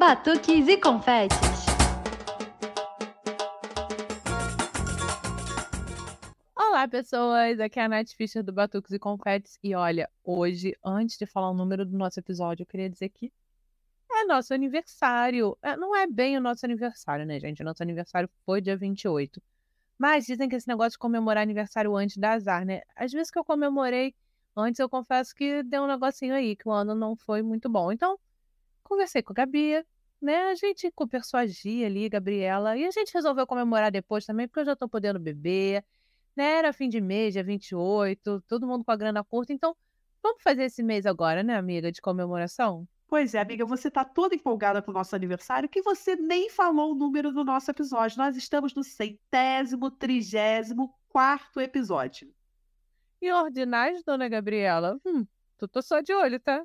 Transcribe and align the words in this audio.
batuques 0.00 0.66
e 0.66 0.78
confetes. 0.78 1.36
Olá, 6.56 6.88
pessoas! 6.88 7.60
Aqui 7.60 7.78
é 7.78 7.84
a 7.84 7.88
Nath 7.88 8.12
Fischer 8.16 8.42
do 8.42 8.50
Batuques 8.50 8.92
e 8.92 8.98
Confetes. 8.98 9.58
E 9.62 9.74
olha, 9.74 10.08
hoje, 10.24 10.74
antes 10.82 11.18
de 11.18 11.26
falar 11.26 11.50
o 11.50 11.54
número 11.54 11.84
do 11.84 11.98
nosso 11.98 12.18
episódio, 12.18 12.62
eu 12.62 12.66
queria 12.66 12.88
dizer 12.88 13.10
que 13.10 13.30
é 14.10 14.24
nosso 14.24 14.54
aniversário. 14.54 15.54
É, 15.60 15.76
não 15.76 15.94
é 15.94 16.06
bem 16.06 16.38
o 16.38 16.40
nosso 16.40 16.64
aniversário, 16.64 17.26
né, 17.26 17.38
gente? 17.38 17.60
O 17.60 17.64
nosso 17.66 17.82
aniversário 17.82 18.30
foi 18.46 18.62
dia 18.62 18.78
28. 18.78 19.38
Mas 19.98 20.24
dizem 20.24 20.48
que 20.48 20.56
esse 20.56 20.66
negócio 20.66 20.92
de 20.92 20.98
comemorar 20.98 21.42
aniversário 21.42 21.94
antes 21.94 22.16
dá 22.16 22.32
azar, 22.32 22.64
né? 22.64 22.80
Às 22.96 23.12
vezes 23.12 23.30
que 23.30 23.38
eu 23.38 23.44
comemorei 23.44 24.14
antes, 24.56 24.78
eu 24.78 24.88
confesso 24.88 25.34
que 25.34 25.62
deu 25.62 25.82
um 25.82 25.86
negocinho 25.86 26.32
aí, 26.32 26.56
que 26.56 26.66
o 26.66 26.72
ano 26.72 26.94
não 26.94 27.14
foi 27.14 27.42
muito 27.42 27.68
bom. 27.68 27.92
Então, 27.92 28.18
conversei 28.90 29.22
com 29.22 29.32
a 29.32 29.34
Gabi, 29.34 29.84
né? 30.20 30.50
A 30.50 30.54
gente 30.54 30.90
conversou 30.90 31.38
a 31.38 31.46
Gia 31.46 31.86
ali, 31.86 32.08
Gabriela, 32.08 32.76
e 32.76 32.84
a 32.84 32.90
gente 32.90 33.14
resolveu 33.14 33.46
comemorar 33.46 33.90
depois 33.90 34.26
também, 34.26 34.48
porque 34.48 34.60
eu 34.60 34.64
já 34.66 34.76
tô 34.76 34.88
podendo 34.88 35.18
beber, 35.20 35.84
né? 36.36 36.58
Era 36.58 36.72
fim 36.72 36.88
de 36.88 37.00
mês, 37.00 37.32
dia 37.32 37.44
28, 37.44 38.42
todo 38.48 38.66
mundo 38.66 38.84
com 38.84 38.90
a 38.90 38.96
grana 38.96 39.22
curta, 39.22 39.52
então 39.52 39.76
vamos 40.22 40.42
fazer 40.42 40.64
esse 40.64 40.82
mês 40.82 41.06
agora, 41.06 41.42
né, 41.42 41.56
amiga, 41.56 41.90
de 41.92 42.02
comemoração? 42.02 42.86
Pois 43.06 43.34
é, 43.34 43.40
amiga, 43.40 43.64
você 43.64 43.90
tá 43.90 44.04
toda 44.04 44.34
empolgada 44.34 44.80
com 44.82 44.90
o 44.90 44.94
nosso 44.94 45.16
aniversário 45.16 45.68
que 45.68 45.82
você 45.82 46.14
nem 46.14 46.48
falou 46.48 46.92
o 46.92 46.94
número 46.94 47.32
do 47.32 47.42
nosso 47.42 47.70
episódio. 47.70 48.18
Nós 48.18 48.36
estamos 48.36 48.72
no 48.72 48.84
centésimo, 48.84 49.90
trigésimo, 49.90 50.94
quarto 51.08 51.60
episódio. 51.60 52.32
E 53.20 53.32
ordinais, 53.32 54.04
dona 54.04 54.28
Gabriela? 54.28 54.96
Hum, 55.04 55.26
tu 55.58 55.66
tô 55.66 55.82
só 55.82 56.00
de 56.00 56.14
olho, 56.14 56.38
tá? 56.38 56.64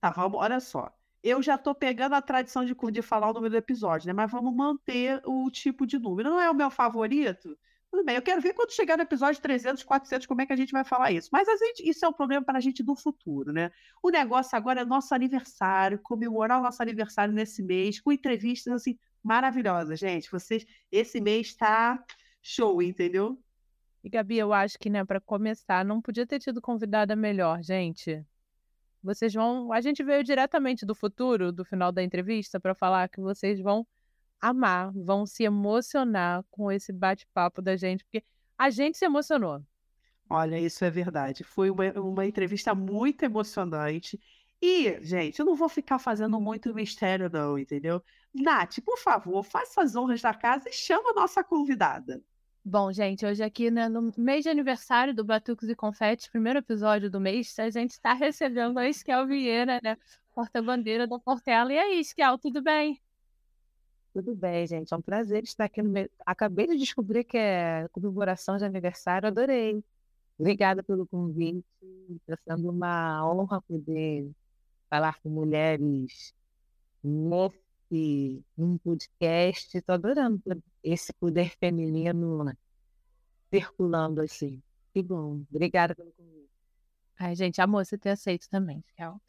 Tá, 0.00 0.10
vamos, 0.10 0.38
olha 0.40 0.60
só. 0.60 0.92
Eu 1.22 1.42
já 1.42 1.58
tô 1.58 1.74
pegando 1.74 2.14
a 2.14 2.22
tradição 2.22 2.64
de, 2.64 2.74
de 2.74 3.02
falar 3.02 3.30
o 3.30 3.34
número 3.34 3.50
do 3.52 3.56
episódio, 3.58 4.06
né? 4.06 4.12
Mas 4.12 4.30
vamos 4.30 4.54
manter 4.54 5.20
o 5.26 5.50
tipo 5.50 5.86
de 5.86 5.98
número. 5.98 6.30
Não 6.30 6.40
é 6.40 6.50
o 6.50 6.54
meu 6.54 6.70
favorito? 6.70 7.58
Tudo 7.90 8.04
bem, 8.04 8.14
eu 8.14 8.22
quero 8.22 8.40
ver 8.40 8.54
quando 8.54 8.72
chegar 8.72 8.96
no 8.96 9.02
episódio 9.02 9.42
300, 9.42 9.82
400, 9.82 10.26
como 10.26 10.40
é 10.40 10.46
que 10.46 10.52
a 10.52 10.56
gente 10.56 10.70
vai 10.70 10.84
falar 10.84 11.10
isso. 11.10 11.28
Mas 11.32 11.48
gente, 11.58 11.88
isso 11.88 12.04
é 12.04 12.08
um 12.08 12.12
problema 12.12 12.44
para 12.44 12.58
a 12.58 12.60
gente 12.60 12.84
do 12.84 12.94
futuro, 12.94 13.52
né? 13.52 13.70
O 14.00 14.10
negócio 14.10 14.56
agora 14.56 14.82
é 14.82 14.84
nosso 14.84 15.12
aniversário, 15.12 15.98
comemorar 15.98 16.60
o 16.60 16.62
nosso 16.62 16.80
aniversário 16.80 17.34
nesse 17.34 17.62
mês, 17.62 18.00
com 18.00 18.12
entrevistas, 18.12 18.72
assim, 18.72 18.96
maravilhosas, 19.22 19.98
gente. 19.98 20.30
Vocês, 20.30 20.64
esse 20.90 21.20
mês 21.20 21.48
está 21.48 22.02
show, 22.40 22.80
entendeu? 22.80 23.42
E 24.04 24.08
Gabi, 24.08 24.38
eu 24.38 24.52
acho 24.52 24.78
que, 24.78 24.88
né, 24.88 25.04
para 25.04 25.20
começar, 25.20 25.84
não 25.84 26.00
podia 26.00 26.26
ter 26.26 26.38
tido 26.38 26.60
convidada 26.62 27.16
melhor, 27.16 27.60
gente. 27.62 28.24
Vocês 29.02 29.32
vão. 29.32 29.72
A 29.72 29.80
gente 29.80 30.02
veio 30.02 30.22
diretamente 30.22 30.84
do 30.84 30.94
futuro, 30.94 31.52
do 31.52 31.64
final 31.64 31.90
da 31.90 32.02
entrevista, 32.02 32.60
para 32.60 32.74
falar 32.74 33.08
que 33.08 33.20
vocês 33.20 33.60
vão 33.60 33.86
amar, 34.40 34.90
vão 34.92 35.26
se 35.26 35.44
emocionar 35.44 36.44
com 36.50 36.72
esse 36.72 36.92
bate-papo 36.92 37.60
da 37.60 37.76
gente, 37.76 38.04
porque 38.04 38.24
a 38.56 38.70
gente 38.70 38.98
se 38.98 39.04
emocionou. 39.04 39.62
Olha, 40.28 40.58
isso 40.58 40.84
é 40.84 40.90
verdade. 40.90 41.42
Foi 41.42 41.70
uma, 41.70 41.90
uma 42.00 42.26
entrevista 42.26 42.74
muito 42.74 43.24
emocionante. 43.24 44.18
E, 44.62 44.98
gente, 45.02 45.40
eu 45.40 45.46
não 45.46 45.56
vou 45.56 45.68
ficar 45.68 45.98
fazendo 45.98 46.40
muito 46.40 46.74
mistério, 46.74 47.30
não, 47.30 47.58
entendeu? 47.58 48.02
Nath, 48.32 48.78
por 48.84 48.98
favor, 48.98 49.42
faça 49.42 49.82
as 49.82 49.96
honras 49.96 50.20
da 50.20 50.34
casa 50.34 50.68
e 50.68 50.72
chama 50.72 51.10
a 51.10 51.14
nossa 51.14 51.42
convidada. 51.42 52.22
Bom, 52.62 52.92
gente, 52.92 53.24
hoje 53.24 53.42
aqui 53.42 53.70
né, 53.70 53.88
no 53.88 54.12
mês 54.18 54.42
de 54.42 54.50
aniversário 54.50 55.14
do 55.14 55.24
Batucos 55.24 55.68
e 55.70 55.74
Confetes, 55.74 56.28
primeiro 56.28 56.58
episódio 56.58 57.10
do 57.10 57.18
mês, 57.18 57.58
a 57.58 57.70
gente 57.70 57.92
está 57.92 58.12
recebendo 58.12 58.78
a 58.78 58.86
Esquel 58.86 59.26
Vieira, 59.26 59.80
né? 59.82 59.96
Porta-bandeira 60.34 61.06
da 61.06 61.18
Portela. 61.18 61.72
E 61.72 61.78
aí, 61.78 62.00
Esquel, 62.00 62.38
tudo 62.38 62.62
bem? 62.62 63.00
Tudo 64.12 64.34
bem, 64.34 64.66
gente. 64.66 64.92
É 64.92 64.96
um 64.96 65.00
prazer 65.00 65.42
estar 65.42 65.64
aqui 65.64 65.82
no 65.82 65.88
meio. 65.88 66.10
Acabei 66.24 66.66
de 66.66 66.76
descobrir 66.76 67.24
que 67.24 67.38
é 67.38 67.88
comemoração 67.92 68.58
de 68.58 68.64
aniversário, 68.64 69.28
adorei. 69.28 69.82
Obrigada 70.38 70.82
pelo 70.82 71.06
convite. 71.06 71.64
Está 72.28 72.36
sendo 72.56 72.68
uma 72.68 73.26
honra 73.26 73.62
poder 73.62 74.30
falar 74.90 75.18
com 75.22 75.30
mulheres 75.30 76.34
um 78.56 78.78
podcast. 78.78 79.76
Estou 79.76 79.94
adorando 79.94 80.40
esse 80.82 81.12
poder 81.14 81.50
feminino 81.58 82.52
circulando 83.52 84.20
assim. 84.20 84.62
Que 84.92 85.02
bom. 85.02 85.42
Obrigada 85.50 85.94
pelo 85.94 86.12
convite. 86.12 86.48
Ai, 87.18 87.34
gente, 87.34 87.60
amor, 87.60 87.84
você 87.84 87.98
ter 87.98 88.10
aceito 88.10 88.48
também, 88.48 88.82
Skel. 88.88 89.20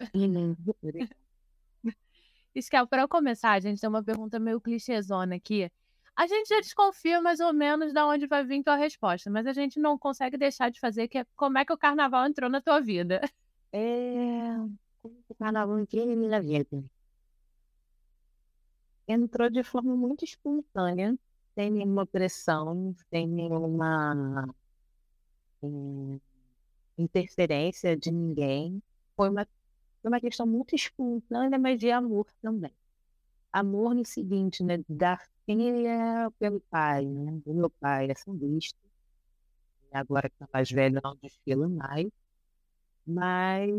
Skel, 2.55 2.87
para 2.87 3.07
começar, 3.07 3.51
a 3.51 3.59
gente 3.59 3.79
tem 3.79 3.89
uma 3.89 4.03
pergunta 4.03 4.39
meio 4.39 4.61
clichêzona 4.61 5.35
aqui. 5.35 5.69
A 6.15 6.27
gente 6.27 6.49
já 6.49 6.59
desconfia 6.59 7.21
mais 7.21 7.39
ou 7.39 7.53
menos 7.53 7.93
de 7.93 8.01
onde 8.01 8.27
vai 8.27 8.43
vir 8.43 8.63
tua 8.63 8.75
resposta, 8.75 9.29
mas 9.29 9.47
a 9.47 9.53
gente 9.53 9.79
não 9.79 9.97
consegue 9.97 10.37
deixar 10.37 10.69
de 10.69 10.79
fazer, 10.79 11.07
que 11.07 11.17
é 11.17 11.25
como 11.35 11.57
é 11.57 11.65
que 11.65 11.73
o 11.73 11.77
carnaval 11.77 12.25
entrou 12.25 12.49
na 12.49 12.61
tua 12.61 12.79
vida? 12.79 13.21
É... 13.73 14.53
Como 15.01 15.15
o 15.29 15.35
carnaval 15.35 15.79
entrou 15.79 16.05
na 16.05 16.15
minha 16.15 16.41
vida? 16.41 16.83
Entrou 19.11 19.49
de 19.49 19.63
forma 19.63 19.95
muito 19.95 20.23
espontânea, 20.23 21.17
sem 21.53 21.69
nenhuma 21.69 22.05
pressão, 22.05 22.95
sem 23.09 23.27
nenhuma 23.27 24.47
hum, 25.61 26.19
interferência 26.97 27.97
de 27.97 28.11
ninguém. 28.11 28.81
Foi 29.15 29.29
uma 29.29 29.45
uma 30.03 30.19
questão 30.19 30.47
muito 30.47 30.75
espontânea, 30.75 31.59
mas 31.59 31.79
de 31.79 31.91
amor 31.91 32.25
também. 32.41 32.73
Amor 33.53 33.93
no 33.95 34.05
seguinte, 34.05 34.63
né? 34.63 34.79
Da 34.89 35.17
filha 35.45 36.31
pelo 36.39 36.61
pai, 36.61 37.05
né? 37.05 37.41
O 37.45 37.53
meu 37.53 37.69
pai 37.69 38.09
é 38.09 38.15
sambista, 38.15 38.79
agora 39.91 40.29
que 40.29 40.35
está 40.35 40.47
mais 40.53 40.71
velho 40.71 41.01
não 41.03 41.15
desfila 41.21 41.67
mais, 41.67 42.07
mas 43.05 43.71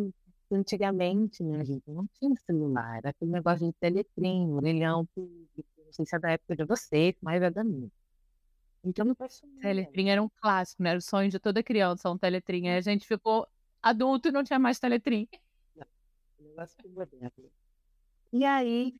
antigamente, 0.54 1.42
né, 1.42 1.60
a 1.60 1.64
gente 1.64 1.82
não 1.90 2.06
tinha 2.18 2.34
celular, 2.46 2.98
era 2.98 3.10
aquele 3.10 3.30
negócio 3.30 3.66
de 3.66 3.72
teletrim, 3.74 4.52
orelhão 4.52 5.06
público, 5.14 5.64
não 5.78 5.92
sei 5.92 6.06
se 6.06 6.16
é 6.16 6.18
da 6.18 6.30
época 6.32 6.56
de 6.56 6.64
vocês, 6.64 7.14
mas 7.20 7.42
é 7.42 7.50
da 7.50 7.64
minha. 7.64 7.90
Então 8.84 9.04
não 9.04 9.14
posso. 9.14 9.46
Teletrim 9.60 10.08
era 10.10 10.22
um 10.22 10.28
clássico, 10.28 10.82
né? 10.82 10.90
Era 10.90 10.98
o 10.98 11.02
sonho 11.02 11.30
de 11.30 11.38
toda 11.38 11.62
criança, 11.62 12.10
um 12.10 12.18
teletrim. 12.18 12.68
Aí 12.68 12.78
a 12.78 12.80
gente 12.80 13.06
ficou 13.06 13.46
adulto 13.80 14.28
e 14.28 14.32
não 14.32 14.42
tinha 14.42 14.58
mais 14.58 14.80
teletrim 14.80 15.28
negócio 16.52 16.76
moderno. 16.90 17.50
E 18.32 18.44
aí, 18.44 18.94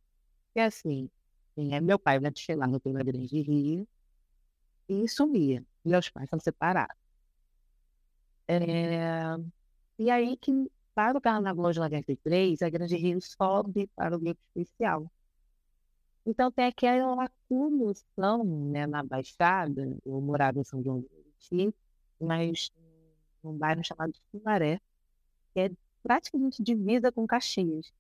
é 0.55 0.65
assim, 0.65 1.11
é, 1.57 1.81
meu 1.81 1.99
pai 1.99 2.19
vai 2.19 2.31
desfilando 2.31 2.81
pela 2.81 3.03
Grande 3.03 3.41
Rio 3.41 3.87
e 4.89 5.09
sumia. 5.09 5.65
Meus 5.85 6.09
pais 6.11 6.29
são 6.29 6.39
separados. 6.39 6.97
É, 8.49 9.37
e 9.99 10.11
aí 10.11 10.37
que 10.37 10.71
para 10.95 11.19
o 11.19 11.21
Carnaval 11.21 11.73
de 11.73 11.81
93, 11.81 12.63
a 12.63 12.71
Grande 12.71 12.97
Rio 12.97 13.21
sobe 13.21 13.89
para 13.97 14.17
o 14.17 14.19
grupo 14.19 14.41
especial. 14.55 15.11
Então 16.25 16.51
tem 16.53 16.67
aquela 16.67 17.25
acumulação 17.25 18.45
né, 18.45 18.87
na 18.87 19.03
Baixada, 19.03 19.97
eu 20.05 20.21
morava 20.21 20.61
em 20.61 20.65
São 20.65 20.83
João 20.83 21.01
do 21.01 21.11
Meriti, 21.11 21.75
mas 22.21 22.71
num 23.43 23.57
bairro 23.59 23.83
chamado 23.85 24.13
Sumaré, 24.31 24.81
que 25.53 25.61
é 25.61 25.71
praticamente 26.03 26.63
divisa 26.63 27.11
com 27.11 27.27
Caxias. 27.27 27.93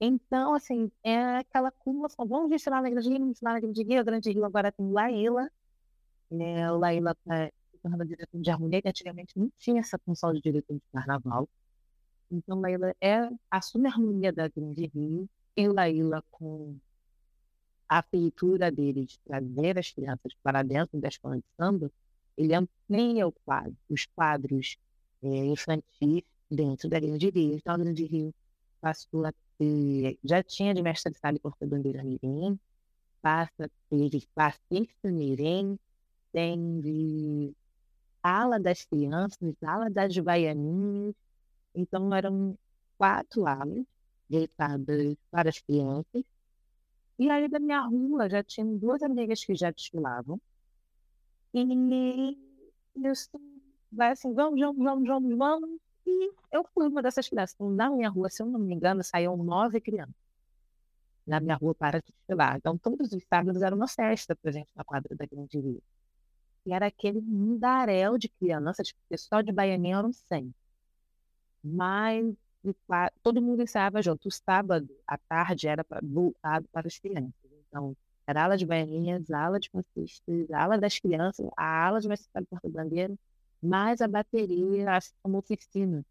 Então, 0.00 0.54
assim, 0.54 0.90
é 1.02 1.38
aquela 1.38 1.68
acumulação. 1.68 2.26
Vamos 2.26 2.50
desfilar 2.50 2.82
na 2.82 2.90
Grande 2.90 3.08
Rio, 3.08 3.18
vamos 3.18 3.34
desfilar 3.34 3.54
na 3.54 3.60
Grande 3.60 3.82
Rio. 3.82 4.00
A 4.00 4.02
Grande 4.02 4.30
Rio 4.30 4.44
agora 4.44 4.72
tem 4.72 4.90
Laíla. 4.90 5.50
Né? 6.30 6.70
Laíla 6.70 7.12
está 7.12 7.50
tornando 7.82 8.04
diretor 8.04 8.40
de 8.40 8.50
harmonia, 8.50 8.82
que 8.82 8.88
antigamente 8.88 9.38
não 9.38 9.50
tinha 9.56 9.80
essa 9.80 9.98
função 9.98 10.32
de 10.32 10.40
diretor 10.40 10.74
de 10.74 10.82
carnaval. 10.92 11.48
Então, 12.34 12.60
Laíla 12.60 12.94
é, 13.00 13.28
assume 13.50 13.88
a 13.88 13.92
harmonia 13.92 14.32
da 14.32 14.48
Grande 14.48 14.86
Rio. 14.86 15.28
E 15.56 15.68
Laíla, 15.68 16.22
com 16.30 16.76
a 17.88 18.02
feitura 18.02 18.70
dele 18.70 19.04
de 19.04 19.18
trazer 19.20 19.78
as 19.78 19.90
crianças 19.90 20.32
para 20.42 20.62
dentro 20.62 20.98
da 21.00 21.08
escola 21.08 21.36
de 21.36 21.44
samba, 21.56 21.90
ele 22.36 22.54
amplia 22.54 23.26
o 23.26 23.32
quadro, 23.32 23.76
os 23.88 24.06
quadros 24.06 24.76
é, 25.22 25.28
infantis 25.46 26.22
dentro 26.50 26.88
da 26.88 26.98
Grande 26.98 27.30
Rio. 27.30 27.54
Então, 27.54 27.74
a 27.74 27.78
Grande 27.78 28.04
Rio 28.04 28.34
passou 28.80 29.24
a 29.24 29.32
ter, 29.58 30.18
já 30.24 30.42
tinha 30.42 30.74
de 30.74 30.82
mestre 30.82 31.12
de 31.12 31.18
sala 31.18 31.36
e 31.36 31.40
porta-bandeira 31.40 32.02
Mirim, 32.02 32.58
passa 33.22 33.64
a 33.64 33.68
ter 33.88 34.10
de 34.10 34.26
passista 34.34 35.10
Mirim, 35.10 35.78
tem 36.32 36.80
de 36.80 37.54
ala 38.22 38.58
das 38.58 38.84
crianças, 38.84 39.54
ala 39.62 39.88
das 39.88 40.16
baianinhas. 40.18 41.14
Então, 41.74 42.14
eram 42.14 42.58
quatro 42.98 43.46
alas 43.46 43.84
dedicadas 44.28 45.16
para 45.30 45.48
as 45.50 45.58
crianças. 45.60 46.24
E 47.18 47.28
aí, 47.30 47.48
da 47.48 47.58
minha 47.58 47.80
rua, 47.80 48.28
já 48.28 48.42
tinha 48.44 48.64
duas 48.66 49.02
amigas 49.02 49.44
que 49.44 49.54
já 49.54 49.70
desfilavam. 49.72 50.40
E 51.54 51.60
eu 52.96 53.12
vai 53.92 54.10
assim, 54.12 54.32
vamos, 54.34 54.60
vamos, 54.60 54.84
vamos, 54.84 55.06
vamos, 55.08 55.36
vamos. 55.38 55.80
E 56.06 56.32
eu 56.52 56.64
fui 56.74 56.86
uma 56.88 57.02
dessas 57.02 57.28
crianças. 57.28 57.54
Então, 57.54 57.70
na 57.70 57.90
minha 57.90 58.08
rua, 58.10 58.28
se 58.30 58.42
eu 58.42 58.46
não 58.46 58.60
me 58.60 58.74
engano, 58.74 59.02
saíam 59.04 59.36
nove 59.36 59.80
crianças. 59.80 60.14
na 61.26 61.40
minha 61.40 61.56
rua 61.56 61.74
para 61.74 62.00
desfilar. 62.00 62.56
Então, 62.56 62.76
todos 62.78 63.12
os 63.12 63.24
sábados 63.24 63.62
era 63.62 63.74
uma 63.74 63.88
festa 63.88 64.36
para 64.36 64.52
gente 64.52 64.68
na 64.74 64.84
quadra 64.84 65.14
da 65.16 65.26
Grande 65.26 65.58
Rio. 65.58 65.82
E 66.66 66.72
era 66.72 66.86
aquele 66.86 67.20
mundaréu 67.20 68.18
de 68.18 68.28
crianças, 68.28 68.92
porque 68.92 69.18
só 69.18 69.40
de 69.42 69.52
baianinha 69.52 69.98
eram 69.98 70.12
100. 70.12 70.54
Mas 71.64 72.34
todo 73.22 73.40
mundo 73.40 73.62
ensaiava 73.62 74.02
junto. 74.02 74.28
O 74.28 74.30
sábado, 74.30 74.88
à 75.06 75.16
tarde, 75.16 75.66
era 75.66 75.84
voltado 76.02 76.68
para 76.70 76.86
as 76.86 76.98
crianças. 76.98 77.34
Então, 77.68 77.96
era 78.26 78.42
a 78.42 78.44
ala 78.44 78.56
de 78.56 78.66
baianinhas, 78.66 79.30
a 79.30 79.44
ala 79.44 79.58
de 79.58 79.70
fascistas, 79.70 80.50
a 80.50 80.62
ala 80.62 80.78
das 80.78 80.98
crianças, 80.98 81.48
a 81.56 81.86
ala 81.86 82.00
de 82.00 82.08
mestre 82.08 82.28
Porto 82.46 82.68
Bandeira, 82.68 83.14
mais 83.62 84.00
a 84.00 84.08
bateria, 84.08 84.98
como 85.22 85.38
oficina 85.38 86.04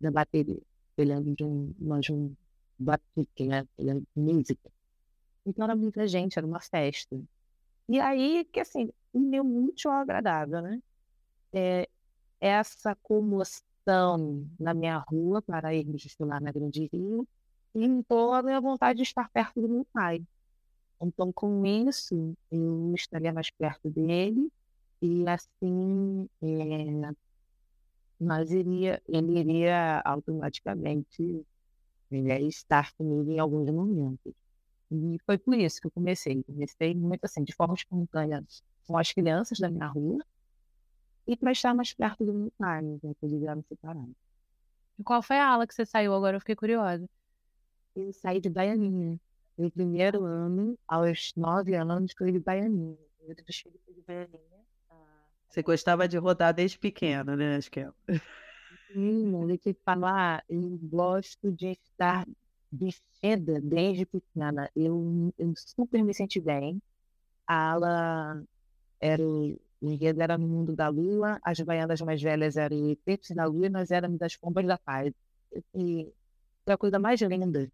da 0.00 0.10
bateria. 0.10 0.60
Eu 0.96 1.04
lembro 1.04 1.34
de 1.34 1.44
um, 1.44 1.74
de 2.00 2.12
um 2.12 2.34
batuque, 2.78 3.46
né? 3.46 3.66
De 3.78 4.02
música. 4.14 4.70
Então 5.46 5.64
era 5.64 5.76
muita 5.76 6.06
gente, 6.06 6.38
era 6.38 6.46
uma 6.46 6.60
festa. 6.60 7.18
E 7.88 7.98
aí 8.00 8.44
que, 8.52 8.60
assim, 8.60 8.90
uniu 9.12 9.44
muito 9.44 9.88
agradável, 9.88 10.60
né? 10.60 10.82
É, 11.52 11.88
essa 12.40 12.94
comoção 12.96 13.67
na 14.58 14.74
minha 14.74 14.98
rua 14.98 15.40
para 15.42 15.74
irmos 15.74 16.04
estudar 16.04 16.40
na 16.40 16.52
Grande 16.52 16.88
Rio 16.92 17.26
limpou 17.74 18.32
a 18.32 18.42
minha 18.42 18.60
vontade 18.60 18.98
de 18.98 19.02
estar 19.02 19.30
perto 19.30 19.60
do 19.60 19.68
meu 19.68 19.86
pai. 19.92 20.22
Então, 21.00 21.32
com 21.32 21.64
isso, 21.64 22.34
eu 22.50 22.92
estaria 22.94 23.32
mais 23.32 23.50
perto 23.50 23.88
dele 23.88 24.50
e 25.00 25.24
assim 25.28 26.28
é, 26.42 27.12
nós 28.18 28.50
iria, 28.50 29.00
ele 29.08 29.38
iria 29.38 30.00
automaticamente 30.04 31.46
é, 32.10 32.40
estar 32.42 32.92
comigo 32.94 33.30
em 33.30 33.38
alguns 33.38 33.70
momentos. 33.70 34.32
E 34.90 35.18
foi 35.24 35.38
por 35.38 35.54
isso 35.54 35.80
que 35.80 35.86
eu 35.86 35.90
comecei. 35.90 36.42
Comecei 36.42 36.94
muito 36.94 37.24
assim, 37.24 37.44
de 37.44 37.54
forma 37.54 37.74
espontânea, 37.74 38.44
com 38.86 38.96
as 38.96 39.12
crianças 39.12 39.58
da 39.58 39.70
minha 39.70 39.86
rua 39.86 40.18
e 41.28 41.36
para 41.36 41.52
estar 41.52 41.74
mais 41.74 41.92
perto 41.94 42.24
do 42.24 42.32
meu 42.34 42.52
pai, 42.58 42.82
né, 42.82 42.98
que 43.00 43.26
eles 43.26 43.42
eram 43.44 43.62
separados. 43.62 44.16
E 44.98 45.04
qual 45.04 45.22
foi 45.22 45.36
a 45.38 45.46
aula 45.46 45.66
que 45.66 45.74
você 45.74 45.86
saiu 45.86 46.14
agora? 46.14 46.36
Eu 46.36 46.40
fiquei 46.40 46.56
curiosa. 46.56 47.08
Eu 47.94 48.12
saí 48.12 48.40
de 48.40 48.50
Baianinha. 48.50 49.20
No 49.56 49.70
primeiro 49.70 50.24
ano, 50.24 50.78
aos 50.86 51.32
nove 51.36 51.74
anos, 51.74 52.12
foi 52.16 52.32
de 52.32 52.40
Baianinha. 52.40 52.96
Eu 53.20 53.34
desfile 53.34 53.78
de 53.88 54.02
Baianinha 54.02 54.58
você 55.48 55.62
gostava 55.62 56.06
de 56.06 56.18
rodar 56.18 56.52
desde 56.52 56.78
pequena, 56.78 57.34
né, 57.34 57.56
Askel? 57.56 57.94
Sim, 58.92 59.50
eu 59.50 59.58
te 59.58 59.74
falar, 59.84 60.44
eu 60.48 60.78
gosto 60.82 61.50
de 61.50 61.68
estar 61.68 62.26
vestida 62.70 63.60
desde 63.60 64.04
pequena. 64.04 64.70
Eu, 64.76 65.32
eu 65.38 65.52
super 65.56 66.02
me 66.04 66.12
senti 66.12 66.38
bem. 66.40 66.80
A 67.46 67.72
ala 67.72 68.44
era 69.00 69.22
o 69.80 69.90
enredo 69.90 70.20
era 70.20 70.36
no 70.36 70.48
mundo 70.48 70.74
da 70.74 70.88
lua, 70.88 71.38
as 71.42 71.60
baianas 71.60 72.00
mais 72.00 72.20
velhas 72.20 72.56
eram 72.56 72.96
Peitos 73.04 73.30
da 73.30 73.44
Lua 73.44 73.66
e 73.66 73.70
nós 73.70 73.90
éramos 73.90 74.18
das 74.18 74.36
pombas 74.36 74.66
da 74.66 74.76
paz. 74.76 75.12
E 75.74 76.12
foi 76.64 76.74
a 76.74 76.78
coisa 76.78 76.98
mais 76.98 77.20
linda. 77.20 77.70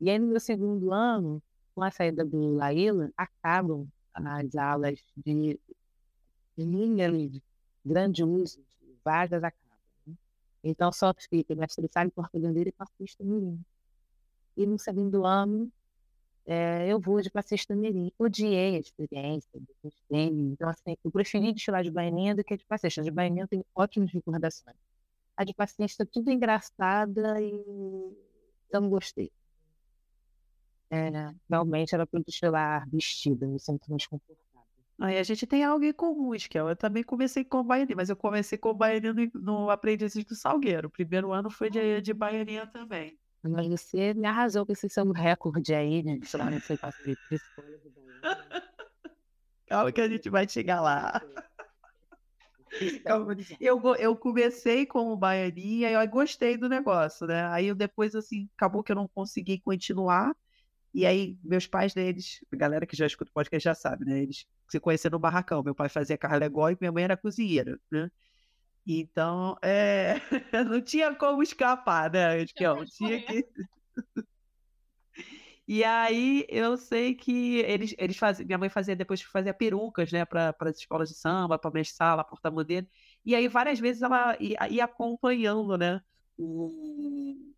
E 0.00 0.10
aí, 0.10 0.18
no 0.18 0.26
meu 0.26 0.40
segundo 0.40 0.92
ano, 0.92 1.42
com 1.74 1.82
a 1.82 1.90
saída 1.90 2.24
do 2.24 2.54
Laíla, 2.54 3.10
acabam 3.16 3.88
as 4.12 4.54
aulas 4.54 5.02
de 5.16 5.58
grande 7.84 8.22
uso, 8.22 8.62
vagas 9.02 9.42
acabam. 9.42 9.78
Né? 10.06 10.14
Então, 10.62 10.92
só 10.92 11.14
fica 11.14 11.54
mestre 11.54 11.88
Sala 11.88 12.10
Português 12.10 12.66
e 12.66 12.72
passista 12.72 13.24
mirim. 13.24 13.62
E 14.56 14.66
no 14.66 14.78
segundo 14.78 15.24
ano, 15.24 15.72
é, 16.50 16.88
eu 16.88 16.98
vou 16.98 17.22
de 17.22 17.30
passista 17.30 17.76
mirim. 17.76 18.10
Odiei 18.18 18.74
a 18.76 18.80
experiência, 18.80 19.48
gostei. 19.84 20.26
Então, 20.26 20.68
assim, 20.68 20.96
eu 21.04 21.10
preferi 21.12 21.52
desfilar 21.52 21.84
de 21.84 21.92
baianinha 21.92 22.34
do 22.34 22.42
que 22.42 22.56
de 22.56 22.66
passista. 22.66 23.02
De 23.02 23.10
baianinha 23.12 23.46
tem 23.46 23.64
ótimas 23.72 24.10
recordações. 24.12 24.76
A 25.36 25.44
de 25.44 25.54
passista, 25.54 26.04
tudo 26.04 26.28
engraçada 26.28 27.40
e 27.40 27.52
não 28.72 28.90
gostei. 28.90 29.30
É, 30.90 31.08
realmente 31.48 31.94
era 31.94 32.04
para 32.04 32.20
desfilar 32.20 32.84
vestida, 32.90 33.46
me 33.46 33.60
sinto 33.60 33.88
mais 33.88 34.04
confortável. 34.08 34.66
Aí 34.98 35.18
a 35.18 35.22
gente 35.22 35.46
tem 35.46 35.62
algo 35.62 35.84
em 35.84 35.92
comum, 35.92 36.34
Esquel. 36.34 36.68
Eu 36.68 36.74
também 36.74 37.04
comecei 37.04 37.44
com 37.44 37.62
baianinha, 37.62 37.94
mas 37.94 38.10
eu 38.10 38.16
comecei 38.16 38.58
com 38.58 38.74
baianinha 38.74 39.14
no, 39.14 39.30
no 39.34 39.70
Aprendizes 39.70 40.24
do 40.24 40.34
Salgueiro. 40.34 40.88
O 40.88 40.90
primeiro 40.90 41.32
ano 41.32 41.48
foi 41.48 41.70
de, 41.70 42.00
de 42.00 42.12
baianinha 42.12 42.66
também. 42.66 43.19
Mas 43.42 43.66
você 43.68 44.12
me 44.14 44.26
arrasou 44.26 44.66
com 44.66 44.72
esse 44.72 44.88
seu 44.88 45.04
recorde 45.12 45.74
aí, 45.74 46.02
né? 46.02 46.18
Sei 46.24 46.38
lá, 46.38 46.50
não 46.50 46.60
sei 46.60 46.76
qual 46.76 46.92
foi. 46.92 47.16
Calma 49.66 49.92
que 49.92 50.00
a 50.00 50.08
gente 50.08 50.28
vai 50.28 50.48
chegar 50.48 50.80
lá. 50.80 51.22
Eu, 53.58 53.80
eu 53.98 54.16
comecei 54.16 54.86
com 54.86 55.12
o 55.12 55.16
baianinha 55.16 55.90
e 55.90 55.92
eu 55.94 56.08
gostei 56.08 56.56
do 56.56 56.68
negócio, 56.68 57.26
né? 57.26 57.46
Aí 57.46 57.66
eu 57.66 57.74
depois, 57.74 58.14
assim, 58.14 58.48
acabou 58.56 58.82
que 58.82 58.92
eu 58.92 58.96
não 58.96 59.08
consegui 59.08 59.60
continuar. 59.60 60.34
E 60.92 61.06
aí, 61.06 61.38
meus 61.42 61.66
pais 61.66 61.94
deles, 61.94 62.40
a 62.52 62.56
galera 62.56 62.86
que 62.86 62.96
já 62.96 63.06
escuta 63.06 63.30
o 63.30 63.34
podcast 63.34 63.64
já 63.64 63.74
sabe, 63.74 64.04
né? 64.04 64.22
Eles 64.22 64.46
se 64.68 64.80
conheceram 64.80 65.16
no 65.16 65.20
barracão. 65.20 65.62
Meu 65.62 65.74
pai 65.74 65.88
fazia 65.88 66.18
carregói 66.18 66.72
e 66.74 66.76
minha 66.80 66.92
mãe 66.92 67.04
era 67.04 67.16
cozinheira, 67.16 67.78
né? 67.90 68.10
Então, 68.86 69.56
é... 69.62 70.14
não 70.68 70.80
tinha 70.82 71.14
como 71.14 71.42
escapar, 71.42 72.10
né, 72.10 72.42
Esquião? 72.42 72.84
Tinha 72.84 73.22
que... 73.22 73.46
E 75.72 75.84
aí 75.84 76.44
eu 76.48 76.76
sei 76.76 77.14
que 77.14 77.58
eles, 77.58 77.94
eles 77.96 78.16
faziam, 78.16 78.44
minha 78.44 78.58
mãe 78.58 78.68
fazia 78.68 78.96
depois 78.96 79.22
fazia 79.22 79.54
perucas, 79.54 80.10
né, 80.10 80.24
para 80.24 80.52
as 80.62 80.78
escolas 80.78 81.08
de 81.08 81.14
samba, 81.14 81.56
para 81.60 81.80
a 81.80 81.84
sala, 81.84 82.24
porta-bandeira. 82.24 82.88
E 83.24 83.36
aí 83.36 83.46
várias 83.46 83.78
vezes 83.78 84.02
ela 84.02 84.36
ia, 84.40 84.68
ia 84.68 84.84
acompanhando, 84.84 85.78
né, 85.78 86.00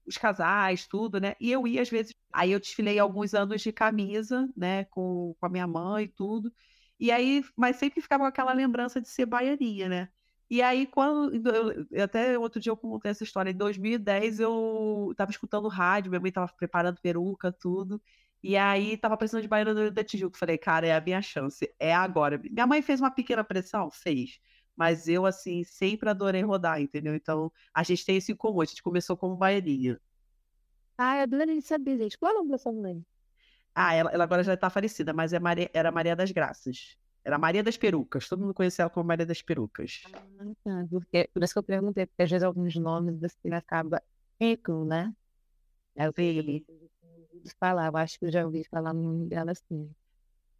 os 0.06 0.16
casais, 0.18 0.86
tudo, 0.86 1.20
né? 1.20 1.34
E 1.40 1.50
eu 1.50 1.66
ia 1.66 1.82
às 1.82 1.88
vezes. 1.90 2.14
Aí 2.32 2.52
eu 2.52 2.60
desfilei 2.60 2.98
alguns 2.98 3.34
anos 3.34 3.60
de 3.62 3.72
camisa, 3.72 4.48
né? 4.56 4.84
Com, 4.86 5.34
com 5.38 5.46
a 5.46 5.48
minha 5.48 5.66
mãe 5.66 6.04
e 6.04 6.08
tudo. 6.08 6.52
E 6.98 7.10
aí, 7.10 7.44
mas 7.56 7.76
sempre 7.76 8.00
ficava 8.00 8.24
com 8.24 8.28
aquela 8.28 8.52
lembrança 8.52 9.00
de 9.00 9.08
ser 9.08 9.26
baianinha, 9.26 9.88
né? 9.88 10.08
E 10.52 10.60
aí, 10.60 10.86
quando. 10.86 11.32
Eu, 11.90 12.04
até 12.04 12.38
outro 12.38 12.60
dia 12.60 12.70
eu 12.70 12.76
contei 12.76 13.10
essa 13.10 13.24
história. 13.24 13.50
Em 13.50 13.56
2010, 13.56 14.38
eu 14.38 15.08
estava 15.10 15.30
escutando 15.30 15.66
rádio, 15.66 16.10
minha 16.10 16.20
mãe 16.20 16.28
estava 16.28 16.46
preparando 16.52 17.00
peruca, 17.00 17.50
tudo. 17.50 18.02
E 18.42 18.54
aí, 18.54 18.92
estava 18.92 19.16
precisando 19.16 19.40
de 19.40 19.48
baiana 19.48 19.90
da 19.90 20.04
Tijuca. 20.04 20.38
Falei, 20.38 20.58
cara, 20.58 20.86
é 20.86 20.94
a 20.94 21.00
minha 21.00 21.22
chance, 21.22 21.74
é 21.78 21.94
agora. 21.94 22.36
Minha 22.38 22.66
mãe 22.66 22.82
fez 22.82 23.00
uma 23.00 23.10
pequena 23.10 23.42
pressão? 23.42 23.90
Fez. 23.90 24.40
Mas 24.76 25.08
eu, 25.08 25.24
assim, 25.24 25.64
sempre 25.64 26.10
adorei 26.10 26.42
rodar, 26.42 26.82
entendeu? 26.82 27.14
Então, 27.14 27.50
a 27.72 27.82
gente 27.82 28.04
tem 28.04 28.18
isso 28.18 28.30
em 28.30 28.36
comum. 28.36 28.60
A 28.60 28.66
gente 28.66 28.82
começou 28.82 29.16
como 29.16 29.34
baianinha. 29.34 29.98
Ah, 30.98 31.16
eu 31.16 31.22
adorei 31.22 31.62
saber, 31.62 31.96
gente. 31.96 32.18
Qual 32.18 32.30
é 32.30 32.34
o 32.34 32.38
nome 32.40 32.50
da 32.50 32.58
sua 32.58 32.72
mãe? 32.72 33.02
Ah, 33.74 33.94
ela, 33.94 34.10
ela 34.10 34.24
agora 34.24 34.44
já 34.44 34.52
está 34.52 34.68
falecida, 34.68 35.14
mas 35.14 35.32
é 35.32 35.40
Maria, 35.40 35.70
era 35.72 35.90
Maria 35.90 36.14
das 36.14 36.30
Graças. 36.30 36.98
Era 37.24 37.38
Maria 37.38 37.62
das 37.62 37.76
Perucas. 37.76 38.28
Todo 38.28 38.40
mundo 38.40 38.54
conhecia 38.54 38.82
ela 38.82 38.90
como 38.90 39.06
Maria 39.06 39.26
das 39.26 39.42
Perucas. 39.42 40.02
Ah, 40.06 40.52
tá. 40.64 40.86
Porque, 40.90 41.28
por 41.32 41.42
isso 41.42 41.52
que 41.52 41.58
eu 41.58 41.62
perguntei, 41.62 42.06
porque 42.06 42.22
às 42.22 42.30
vezes 42.30 42.42
alguns 42.42 42.74
nomes 42.76 43.22
assim 43.22 43.52
acaba 43.52 44.02
rico, 44.40 44.84
né? 44.84 45.12
Eu 45.94 46.12
vi 46.16 46.64
falar, 47.60 47.88
eu 47.88 47.96
acho 47.96 48.18
que 48.18 48.26
eu 48.26 48.32
já 48.32 48.44
ouvi 48.44 48.64
falar 48.64 48.92
no 48.92 49.02
nome 49.02 49.28
dela 49.28 49.52
assim. 49.52 49.90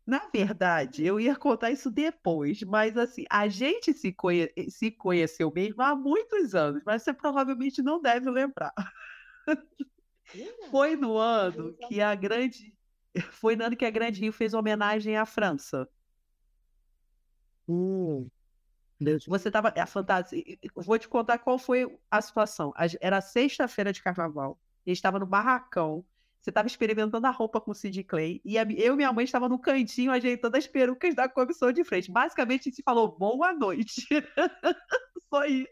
Na 0.04 0.28
verdade, 0.32 1.04
eu 1.04 1.20
ia 1.20 1.36
contar 1.36 1.70
isso 1.70 1.90
depois, 1.90 2.60
mas 2.62 2.96
assim, 2.96 3.24
a 3.30 3.48
gente 3.48 3.92
se, 3.94 4.12
conhe 4.12 4.52
se 4.68 4.90
conheceu 4.90 5.50
mesmo 5.54 5.80
há 5.80 5.94
muitos 5.94 6.54
anos, 6.54 6.82
mas 6.84 7.02
você 7.02 7.14
provavelmente 7.14 7.80
não 7.82 8.00
deve 8.00 8.28
lembrar. 8.28 8.72
Foi 10.70 10.96
no 10.96 11.16
ano 11.16 11.74
que 11.88 12.00
a 12.00 12.14
grande. 12.14 12.74
Foi 13.32 13.54
no 13.54 13.64
ano 13.64 13.76
que 13.76 13.84
a 13.84 13.90
Grande 13.90 14.20
Rio 14.20 14.32
fez 14.32 14.54
homenagem 14.54 15.16
à 15.18 15.26
França. 15.26 15.86
Hum. 17.72 18.28
Você 19.26 19.48
estava. 19.48 19.72
A 19.76 19.86
fantasia. 19.86 20.42
Vou 20.76 20.98
te 20.98 21.08
contar 21.08 21.38
qual 21.38 21.58
foi 21.58 21.98
a 22.10 22.20
situação. 22.20 22.72
Era 23.00 23.20
sexta-feira 23.20 23.92
de 23.92 24.02
carnaval. 24.02 24.58
A 24.86 24.90
gente 24.90 24.98
estava 24.98 25.18
no 25.18 25.26
barracão 25.26 26.04
você 26.42 26.50
estava 26.50 26.66
experimentando 26.66 27.24
a 27.24 27.30
roupa 27.30 27.60
com 27.60 27.70
o 27.70 27.74
Sid 27.74 28.02
Clay 28.02 28.40
e 28.44 28.58
a, 28.58 28.64
eu 28.64 28.94
e 28.94 28.96
minha 28.96 29.12
mãe 29.12 29.24
estava 29.24 29.48
no 29.48 29.60
cantinho 29.60 30.10
ajeitando 30.10 30.56
as 30.56 30.66
perucas 30.66 31.14
da 31.14 31.28
comissão 31.28 31.70
de 31.70 31.84
frente. 31.84 32.10
Basicamente, 32.10 32.62
a 32.62 32.70
gente 32.70 32.82
falou 32.82 33.16
boa 33.16 33.52
noite. 33.52 34.08
Só 35.30 35.44
isso. 35.44 35.70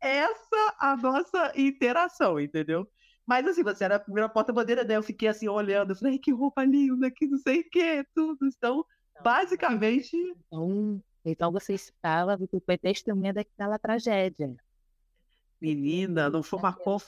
Essa 0.00 0.74
a 0.80 0.96
nossa 0.96 1.52
interação, 1.54 2.40
entendeu? 2.40 2.84
Mas 3.24 3.46
assim, 3.46 3.62
você 3.62 3.84
era 3.84 3.94
a 3.94 4.00
primeira 4.00 4.28
porta-bandeira, 4.28 4.82
né? 4.82 4.96
Eu 4.96 5.04
fiquei 5.04 5.28
assim 5.28 5.46
olhando, 5.46 5.94
falei, 5.94 6.18
que 6.18 6.32
roupa 6.32 6.64
linda, 6.64 7.08
que 7.08 7.28
não 7.28 7.38
sei 7.38 7.60
o 7.60 7.70
que, 7.70 8.04
tudo. 8.12 8.44
Então, 8.44 8.84
basicamente. 9.22 10.16
Então, 10.16 11.00
então 11.24 11.52
você 11.52 11.74
estava, 11.74 12.36
porque 12.36 12.60
foi 12.60 12.76
testemunha 12.76 13.32
daquela 13.32 13.78
tragédia. 13.78 14.54
Menina, 15.60 16.28
não 16.28 16.42
foi 16.42 16.58
uma 16.58 16.72
coisa. 16.72 17.06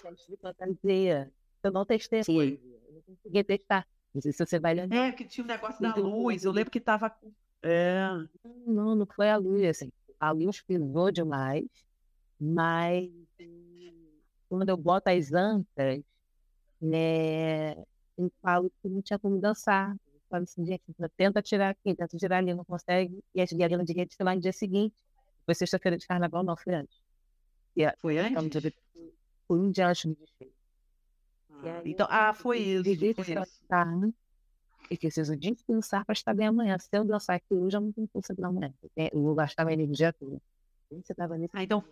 Eu 1.63 1.73
não 1.73 1.85
testei. 1.85 2.23
Foi 2.23 2.61
consegui 3.05 3.45
testar. 3.45 3.87
Não 4.15 4.23
sei 4.23 4.33
se 4.33 4.45
você 4.47 4.59
vai 4.59 4.75
lembrar. 4.75 5.09
É, 5.09 5.13
que 5.13 5.25
tinha 5.25 5.45
o 5.45 5.49
negócio 5.49 5.81
da 5.83 5.95
luz. 5.95 6.45
Eu 6.45 6.53
lembro 6.53 6.71
que 6.71 6.81
tava. 6.81 7.15
É. 7.63 8.07
Não, 8.67 8.95
não 8.95 9.07
foi 9.07 9.31
a 9.31 9.37
luz, 9.37 9.65
assim. 9.65 9.91
A 10.21 10.31
luz 10.31 10.61
pisou 10.61 11.11
demais, 11.11 11.67
mas 12.39 13.11
quando 14.49 14.69
eu 14.69 14.77
boto 14.77 15.11
as 15.11 15.33
antas, 15.33 16.03
né, 16.81 17.73
eu 18.17 18.31
falo 18.41 18.71
que 18.81 18.89
não 18.89 19.03
tinha 19.03 19.19
como 19.19 19.41
dançar. 19.41 19.97
Eu 20.25 20.29
falo 20.31 20.43
assim, 20.45 20.65
gente, 20.67 20.83
tenta 21.17 21.43
tirar 21.43 21.71
aqui, 21.71 21.95
tenta 21.95 22.17
tirar 22.17 22.39
ali, 22.39 22.55
não 22.55 22.65
consegue. 22.65 23.23
E 23.35 23.41
as 23.41 23.53
guerrilhas 23.53 23.85
de 23.87 23.93
rede 23.93 24.17
foi 24.17 24.25
lá 24.27 24.35
no 24.35 24.41
dia 24.41 24.53
seguinte. 24.53 24.95
Foi 25.45 25.55
sexta-feira 25.55 25.97
de 25.97 26.07
carnaval, 26.07 26.43
não, 26.43 26.57
foi 26.57 26.75
antes. 26.75 26.99
A- 27.79 27.95
Foi 28.01 28.17
então, 28.17 28.45
antes? 28.45 28.73
Foi 29.47 29.59
um 29.59 29.71
dia 29.71 29.89
antes 29.89 30.05
do 30.07 30.15
desfile. 30.17 30.53
Ah, 31.51 31.79
aí 31.79 31.91
Então, 31.91 32.07
ah, 32.11 32.33
foi 32.33 32.59
isso. 32.59 32.89
E 34.91 34.99
preciso 34.99 35.37
descansar 35.37 36.05
para 36.05 36.13
estar 36.13 36.35
bem 36.35 36.47
amanhã. 36.47 36.79
Se 36.79 36.89
eu 36.93 37.05
dançar 37.05 37.37
aqui 37.37 37.55
hoje, 37.55 37.77
eu 37.77 37.81
não 37.81 37.93
tenho 37.93 38.09
força 38.09 38.35
para 38.35 38.49
amanhã. 38.49 38.73
Eu 38.97 39.23
vou 39.23 39.35
gastar 39.35 39.65
minha 39.65 39.75
energia 39.75 40.13
toda. 40.13 40.39
Você 40.91 41.13
estava 41.13 41.37
nesse 41.39 41.57
Ah, 41.57 41.63
então, 41.63 41.83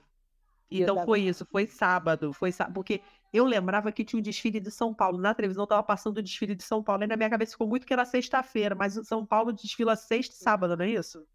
então 0.81 1.05
foi 1.05 1.21
isso, 1.23 1.45
foi 1.47 1.67
sábado, 1.67 2.33
foi 2.33 2.52
sábado, 2.52 2.75
porque 2.75 3.02
eu 3.33 3.45
lembrava 3.45 3.91
que 3.93 4.05
tinha 4.05 4.19
um 4.19 4.23
desfile 4.23 4.61
de 4.61 4.71
São 4.71 4.95
Paulo, 4.95 5.19
na 5.19 5.35
televisão 5.35 5.67
tava 5.67 5.83
passando 5.83 6.19
o 6.19 6.23
desfile 6.23 6.55
de 6.55 6.62
São 6.62 6.83
Paulo, 6.83 7.02
aí 7.02 7.09
na 7.09 7.17
minha 7.17 7.29
cabeça 7.31 7.52
ficou 7.52 7.67
muito 7.67 7.87
que 7.87 7.93
era 7.93 8.05
sexta-feira, 8.05 8.75
mas 8.75 8.97
o 8.97 9.05
São 9.05 9.26
Paulo 9.26 9.52
desfila 9.52 9.97
sexta 9.97 10.35
e 10.35 10.38
sábado, 10.38 10.76
não 10.76 10.85
é 10.85 10.91
isso? 10.91 11.26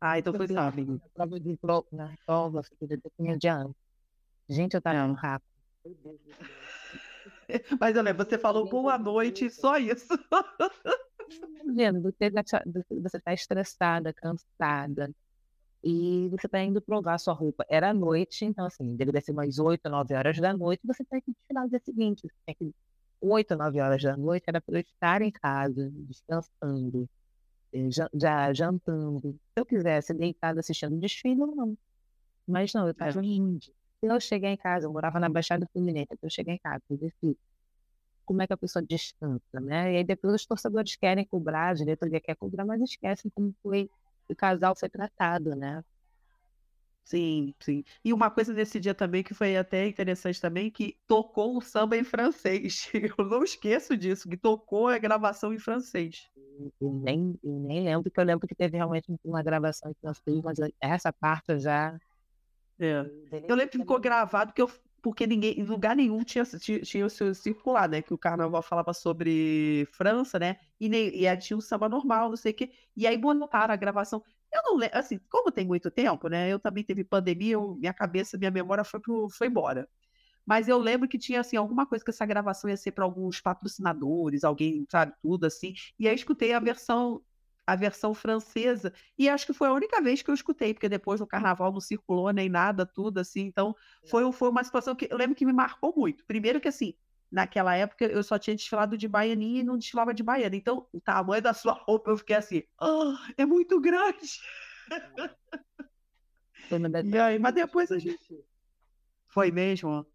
Ah, 0.00 0.18
então 0.18 0.32
foi 0.34 0.46
sábado. 0.48 1.00
A 1.04 1.08
prova 1.14 1.40
de 1.40 1.58
na 1.92 2.08
filha, 2.62 3.00
eu 3.02 3.10
tinha 3.16 3.38
de 3.38 3.48
ano. 3.48 3.74
Gente, 4.48 4.74
eu 4.74 4.82
tava 4.82 5.06
no 5.06 5.14
rapo. 5.14 5.46
Meu 5.84 5.94
Deus 5.94 6.20
do 6.20 6.32
céu. 6.34 7.76
Mas 7.80 7.94
lembro, 7.94 8.24
você 8.24 8.38
falou 8.38 8.68
boa 8.68 8.98
noite, 8.98 9.50
só 9.50 9.78
isso. 9.78 10.06
Vendo, 11.74 12.02
você 12.02 12.30
tá- 12.30 12.62
você 12.66 13.16
está 13.16 13.32
estressada, 13.32 14.12
cansada. 14.12 15.10
E 15.86 16.28
você 16.30 16.46
está 16.46 16.62
indo 16.62 16.80
provar 16.80 17.18
sua 17.18 17.34
roupa. 17.34 17.66
Era 17.68 17.90
à 17.90 17.94
noite, 17.94 18.46
então 18.46 18.64
assim, 18.64 18.96
deveria 18.96 19.20
ser 19.20 19.32
umas 19.32 19.58
8, 19.58 19.86
9 19.90 20.14
horas 20.14 20.38
da 20.38 20.56
noite, 20.56 20.80
você 20.86 21.04
tem 21.04 21.20
que 21.20 21.30
desfilar 21.30 21.64
no 21.64 21.70
dia 21.70 21.80
seguinte. 21.84 22.22
Você 22.22 22.34
tem 22.46 22.54
que 22.54 22.74
8, 23.20 23.54
9 23.54 23.80
horas 23.80 24.02
da 24.02 24.16
noite 24.16 24.44
era 24.46 24.62
para 24.62 24.78
eu 24.78 24.80
estar 24.80 25.20
em 25.20 25.30
casa, 25.30 25.90
descansando, 25.92 27.06
eh, 27.72 27.88
já 28.14 28.52
jantando. 28.54 29.32
Se 29.52 29.60
eu 29.60 29.66
quisesse 29.66 30.14
deitada 30.14 30.60
assistindo 30.60 30.98
desfile, 30.98 31.36
não. 31.36 31.76
Mas 32.46 32.72
não, 32.72 32.86
eu 32.86 32.92
estava 32.92 33.22
indo. 33.22 33.62
Se 33.62 33.72
eu 34.02 34.20
chegar 34.20 34.50
em 34.50 34.56
casa, 34.56 34.86
eu 34.86 34.92
morava 34.92 35.20
na 35.20 35.28
Baixada 35.28 35.68
Fluminense, 35.70 36.08
se 36.18 36.26
eu 36.26 36.30
chegar 36.30 36.54
em 36.54 36.58
casa, 36.58 36.82
eu. 36.90 37.36
Como 38.24 38.40
é 38.40 38.46
que 38.46 38.54
a 38.54 38.56
pessoa 38.56 38.82
descansa, 38.82 39.60
né? 39.60 39.92
E 39.92 39.96
aí 39.98 40.04
depois 40.04 40.34
os 40.34 40.46
torcedores 40.46 40.96
querem 40.96 41.26
cobrar, 41.26 41.68
a 41.68 41.74
diretoria 41.74 42.20
quer 42.20 42.34
cobrar, 42.36 42.64
mas 42.64 42.80
esquecem 42.80 43.30
como 43.34 43.54
foi 43.62 43.90
o 44.32 44.36
casal 44.36 44.74
foi 44.76 44.88
tratado, 44.88 45.54
né? 45.54 45.82
Sim, 47.04 47.54
sim. 47.60 47.84
E 48.02 48.14
uma 48.14 48.30
coisa 48.30 48.54
desse 48.54 48.80
dia 48.80 48.94
também 48.94 49.22
que 49.22 49.34
foi 49.34 49.56
até 49.56 49.86
interessante 49.86 50.40
também, 50.40 50.70
que 50.70 50.96
tocou 51.06 51.58
o 51.58 51.60
samba 51.60 51.98
em 51.98 52.04
francês. 52.04 52.90
Eu 53.18 53.26
não 53.26 53.44
esqueço 53.44 53.94
disso, 53.96 54.28
que 54.28 54.38
tocou 54.38 54.88
a 54.88 54.96
gravação 54.96 55.52
em 55.52 55.58
francês. 55.58 56.30
Eu 56.80 56.92
nem, 56.92 57.38
eu 57.42 57.58
nem 57.58 57.84
lembro, 57.84 58.04
porque 58.04 58.20
eu 58.20 58.24
lembro 58.24 58.46
que 58.46 58.54
teve 58.54 58.76
realmente 58.76 59.12
uma 59.24 59.42
gravação 59.42 59.90
em 59.90 59.94
francês, 59.94 60.40
mas 60.42 60.56
essa 60.80 61.12
parte 61.12 61.50
eu 61.50 61.58
já. 61.58 61.98
É. 62.78 63.00
Eu 63.46 63.56
lembro 63.56 63.70
que 63.70 63.78
ficou 63.78 64.00
gravado 64.00 64.52
porque, 64.52 64.62
eu, 64.62 64.70
porque 65.04 65.26
ninguém, 65.26 65.60
em 65.60 65.64
lugar 65.64 65.94
nenhum 65.94 66.24
tinha, 66.24 66.44
tinha, 66.46 66.80
tinha 66.80 67.04
o 67.06 67.10
circular, 67.34 67.86
né? 67.90 68.00
Que 68.00 68.14
o 68.14 68.18
carnaval 68.18 68.62
falava 68.62 68.94
sobre 68.94 69.86
França, 69.92 70.38
né? 70.38 70.56
E, 70.80 70.88
nem, 70.88 71.08
e 71.26 71.36
tinha 71.36 71.58
o 71.58 71.60
samba 71.60 71.90
normal, 71.90 72.30
não 72.30 72.36
sei 72.38 72.52
o 72.52 72.54
quê. 72.56 72.72
E 72.96 73.06
aí 73.06 73.18
botaram 73.18 73.74
a 73.74 73.76
gravação. 73.76 74.24
Eu 74.50 74.62
não 74.64 74.76
lembro, 74.78 74.96
assim, 74.98 75.18
como 75.28 75.52
tem 75.52 75.66
muito 75.66 75.90
tempo, 75.90 76.28
né? 76.28 76.50
Eu 76.50 76.58
também 76.58 76.82
teve 76.82 77.04
pandemia, 77.04 77.52
eu- 77.54 77.74
minha 77.76 77.92
cabeça, 77.92 78.38
minha 78.38 78.50
memória 78.50 78.82
foi, 78.84 78.98
pro, 79.00 79.28
foi 79.30 79.48
embora. 79.48 79.86
Mas 80.46 80.68
eu 80.68 80.78
lembro 80.78 81.08
que 81.08 81.18
tinha, 81.18 81.40
assim, 81.40 81.56
alguma 81.56 81.86
coisa 81.86 82.04
que 82.04 82.10
essa 82.10 82.26
gravação 82.26 82.70
ia 82.70 82.76
ser 82.76 82.92
para 82.92 83.04
alguns 83.04 83.40
patrocinadores, 83.40 84.44
alguém, 84.44 84.86
sabe, 84.90 85.14
tudo 85.22 85.46
assim. 85.46 85.74
E 85.98 86.08
aí 86.08 86.14
escutei 86.14 86.52
a 86.54 86.60
versão 86.60 87.22
a 87.66 87.74
versão 87.76 88.12
francesa, 88.14 88.92
e 89.18 89.28
acho 89.28 89.46
que 89.46 89.52
foi 89.52 89.68
a 89.68 89.72
única 89.72 90.00
vez 90.02 90.22
que 90.22 90.30
eu 90.30 90.34
escutei, 90.34 90.74
porque 90.74 90.88
depois 90.88 91.20
no 91.20 91.26
carnaval 91.26 91.72
não 91.72 91.80
circulou 91.80 92.30
nem 92.32 92.48
nada, 92.48 92.84
tudo 92.84 93.18
assim, 93.18 93.42
então 93.42 93.74
foi, 94.06 94.30
foi 94.32 94.48
uma 94.48 94.62
situação 94.62 94.94
que 94.94 95.08
eu 95.10 95.16
lembro 95.16 95.34
que 95.34 95.46
me 95.46 95.52
marcou 95.52 95.94
muito. 95.96 96.24
Primeiro 96.26 96.60
que 96.60 96.68
assim, 96.68 96.94
naquela 97.30 97.74
época 97.74 98.04
eu 98.04 98.22
só 98.22 98.38
tinha 98.38 98.54
desfilado 98.54 98.96
de 98.96 99.08
baianinha 99.08 99.60
e 99.60 99.64
não 99.64 99.78
desfilava 99.78 100.12
de 100.12 100.22
baiana, 100.22 100.56
então 100.56 100.86
o 100.92 101.00
tamanho 101.00 101.42
da 101.42 101.54
sua 101.54 101.72
roupa 101.72 102.10
eu 102.10 102.18
fiquei 102.18 102.36
assim, 102.36 102.62
ah, 102.80 103.28
é 103.36 103.46
muito 103.46 103.80
grande. 103.80 104.40
E 107.04 107.18
aí, 107.18 107.38
mas 107.38 107.54
depois 107.54 107.90
a 107.90 107.98
gente. 107.98 108.44
Foi 109.28 109.50
mesmo? 109.50 110.06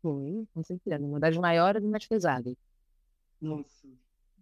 Foi, 0.00 0.46
com 0.54 0.62
certeza. 0.62 1.04
Uma 1.04 1.20
das 1.20 1.36
maiores 1.36 1.82
e 1.82 1.86
mais 1.86 2.06
pesadas. 2.06 2.54
Nossa. 3.40 3.88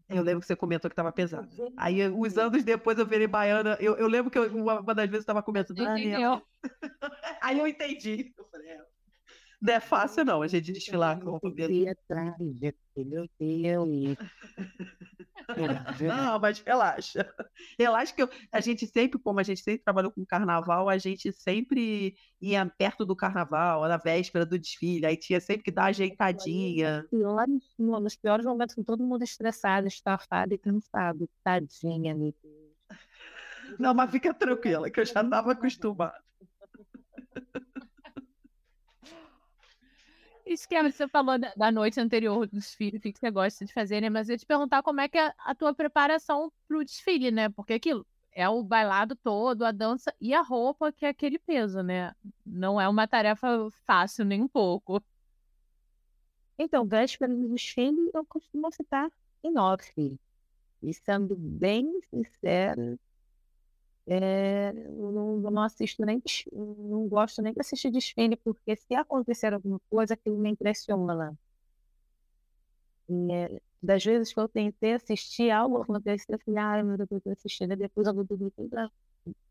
Eu 0.08 0.22
lembro 0.22 0.40
que 0.40 0.46
você 0.46 0.54
comentou 0.56 0.88
que 0.88 0.92
estava 0.92 1.10
pesado. 1.12 1.48
Aí, 1.76 2.08
uns 2.08 2.36
anos 2.38 2.62
depois, 2.64 2.98
eu 2.98 3.06
virei 3.06 3.26
baiana. 3.26 3.76
Eu, 3.80 3.96
eu 3.96 4.06
lembro 4.08 4.30
que 4.30 4.38
eu- 4.38 4.54
uma, 4.56 4.80
uma 4.80 4.94
das 4.94 5.06
vezes 5.06 5.16
eu 5.16 5.20
estava 5.20 5.42
comentando. 5.42 5.80
"Ah, 5.80 5.98
é." 5.98 6.02
Entendeu? 6.02 6.42
Aí 7.42 7.58
eu 7.58 7.66
entendi. 7.66 8.32
Eu 8.38 8.44
falei, 8.50 8.68
é, 8.70 8.78
não 9.60 9.74
é 9.74 9.80
fácil, 9.80 10.24
não, 10.24 10.42
a 10.42 10.48
gente 10.48 10.72
desfilar 10.72 11.20
com. 11.20 11.40
E 11.68 11.88
atrás, 11.88 12.34
meu 12.96 13.28
Deus. 13.38 14.16
Não, 16.08 16.38
mas 16.40 16.58
relaxa. 16.60 17.32
Relaxa 17.78 18.14
que 18.14 18.22
eu- 18.22 18.30
a 18.50 18.60
gente 18.60 18.86
sempre, 18.86 19.18
como 19.18 19.38
a 19.38 19.42
gente 19.42 19.60
sempre 19.60 19.84
trabalhou 19.84 20.10
com 20.10 20.24
carnaval, 20.26 20.88
a 20.88 20.98
gente 20.98 21.32
sempre 21.32 22.16
ia 22.40 22.66
perto 22.66 23.04
do 23.06 23.14
carnaval, 23.14 23.86
na 23.88 23.96
véspera 23.96 24.44
do 24.44 24.58
desfile, 24.58 25.06
aí 25.06 25.16
tinha 25.16 25.40
sempre 25.40 25.62
que 25.62 25.70
dar 25.70 25.84
ajeitadinha. 25.86 27.06
No- 27.78 28.00
nos 28.00 28.16
piores 28.16 28.44
momentos, 28.44 28.74
com 28.74 28.82
todo 28.82 29.04
mundo 29.04 29.22
estressado, 29.22 29.86
estafado 29.86 30.52
e 30.52 30.58
cansado. 30.58 31.28
Tadinha, 31.44 32.14
meu 32.14 32.34
Deus. 32.42 32.66
Não, 33.78 33.92
mas 33.94 34.10
fica 34.10 34.32
tranquila, 34.32 34.90
que 34.90 35.00
eu 35.00 35.04
já 35.04 35.22
estava 35.22 35.52
acostumada. 35.52 36.25
Isso 40.46 40.68
que 40.68 40.80
você 40.80 41.08
falou 41.08 41.38
da, 41.38 41.52
da 41.56 41.72
noite 41.72 41.98
anterior 42.00 42.46
do 42.46 42.56
desfile, 42.56 42.98
o 42.98 43.00
que 43.00 43.12
que 43.12 43.18
você 43.18 43.30
gosta 43.32 43.64
de 43.64 43.72
fazer, 43.72 44.00
né? 44.00 44.08
Mas 44.08 44.28
eu 44.28 44.34
ia 44.34 44.38
te 44.38 44.46
perguntar 44.46 44.80
como 44.80 45.00
é 45.00 45.08
que 45.08 45.18
é 45.18 45.34
a 45.38 45.54
tua 45.56 45.74
preparação 45.74 46.52
pro 46.68 46.84
desfile, 46.84 47.32
né? 47.32 47.48
Porque 47.48 47.72
aquilo 47.72 48.06
é 48.30 48.48
o 48.48 48.62
bailado 48.62 49.16
todo, 49.16 49.64
a 49.64 49.72
dança 49.72 50.14
e 50.20 50.32
a 50.32 50.42
roupa, 50.42 50.92
que 50.92 51.04
é 51.04 51.08
aquele 51.08 51.38
peso, 51.40 51.82
né? 51.82 52.14
Não 52.44 52.80
é 52.80 52.88
uma 52.88 53.08
tarefa 53.08 53.68
fácil 53.84 54.24
nem 54.24 54.40
um 54.42 54.48
pouco. 54.48 55.02
Então, 56.56 56.86
véspera 56.86 57.34
do 57.34 57.48
desfile, 57.48 58.10
eu 58.14 58.24
costumo 58.24 58.70
ficar 58.70 59.10
em 59.42 59.58
off. 59.58 60.18
E 60.82 60.94
sendo 60.94 61.34
bem 61.34 62.00
sincera, 62.08 62.96
é, 64.06 64.70
eu 64.70 65.12
não, 65.12 65.42
eu 65.44 65.50
não 65.50 65.62
assisto 65.62 66.04
nem, 66.04 66.22
não 66.52 67.08
gosto 67.08 67.42
nem 67.42 67.52
de 67.52 67.60
assistir 67.60 67.90
desfile, 67.90 68.36
porque 68.36 68.76
se 68.76 68.94
acontecer 68.94 69.52
alguma 69.52 69.80
coisa, 69.90 70.14
aquilo 70.14 70.38
me 70.38 70.50
impressiona. 70.50 71.36
E, 73.08 73.32
é, 73.32 73.60
das 73.82 74.04
vezes 74.04 74.32
que 74.32 74.40
eu 74.40 74.48
tentei 74.48 74.94
assistir 74.94 75.50
algo, 75.50 75.82
aconteceu, 75.82 76.34
eu 76.34 76.38
falei, 76.40 76.60
ai 76.60 76.82
meu 76.82 76.96
Deus, 76.96 77.22
eu 77.24 77.32
assistindo, 77.32 77.72
e 77.72 77.76
depois 77.76 78.06
vou 78.12 78.24
dormir 78.24 78.50
toda 78.52 78.90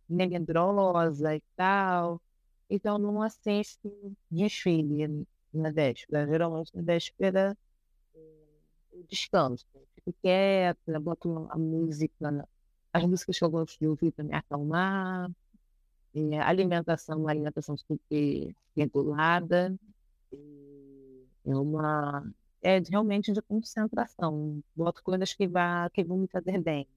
medrosa 0.10 1.36
e 1.36 1.42
tal. 1.56 2.22
Então, 2.70 2.98
não 2.98 3.22
assisto 3.22 3.92
desfile 4.30 5.26
na 5.54 5.72
véspera. 5.72 6.28
Geralmente, 6.28 6.76
na 6.76 6.82
véspera, 6.82 7.58
eu 8.92 9.04
descanso. 9.10 9.66
Fico 9.96 10.14
quieta, 10.22 11.00
boto 11.00 11.48
a 11.50 11.58
música, 11.58 12.48
as 12.96 13.04
músicas 13.04 13.38
que 13.38 13.44
eu 13.44 13.50
gosto 13.50 13.78
de 13.78 13.88
ouvir 13.88 14.12
para 14.12 14.24
me 14.24 14.34
acalmar. 14.34 15.30
É, 16.14 16.40
alimentação, 16.40 17.20
uma 17.20 17.30
alimentação 17.30 17.76
super 17.76 18.56
regulada. 18.76 19.76
É 21.46 21.56
uma 21.56 22.26
é 22.62 22.80
realmente 22.90 23.34
de 23.34 23.42
concentração. 23.42 24.64
Boto 24.74 25.04
coisas 25.04 25.34
que, 25.34 25.46
vá, 25.46 25.90
que 25.90 26.04
vão 26.06 26.18
me 26.18 26.28
fazer 26.28 26.60
bem, 26.62 26.88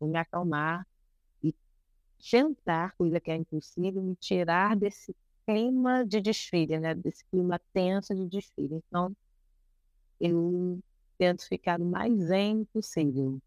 vão 0.00 0.08
me 0.08 0.18
acalmar 0.18 0.86
e 1.42 1.54
tentar, 2.18 2.96
coisa 2.96 3.20
que 3.20 3.30
é 3.30 3.36
impossível, 3.36 4.02
me 4.02 4.16
tirar 4.16 4.74
desse 4.74 5.14
clima 5.46 6.04
de 6.06 6.20
desfile, 6.20 6.78
né? 6.78 6.94
Desse 6.94 7.24
clima 7.26 7.60
tenso 7.74 8.14
de 8.14 8.26
desfile. 8.26 8.82
Então, 8.88 9.14
eu 10.18 10.80
tento 11.18 11.46
ficar 11.46 11.78
o 11.80 11.84
mais 11.84 12.14
zen 12.22 12.64
possível. 12.72 13.38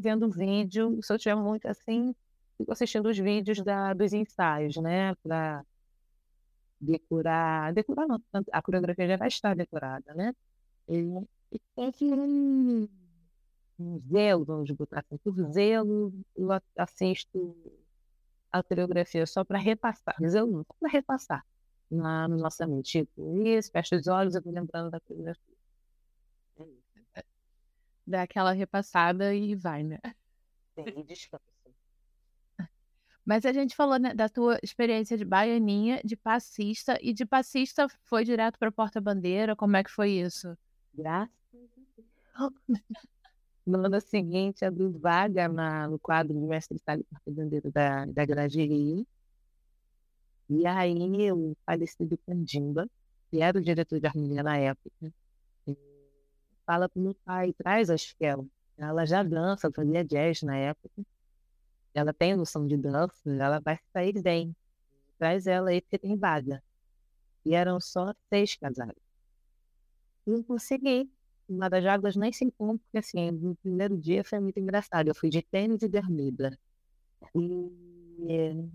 Vendo 0.00 0.30
vídeo, 0.30 0.98
se 1.02 1.12
eu 1.12 1.18
tiver 1.18 1.36
muito 1.36 1.66
assim, 1.66 2.14
fico 2.56 2.72
assistindo 2.72 3.08
os 3.08 3.18
vídeos 3.18 3.62
da, 3.62 3.92
dos 3.94 4.12
ensaios, 4.12 4.76
né? 4.76 5.14
Para 5.16 5.64
decorar. 6.80 7.72
Decorar 7.72 8.06
não, 8.06 8.20
a 8.52 8.62
coreografia 8.62 9.08
já 9.08 9.16
vai 9.16 9.28
estar 9.28 9.54
decorada, 9.54 10.14
né? 10.14 10.34
E, 10.88 10.98
e 11.52 11.60
tem 11.76 11.92
que 11.92 12.04
um 13.78 13.98
zelo, 14.10 14.44
vamos 14.44 14.70
botar 14.72 15.00
assim, 15.00 15.16
por 15.18 15.34
zelo, 15.52 16.12
eu 16.36 16.48
assisto 16.76 17.56
a 18.52 18.62
coreografia 18.62 19.26
só 19.26 19.44
para 19.44 19.58
repassar, 19.58 20.16
zelo 20.28 20.50
não, 20.50 20.64
só 20.64 20.74
para 20.78 20.90
repassar 20.90 21.46
na, 21.90 22.28
no 22.28 22.36
nossa 22.36 22.66
mente. 22.66 23.00
Tipo, 23.00 23.42
isso, 23.42 23.70
fecha 23.72 23.96
os 23.96 24.06
olhos, 24.06 24.34
eu 24.34 24.42
vou 24.42 24.52
lembrando 24.52 24.90
da 24.90 25.00
coreografia. 25.00 25.49
Dá 28.06 28.22
aquela 28.22 28.52
repassada 28.52 29.34
e 29.34 29.54
vai, 29.54 29.82
né? 29.82 29.98
Sim, 30.74 31.02
descansa. 31.04 31.50
Mas 33.24 33.44
a 33.44 33.52
gente 33.52 33.76
falou 33.76 33.98
né, 33.98 34.14
da 34.14 34.28
tua 34.28 34.58
experiência 34.62 35.16
de 35.16 35.24
baianinha, 35.24 36.00
de 36.04 36.16
passista, 36.16 36.98
e 37.00 37.12
de 37.12 37.24
passista 37.24 37.86
foi 38.02 38.24
direto 38.24 38.58
para 38.58 38.72
Porta-Bandeira, 38.72 39.54
como 39.54 39.76
é 39.76 39.84
que 39.84 39.90
foi 39.90 40.10
isso? 40.10 40.56
Graças 40.92 41.30
a 42.36 42.48
Deus. 42.48 42.52
No 43.66 43.86
ano 43.86 44.00
seguinte, 44.00 44.64
abri 44.64 44.88
vaga 44.88 45.46
na, 45.46 45.86
no 45.86 45.98
quadro 45.98 46.34
do 46.34 46.40
mestre 46.40 46.78
Sálio 46.78 47.04
Porta-Bandeira 47.04 47.70
da, 47.70 48.06
da 48.06 48.24
Grageria. 48.24 49.04
E 50.48 50.66
aí 50.66 51.30
o 51.30 51.54
falecido 51.64 52.18
Candimba, 52.26 52.88
que 53.30 53.40
era 53.40 53.56
o 53.58 53.62
diretor 53.62 54.00
de 54.00 54.06
harmonia 54.06 54.42
na 54.42 54.56
época, 54.56 55.12
fala 56.70 56.88
para 56.88 57.02
meu 57.02 57.14
pai, 57.24 57.52
traz 57.52 57.90
a 57.90 57.94
Esquela. 57.94 58.46
Ela 58.78 59.04
já 59.04 59.22
dança, 59.22 59.70
fazia 59.72 60.04
jazz 60.04 60.42
na 60.42 60.56
época 60.56 60.90
ela 61.94 62.12
tem 62.12 62.36
noção 62.36 62.66
de 62.66 62.76
dança, 62.76 63.14
ela 63.26 63.58
vai 63.60 63.78
sair 63.92 64.20
bem. 64.22 64.54
Traz 65.18 65.46
ela 65.46 65.70
aí 65.70 65.80
porque 65.80 65.98
tem 65.98 66.16
vaga. 66.16 66.62
E 67.44 67.54
eram 67.54 67.80
só 67.80 68.14
seis 68.28 68.56
casais. 68.56 68.96
Não 70.26 70.42
consegui. 70.42 71.10
Uma 71.48 71.68
das 71.68 71.84
águas 71.84 72.14
nem 72.14 72.32
se 72.32 72.44
encontra, 72.44 72.78
porque 72.84 72.98
assim, 72.98 73.30
no 73.32 73.56
primeiro 73.56 73.98
dia 73.98 74.22
foi 74.22 74.38
muito 74.38 74.60
engraçado. 74.60 75.08
Eu 75.08 75.14
fui 75.14 75.28
de 75.28 75.42
tênis 75.42 75.82
e 75.82 75.88
bermuda. 75.88 76.56
E 77.34 78.70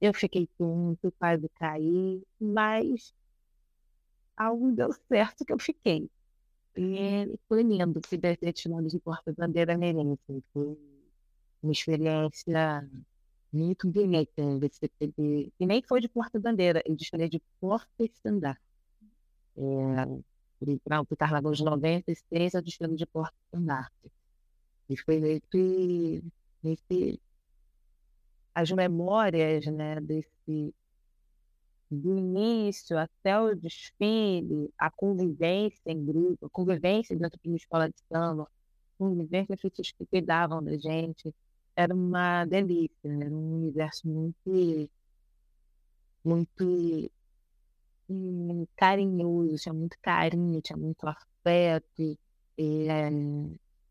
eu 0.00 0.14
fiquei 0.14 0.48
tonto, 0.58 1.12
quase 1.18 1.48
caí, 1.50 2.22
mas 2.40 3.12
algo 4.36 4.72
deu 4.72 4.92
certo 5.08 5.44
que 5.44 5.52
eu 5.52 5.58
fiquei. 5.58 6.10
E 6.76 7.38
foi 7.48 7.62
lindo 7.62 8.00
se 8.06 8.18
tirado 8.52 8.88
de 8.88 8.98
porta-bandeira 8.98 9.78
merente. 9.78 10.42
Foi 10.52 10.76
uma 11.62 11.72
experiência 11.72 12.88
muito 13.52 13.88
bonita. 13.88 14.42
E 15.58 15.66
nem 15.66 15.82
foi 15.82 16.00
de 16.00 16.08
porta-bandeira, 16.08 16.82
eu 16.84 16.96
desfilei 16.96 17.28
de 17.28 17.40
porta-estandarte. 17.60 18.60
É, 19.56 20.74
para 20.82 21.00
o 21.00 21.16
Carnaval 21.16 21.52
de 21.52 21.64
96, 21.64 22.54
eu 22.54 22.62
desfilei 22.62 22.96
de 22.96 23.06
porta-estandarte. 23.06 24.10
E 24.88 24.96
foi 24.96 25.20
meio 25.20 25.40
que, 25.50 26.22
as 28.54 28.70
memórias 28.70 29.66
né, 29.66 30.00
desse 30.00 30.74
do 31.94 32.16
início 32.18 32.98
até 32.98 33.38
o 33.40 33.54
desfile, 33.54 34.70
a 34.78 34.90
convivência 34.90 35.80
em 35.86 36.04
grupo, 36.04 36.46
a 36.46 36.50
convivência 36.50 37.16
dentro 37.16 37.38
de 37.42 37.48
uma 37.48 37.56
escola 37.56 37.88
de 37.88 37.96
samba, 38.12 38.48
convivência 38.98 39.54
as 39.54 39.60
pessoas 39.60 39.92
que 39.92 40.06
cuidavam 40.06 40.62
da 40.62 40.76
gente, 40.76 41.34
era 41.76 41.94
uma 41.94 42.44
delícia, 42.44 42.90
era 43.04 43.30
um 43.30 43.54
universo 43.56 44.06
muito, 44.08 44.90
muito 46.24 47.10
hum, 48.08 48.66
carinhoso, 48.76 49.56
tinha 49.56 49.72
muito 49.72 49.96
carinho, 50.00 50.60
tinha 50.62 50.76
muito 50.76 51.04
afeto, 51.06 52.18
e, 52.58 52.88
é, 52.88 53.10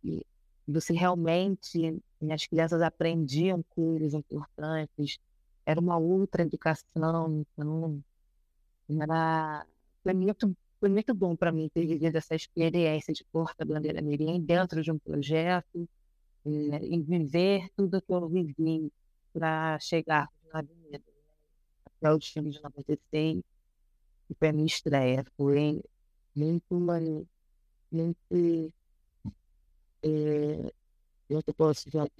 e 0.03 0.25
você 0.67 0.93
realmente, 0.93 2.01
as 2.31 2.47
crianças 2.47 2.81
aprendiam 2.81 3.63
coisas 3.69 4.13
importantes, 4.13 5.19
era 5.65 5.79
uma 5.79 5.97
outra 5.97 6.43
educação, 6.43 7.41
então 7.41 8.03
era, 9.01 9.65
foi 10.03 10.13
muito, 10.13 10.55
foi 10.79 10.89
muito 10.89 11.13
bom 11.13 11.35
para 11.35 11.51
mim 11.51 11.69
ter 11.73 11.85
vivido 11.85 12.15
essa 12.15 12.35
experiência 12.35 13.13
de 13.13 13.23
porta-bandeira 13.31 14.01
mirim 14.01 14.41
dentro 14.41 14.81
de 14.81 14.91
um 14.91 14.99
projeto, 14.99 15.87
é, 16.45 16.49
em 16.49 17.01
viver 17.01 17.69
tudo 17.75 18.01
que 18.01 18.11
eu 18.11 18.27
vivi 18.27 18.91
para 19.31 19.79
chegar 19.79 20.29
na 20.51 20.59
avenida. 20.59 21.01
Até 21.85 22.11
o 22.11 22.17
desfile 22.17 22.49
de 22.49 22.61
96, 22.61 23.41
que 24.27 24.35
foi 24.37 24.49
a 24.49 24.53
minha 24.53 24.65
estreia. 24.65 25.25
Foi 25.37 25.81
muito, 26.35 26.75
muito. 27.91 28.73
É, 30.03 30.73
eu 31.29 31.41
posso 31.55 31.89
dizer, 31.89 32.11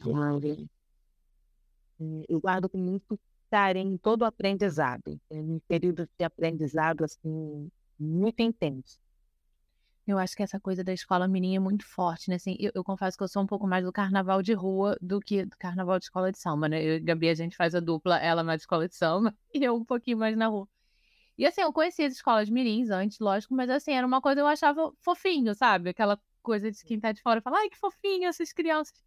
eu 2.30 2.40
guardo 2.40 2.70
com 2.70 2.78
muito 2.78 3.20
carinho 3.54 4.00
todo 4.00 4.24
o 4.24 4.26
aprendizado. 4.26 5.22
É 5.30 5.36
um 5.36 5.60
período 5.68 6.10
de 6.18 6.26
aprendizado 6.26 7.04
assim, 7.04 7.70
muito 8.00 8.40
intenso. 8.42 9.00
Eu 10.08 10.18
acho 10.18 10.36
que 10.36 10.42
essa 10.42 10.60
coisa 10.60 10.84
da 10.84 10.92
escola 10.92 11.28
mirim 11.28 11.56
é 11.56 11.60
muito 11.60 11.86
forte, 11.86 12.32
né? 12.32 12.38
Assim, 12.38 12.58
eu, 12.60 12.72
eu, 12.74 12.84
confesso 12.84 13.16
que 13.16 13.24
eu 13.24 13.28
sou 13.28 13.44
um 13.44 13.46
pouco 13.46 13.68
mais 13.68 13.86
do 13.86 13.92
carnaval 13.92 14.42
de 14.42 14.54
rua 14.54 14.98
do 15.00 15.20
que 15.20 15.46
do 15.46 15.56
carnaval 15.56 16.00
de 16.00 16.06
escola 16.06 16.32
de 16.32 16.40
samba, 16.40 16.68
né? 16.68 16.84
Eu 16.84 17.04
Gabi, 17.04 17.30
a 17.30 17.36
gente 17.36 17.56
faz 17.56 17.76
a 17.76 17.80
dupla, 17.80 18.18
ela 18.18 18.44
mais 18.44 18.64
escola 18.64 18.88
de 18.88 18.96
samba 18.96 19.36
e 19.54 19.64
eu 19.64 19.76
um 19.76 19.86
pouquinho 19.86 20.18
mais 20.18 20.36
na 20.36 20.48
rua. 20.48 20.68
E 21.38 21.46
assim, 21.46 21.62
eu 21.62 21.72
conhecia 21.72 22.08
as 22.08 22.14
escolas 22.14 22.50
mirins 22.50 22.90
antes, 22.90 23.20
lógico, 23.20 23.54
mas 23.54 23.70
assim, 23.70 23.92
era 23.92 24.06
uma 24.06 24.20
coisa 24.20 24.38
que 24.38 24.42
eu 24.42 24.48
achava 24.48 24.92
fofinho, 25.00 25.54
sabe? 25.54 25.92
Aquela 25.92 26.20
coisa 26.42 26.72
de 26.72 26.84
quem 26.84 27.00
tá 27.00 27.12
de 27.12 27.22
fora 27.22 27.40
fala, 27.40 27.60
ai, 27.60 27.70
que 27.70 27.78
fofinho 27.78 28.28
essas 28.28 28.52
crianças. 28.52 29.00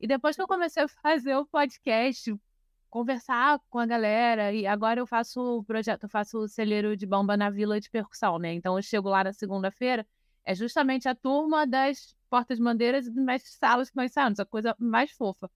E 0.00 0.06
depois 0.06 0.36
que 0.36 0.42
eu 0.42 0.46
comecei 0.46 0.84
a 0.84 0.88
fazer 0.88 1.36
o 1.36 1.44
podcast, 1.46 2.32
conversar 2.90 3.60
com 3.70 3.78
a 3.78 3.86
galera, 3.86 4.52
e 4.52 4.66
agora 4.66 5.00
eu 5.00 5.06
faço 5.06 5.40
o 5.58 5.64
projeto, 5.64 6.04
eu 6.04 6.08
faço 6.08 6.38
o 6.38 6.48
celeiro 6.48 6.96
de 6.96 7.06
bomba 7.06 7.36
na 7.36 7.50
vila 7.50 7.80
de 7.80 7.90
percussão, 7.90 8.38
né? 8.38 8.52
Então 8.52 8.76
eu 8.76 8.82
chego 8.82 9.08
lá 9.08 9.24
na 9.24 9.32
segunda-feira 9.32 10.06
é 10.48 10.54
justamente 10.54 11.06
a 11.06 11.14
turma 11.14 11.66
das 11.66 12.16
portas-bandeiras 12.30 13.06
e 13.06 13.10
das 13.10 13.42
salas 13.42 13.90
que 13.90 13.96
nós 13.96 14.12
saímos, 14.12 14.40
a 14.40 14.46
coisa 14.46 14.74
mais 14.78 15.10
fofa. 15.10 15.50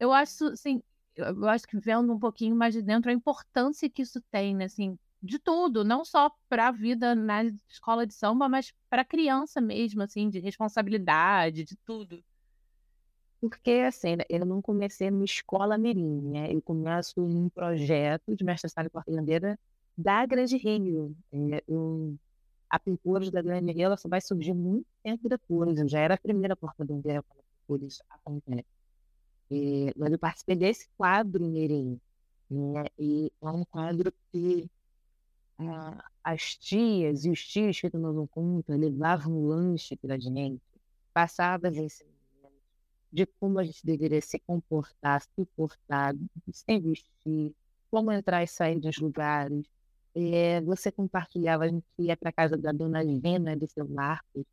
Eu 0.00 0.10
acho, 0.10 0.46
assim, 0.46 0.82
eu 1.14 1.46
acho 1.46 1.66
que 1.66 1.78
vendo 1.78 2.10
um 2.10 2.18
pouquinho 2.18 2.56
mais 2.56 2.72
de 2.72 2.80
dentro 2.80 3.10
a 3.10 3.14
importância 3.14 3.90
que 3.90 4.00
isso 4.00 4.22
tem, 4.30 4.56
né, 4.56 4.64
assim, 4.64 4.98
de 5.22 5.38
tudo, 5.38 5.84
não 5.84 6.02
só 6.02 6.34
para 6.48 6.68
a 6.68 6.72
vida 6.72 7.14
na 7.14 7.44
escola 7.68 8.06
de 8.06 8.14
samba, 8.14 8.48
mas 8.48 8.72
para 8.88 9.02
a 9.02 9.04
criança 9.04 9.60
mesmo, 9.60 10.02
assim, 10.02 10.30
de 10.30 10.40
responsabilidade, 10.40 11.64
de 11.64 11.76
tudo. 11.76 12.24
Porque, 13.42 13.72
assim, 13.72 14.14
né, 14.14 14.24
eu 14.28 14.46
não 14.46 14.62
comecei 14.62 15.10
numa 15.10 15.24
escola 15.24 15.76
mirim, 15.76 16.20
né? 16.30 16.52
Eu 16.54 16.62
começo 16.62 17.20
num 17.20 17.48
projeto 17.48 18.36
de 18.36 18.44
mestre 18.44 18.70
e 18.70 18.88
porta-bandeira 18.88 19.58
da 19.98 20.24
Grande 20.24 20.56
Rio. 20.56 21.12
É, 21.32 21.60
eu 21.66 22.16
a 22.70 22.78
pintura 22.78 23.28
da 23.32 23.42
Grande 23.42 23.72
Rio 23.72 23.96
só 23.98 24.08
vai 24.08 24.20
surgir 24.20 24.54
muito 24.54 24.86
tempo 25.02 25.28
depois. 25.28 25.76
Eu 25.76 25.88
já 25.88 25.98
era 26.00 26.14
a 26.14 26.18
primeira 26.18 26.54
porta-bandeira 26.54 27.22
quando 27.24 27.40
a 27.40 27.44
pintura 27.66 28.04
acontece. 28.10 28.66
E, 29.50 29.92
mas 29.96 30.12
eu 30.12 30.18
participei 30.20 30.56
desse 30.56 30.88
quadro 30.96 31.44
em 31.44 32.00
Né? 32.50 32.84
E 32.98 33.32
é 33.42 33.48
um 33.50 33.64
quadro 33.64 34.12
que 34.32 34.70
ah, 35.58 36.04
as 36.24 36.56
tias 36.56 37.24
e 37.24 37.30
os 37.30 37.44
tios 37.44 37.80
que 37.80 37.90
tomavam 37.90 38.26
conta 38.28 38.76
levavam 38.76 39.34
um 39.34 39.46
lanche 39.48 39.96
para 39.96 40.14
a 40.14 40.18
gente, 40.18 40.62
passavam 41.12 41.72
esse 41.72 42.04
de 43.12 43.26
como 43.26 43.58
a 43.58 43.64
gente 43.64 43.84
deveria 43.84 44.20
se 44.22 44.38
comportar, 44.40 45.20
se 45.20 45.44
portar, 45.54 46.14
sem 46.52 46.80
vestir, 46.80 47.54
como 47.90 48.10
entrar 48.10 48.42
e 48.42 48.46
sair 48.46 48.80
dos 48.80 48.96
lugares, 48.98 49.66
é, 50.14 50.60
você 50.62 50.90
compartilhava, 50.90 51.64
a 51.64 51.68
gente 51.68 51.84
ia 51.98 52.16
para 52.16 52.32
casa 52.32 52.56
da 52.56 52.72
dona 52.72 53.02
Lina 53.02 53.56
de 53.56 53.66
seu 53.68 53.86
Marcos, 53.86 54.44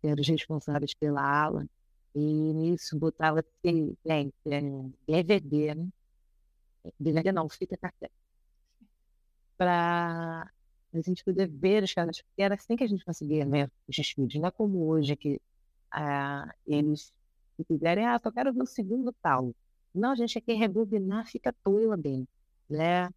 que 0.00 0.08
eram 0.08 0.20
os 0.20 0.28
responsáveis 0.28 0.94
pela 0.94 1.22
aula, 1.22 1.66
e 2.14 2.20
nisso 2.20 2.98
botava 2.98 3.40
assim, 3.40 3.96
gente, 4.04 4.34
é, 4.46 4.60
DVD, 5.06 5.74
né? 5.74 5.88
DVD 7.00 7.32
não, 7.32 7.48
fita 7.48 7.76
cassete. 7.76 8.12
Para 9.56 10.50
a 10.92 11.00
gente 11.00 11.24
poder 11.24 11.48
ver 11.48 11.82
os 11.82 11.92
caras, 11.92 12.20
porque 12.22 12.42
era 12.42 12.54
assim 12.54 12.76
que 12.76 12.84
a 12.84 12.86
gente 12.86 13.04
conseguia 13.04 13.44
ver 13.46 13.70
os 13.88 13.98
estudos, 13.98 14.34
não 14.36 14.48
é 14.48 14.50
como 14.50 14.86
hoje 14.86 15.16
que 15.16 15.40
ah, 15.90 16.54
eles 16.66 17.12
se 17.56 17.64
quiserem, 17.64 18.06
ah, 18.06 18.18
só 18.22 18.30
quero 18.30 18.52
ver 18.52 18.62
o 18.62 18.66
segundo 18.66 19.12
tal. 19.22 19.54
Não, 19.94 20.14
gente 20.14 20.40
quer 20.40 20.56
rebobinar, 20.56 21.26
fica 21.26 21.54
tola 21.64 21.96
bem, 21.96 22.26
né? 22.68 23.08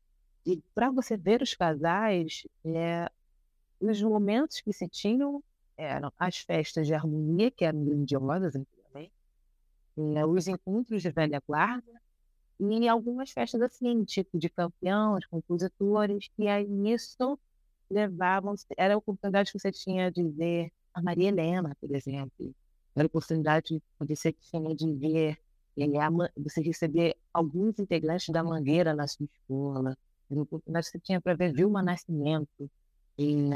E 0.45 0.62
para 0.73 0.89
você 0.89 1.17
ver 1.17 1.41
os 1.41 1.54
casais, 1.54 2.43
é, 2.63 3.10
os 3.80 4.02
momentos 4.02 4.62
que 4.62 4.71
se 4.73 4.88
tinham 4.88 5.43
eram 5.78 6.12
as 6.17 6.38
festas 6.38 6.88
de 6.88 6.93
harmonia, 6.93 7.52
que 7.52 7.65
eram 7.65 7.84
grandiosas 7.84 8.56
antigamente, 8.56 9.13
é, 9.97 10.25
os 10.25 10.47
encontros 10.47 11.02
de 11.02 11.10
velha 11.12 11.41
guarda, 11.47 12.02
e 12.60 12.89
algumas 12.89 13.32
festas 13.32 13.62
assim, 13.62 14.04
tipo 14.04 14.38
de 14.38 14.49
campeões, 14.49 15.25
compositores, 15.28 16.30
e 16.38 16.47
aí 16.47 16.67
nisso 16.67 17.39
levavam, 17.89 18.54
era 18.78 18.93
a 18.93 18.97
oportunidade 18.97 19.52
que 19.52 19.60
você 19.60 19.71
tinha 19.71 20.12
de 20.12 20.23
ver 20.28 20.71
a 20.93 21.02
Maria 21.02 21.30
Helena, 21.30 21.75
por 21.80 21.95
exemplo, 21.95 22.54
era 22.95 23.06
a 23.06 23.08
oportunidade 23.08 23.82
que 23.99 24.15
você 24.15 24.34
tinha 24.34 24.75
de 24.75 24.91
ver, 24.93 25.39
você 26.38 26.62
receber 26.62 27.15
alguns 27.34 27.80
integrantes 27.80 28.30
da 28.30 28.43
Mangueira 28.43 28.93
na 28.93 29.08
sua 29.08 29.25
escola, 29.25 29.97
a 30.30 30.36
oportunidade 30.36 30.88
que 30.88 30.91
você 30.91 30.99
tinha 30.99 31.21
para 31.21 31.36
ver 31.36 31.54
Vilma 31.54 31.82
Nascimento, 31.82 32.69
e, 33.17 33.49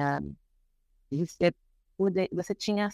você, 1.11 1.53
poder, 1.97 2.29
você 2.31 2.53
tinha, 2.53 2.89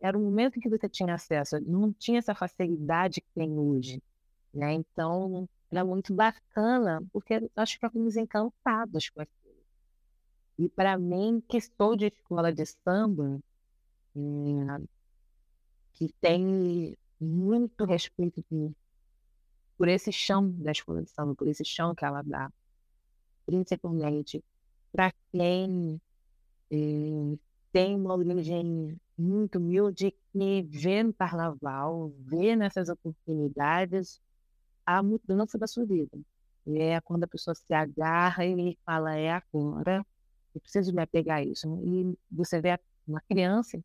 era 0.00 0.16
um 0.18 0.24
momento 0.24 0.56
em 0.56 0.60
que 0.60 0.68
você 0.68 0.88
tinha 0.88 1.14
acesso, 1.14 1.60
não 1.60 1.92
tinha 1.92 2.18
essa 2.18 2.34
facilidade 2.34 3.20
que 3.20 3.28
tem 3.34 3.50
hoje, 3.58 4.02
né? 4.52 4.72
Então, 4.72 5.48
era 5.70 5.84
muito 5.84 6.14
bacana, 6.14 7.02
porque 7.12 7.50
nós 7.54 7.70
ficávamos 7.70 8.16
encantados 8.16 9.10
com 9.10 9.20
aquilo. 9.20 9.38
E 10.58 10.68
para 10.68 10.98
mim, 10.98 11.42
que 11.48 11.60
sou 11.60 11.94
de 11.94 12.06
escola 12.06 12.52
de 12.52 12.66
samba, 12.66 13.38
é, 14.16 14.82
que 15.98 16.14
tem 16.20 16.96
muito 17.20 17.84
respeito 17.84 18.40
por, 18.44 18.72
por 19.76 19.88
esse 19.88 20.12
chão 20.12 20.48
da 20.48 20.70
escola 20.70 21.02
de 21.02 21.10
samba, 21.10 21.34
por 21.34 21.48
esse 21.48 21.64
chão 21.64 21.92
que 21.92 22.04
ela 22.04 22.22
dá, 22.22 22.52
principalmente 23.44 24.44
para 24.92 25.12
quem 25.32 26.00
é, 26.70 26.76
tem 27.72 27.96
uma 27.96 28.14
origem 28.14 28.96
muito 29.16 29.58
humilde 29.58 30.14
que 30.32 30.62
vê 30.62 31.02
no 31.02 31.12
carnaval, 31.12 32.12
vê 32.20 32.54
nessas 32.54 32.88
oportunidades 32.88 34.20
a 34.86 35.02
mudança 35.02 35.58
da 35.58 35.66
sua 35.66 35.84
vida. 35.84 36.16
É 36.64 37.00
quando 37.00 37.24
a 37.24 37.28
pessoa 37.28 37.56
se 37.56 37.74
agarra 37.74 38.46
e 38.46 38.78
fala, 38.84 39.16
é 39.16 39.32
agora, 39.32 40.06
eu 40.54 40.60
preciso 40.60 40.94
me 40.94 41.02
apegar 41.02 41.38
a 41.38 41.44
isso. 41.44 41.66
E 41.82 42.16
você 42.30 42.60
vê 42.60 42.78
uma 43.06 43.20
criança 43.22 43.82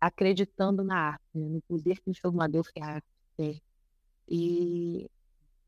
acreditando 0.00 0.82
na 0.82 0.96
arte, 0.96 1.24
né? 1.34 1.48
no 1.48 1.62
poder 1.62 2.00
transformador 2.00 2.64
que 2.72 2.80
a 2.80 2.86
arte 2.86 3.06
tem. 3.36 3.62
E 4.28 5.10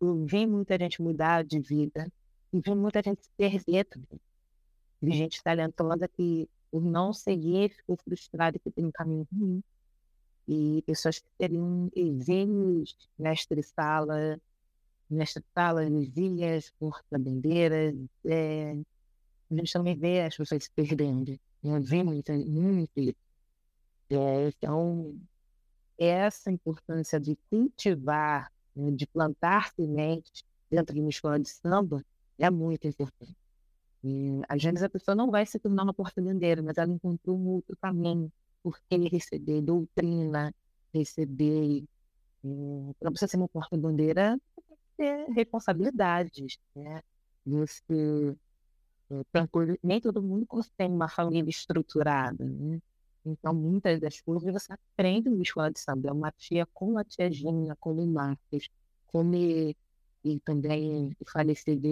vi 0.01 0.47
muita 0.47 0.79
gente 0.79 1.03
mudar 1.03 1.45
de 1.45 1.61
vida, 1.61 2.11
e 2.53 2.61
vi 2.61 2.75
muita 2.75 3.03
gente 3.03 3.23
se 3.23 3.31
perder 3.37 3.85
também. 3.85 4.21
Vi 5.01 5.13
gente 5.13 5.43
talentosa 5.43 6.09
que, 6.09 6.49
por 6.71 6.83
não 6.83 7.13
seguir, 7.13 7.71
ficou 7.71 7.97
frustrada 7.97 8.59
que 8.59 8.71
tem 8.71 8.85
um 8.87 8.93
caminho 8.93 9.27
ruim 9.33 9.63
e 10.49 10.83
pessoas 10.87 11.19
que 11.19 11.29
teriam 11.39 11.91
exílios 11.95 12.97
mestre-sala, 13.19 14.41
mestre-sala, 15.09 15.89
vizinhas, 15.89 16.73
porta-bandeiras. 16.79 17.95
É, 18.25 18.73
a 19.51 19.55
gente 19.55 19.73
também 19.73 19.97
vê 19.97 20.23
as 20.23 20.37
pessoas 20.37 20.65
se 20.65 20.71
perdendo. 20.71 21.39
Eu 21.63 21.81
vi 21.81 22.03
muito, 22.03 22.33
muito 22.33 22.91
isso. 22.97 23.22
É, 24.11 24.49
então, 24.49 25.19
essa 25.99 26.51
importância 26.51 27.21
de 27.21 27.37
cultivar, 27.51 28.53
né, 28.77 28.91
de 28.93 29.07
plantar 29.09 29.73
sementes 29.75 30.45
dentro 30.71 30.95
de 30.95 31.01
uma 31.01 31.11
escola 31.11 31.39
de 31.41 31.49
samba 31.51 32.05
é 32.39 32.51
muito 32.51 32.87
importante. 32.89 33.37
E, 34.05 34.43
às 34.49 34.63
vezes 34.63 34.83
a 34.83 34.91
pessoa 34.91 35.15
não 35.15 35.31
vai 35.31 35.47
se 35.47 35.59
tornar 35.59 35.85
uma 35.85 35.95
porta-bandeira, 35.95 36.63
mas 36.63 36.79
ela 36.79 36.93
encontrou 36.93 37.39
um 37.39 37.49
outro 37.49 37.77
caminho 37.81 38.33
porque 38.63 38.97
receber 39.11 39.63
doutrina, 39.63 40.55
receber. 40.95 41.85
Eh, 42.45 42.95
para 43.01 43.11
você 43.11 43.29
ser 43.29 43.37
uma 43.39 43.49
porta-bandeira, 43.49 44.39
ter 44.97 45.27
responsabilidades, 45.33 46.59
né? 46.77 47.03
Você 47.47 48.37
eh, 49.11 49.25
tem 49.33 49.79
nem 49.83 50.01
todo 50.01 50.23
mundo 50.23 50.47
tem 50.77 50.91
uma 50.91 51.09
família 51.09 51.51
estruturada, 51.51 52.45
né? 52.45 52.81
Então, 53.25 53.55
muitas 53.55 54.01
das 54.01 54.21
coisas 54.21 54.53
você 54.53 54.73
aprende 54.73 55.29
no 55.31 55.43
escola 55.43 55.71
de 55.71 55.79
samba. 55.81 56.13
Uma 56.13 56.33
tia 56.33 56.67
como 56.75 56.99
a 56.99 57.05
tia 57.05 57.31
Gina, 57.31 57.77
como 57.79 58.03
o 58.03 58.07
Marcos, 58.07 58.69
como 59.07 59.35
e, 59.35 59.77
e 60.25 60.41
também 60.41 61.15
o 61.21 61.31
falecido 61.31 61.89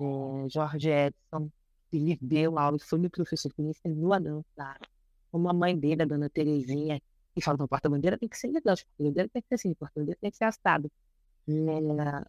é, 0.00 0.48
Jorge 0.48 0.90
Edson, 0.90 1.50
que 1.90 1.98
lhe 1.98 2.18
deu 2.20 2.58
aula, 2.58 2.78
foi 2.80 2.98
meu 2.98 3.10
professor 3.10 3.52
que 3.52 3.62
me 3.62 3.70
ensinou 3.70 4.12
a 4.12 4.18
dançar 4.18 4.80
como 5.30 5.48
a 5.48 5.52
mãe 5.52 5.78
dele, 5.78 6.02
a 6.02 6.06
dona 6.06 6.28
Terezinha, 6.28 7.00
que 7.34 7.48
o 7.48 7.68
porta-bandeira 7.68 8.18
tem 8.18 8.28
que 8.28 8.36
ser 8.36 8.48
legal, 8.48 8.74
o 8.74 8.78
porta-bandeira 8.78 9.28
tem 9.28 9.42
que 9.42 9.48
ser 9.48 9.54
assim, 9.54 9.74
porta-bandeira 9.74 10.18
tem 10.20 10.30
que 10.30 10.36
ser 10.36 10.44
assado. 10.44 10.90
É, 11.48 12.24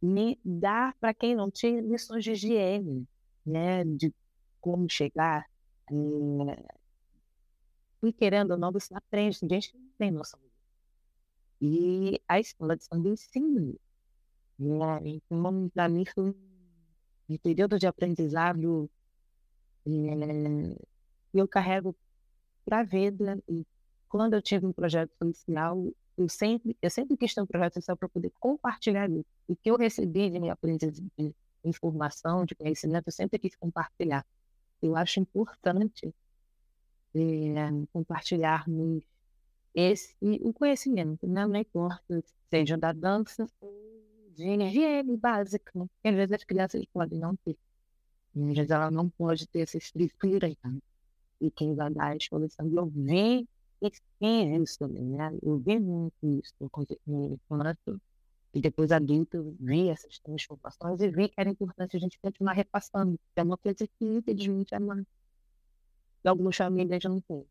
me 0.00 0.38
dá 0.44 0.94
para 1.00 1.12
quem 1.12 1.34
não 1.34 1.50
tinha 1.50 1.80
lições 1.80 2.22
de 2.22 2.32
higiene, 2.32 3.06
né, 3.44 3.84
de 3.84 4.14
como 4.60 4.88
chegar. 4.88 5.46
É, 5.90 6.78
e 8.02 8.12
querendo 8.12 8.52
ou 8.52 8.58
não, 8.58 8.72
você 8.72 8.94
aprende, 8.94 9.38
gente 9.42 9.72
que 9.72 9.78
não 9.78 9.90
tem 9.98 10.10
noção. 10.10 10.40
E 11.60 12.20
a 12.28 12.38
escola 12.38 12.76
de 12.76 12.84
samba 12.84 13.08
ensina. 13.08 13.74
Então, 14.60 15.68
para 15.70 15.88
mim, 15.88 16.04
foi 16.04 16.34
um 17.28 17.38
período 17.38 17.78
de 17.78 17.86
aprendizado 17.86 18.88
é, 19.86 19.90
e 21.34 21.38
eu 21.38 21.48
carrego 21.48 21.96
para 22.64 22.80
a 22.80 22.82
vida. 22.84 23.42
E 23.48 23.66
quando 24.08 24.34
eu 24.34 24.42
tive 24.42 24.66
um 24.66 24.72
projeto 24.72 25.12
social, 25.20 25.92
eu 26.16 26.28
sempre, 26.28 26.76
eu 26.80 26.90
sempre 26.90 27.16
quis 27.16 27.34
ter 27.34 27.40
um 27.40 27.46
projeto 27.46 27.74
social 27.74 27.96
para 27.96 28.08
poder 28.08 28.32
compartilhar. 28.38 29.08
O 29.46 29.56
que 29.56 29.70
eu 29.70 29.76
recebi 29.76 30.30
de 30.30 30.38
minha 30.38 30.52
aprendizagem, 30.52 31.10
de 31.16 31.34
informação, 31.64 32.44
de 32.44 32.54
conhecimento, 32.54 33.08
eu 33.08 33.12
sempre 33.12 33.38
quis 33.38 33.54
compartilhar. 33.56 34.24
Eu 34.82 34.96
acho 34.96 35.20
importante 35.20 36.14
é, 37.14 37.20
compartilharmos 37.92 39.02
esse, 39.74 40.14
o 40.20 40.52
conhecimento, 40.52 41.26
né? 41.26 41.46
não 41.46 41.56
importa 41.56 42.22
seja 42.50 42.76
da 42.76 42.92
dança 42.92 43.46
ou 43.60 43.72
de 44.34 44.44
higiene 44.44 45.16
básica, 45.16 45.72
né? 45.74 45.86
às 46.04 46.14
vezes 46.14 46.32
as 46.32 46.44
crianças 46.44 46.84
podem 46.92 47.18
não 47.18 47.36
ter. 47.36 47.56
Às 48.36 48.56
vezes 48.56 48.70
ela 48.70 48.90
não 48.90 49.08
pode 49.08 49.46
ter 49.48 49.60
essa 49.60 49.78
estrutura. 49.78 50.48
Então 50.48 50.80
e 51.40 51.50
quem 51.50 51.74
vai 51.74 51.90
dar 51.92 52.08
a 52.08 52.16
exposição. 52.16 52.68
Eu 52.72 52.86
vi 52.86 53.48
isso 53.80 54.78
também, 54.78 55.04
né? 55.04 55.30
Eu 55.42 55.58
vi 55.58 55.78
muito 55.78 56.14
isso 56.22 56.52
no 56.60 56.66
enquanto 56.66 58.00
e 58.52 58.60
depois 58.60 58.92
adulto 58.92 59.36
eu 59.36 59.56
vi 59.60 59.88
essas 59.88 60.18
transformações 60.18 61.00
e 61.00 61.08
vi 61.08 61.28
que 61.28 61.40
era 61.40 61.50
importante 61.50 61.96
a 61.96 62.00
gente 62.00 62.18
continuar 62.18 62.52
repassando. 62.54 63.18
É 63.36 63.42
uma 63.42 63.56
coisa 63.58 63.86
que, 63.86 64.04
infelizmente, 64.04 64.74
é 64.74 64.78
uma... 64.78 65.04
algumas 66.24 66.56
famílias 66.56 67.04
não 67.04 67.20
tem. 67.20 67.46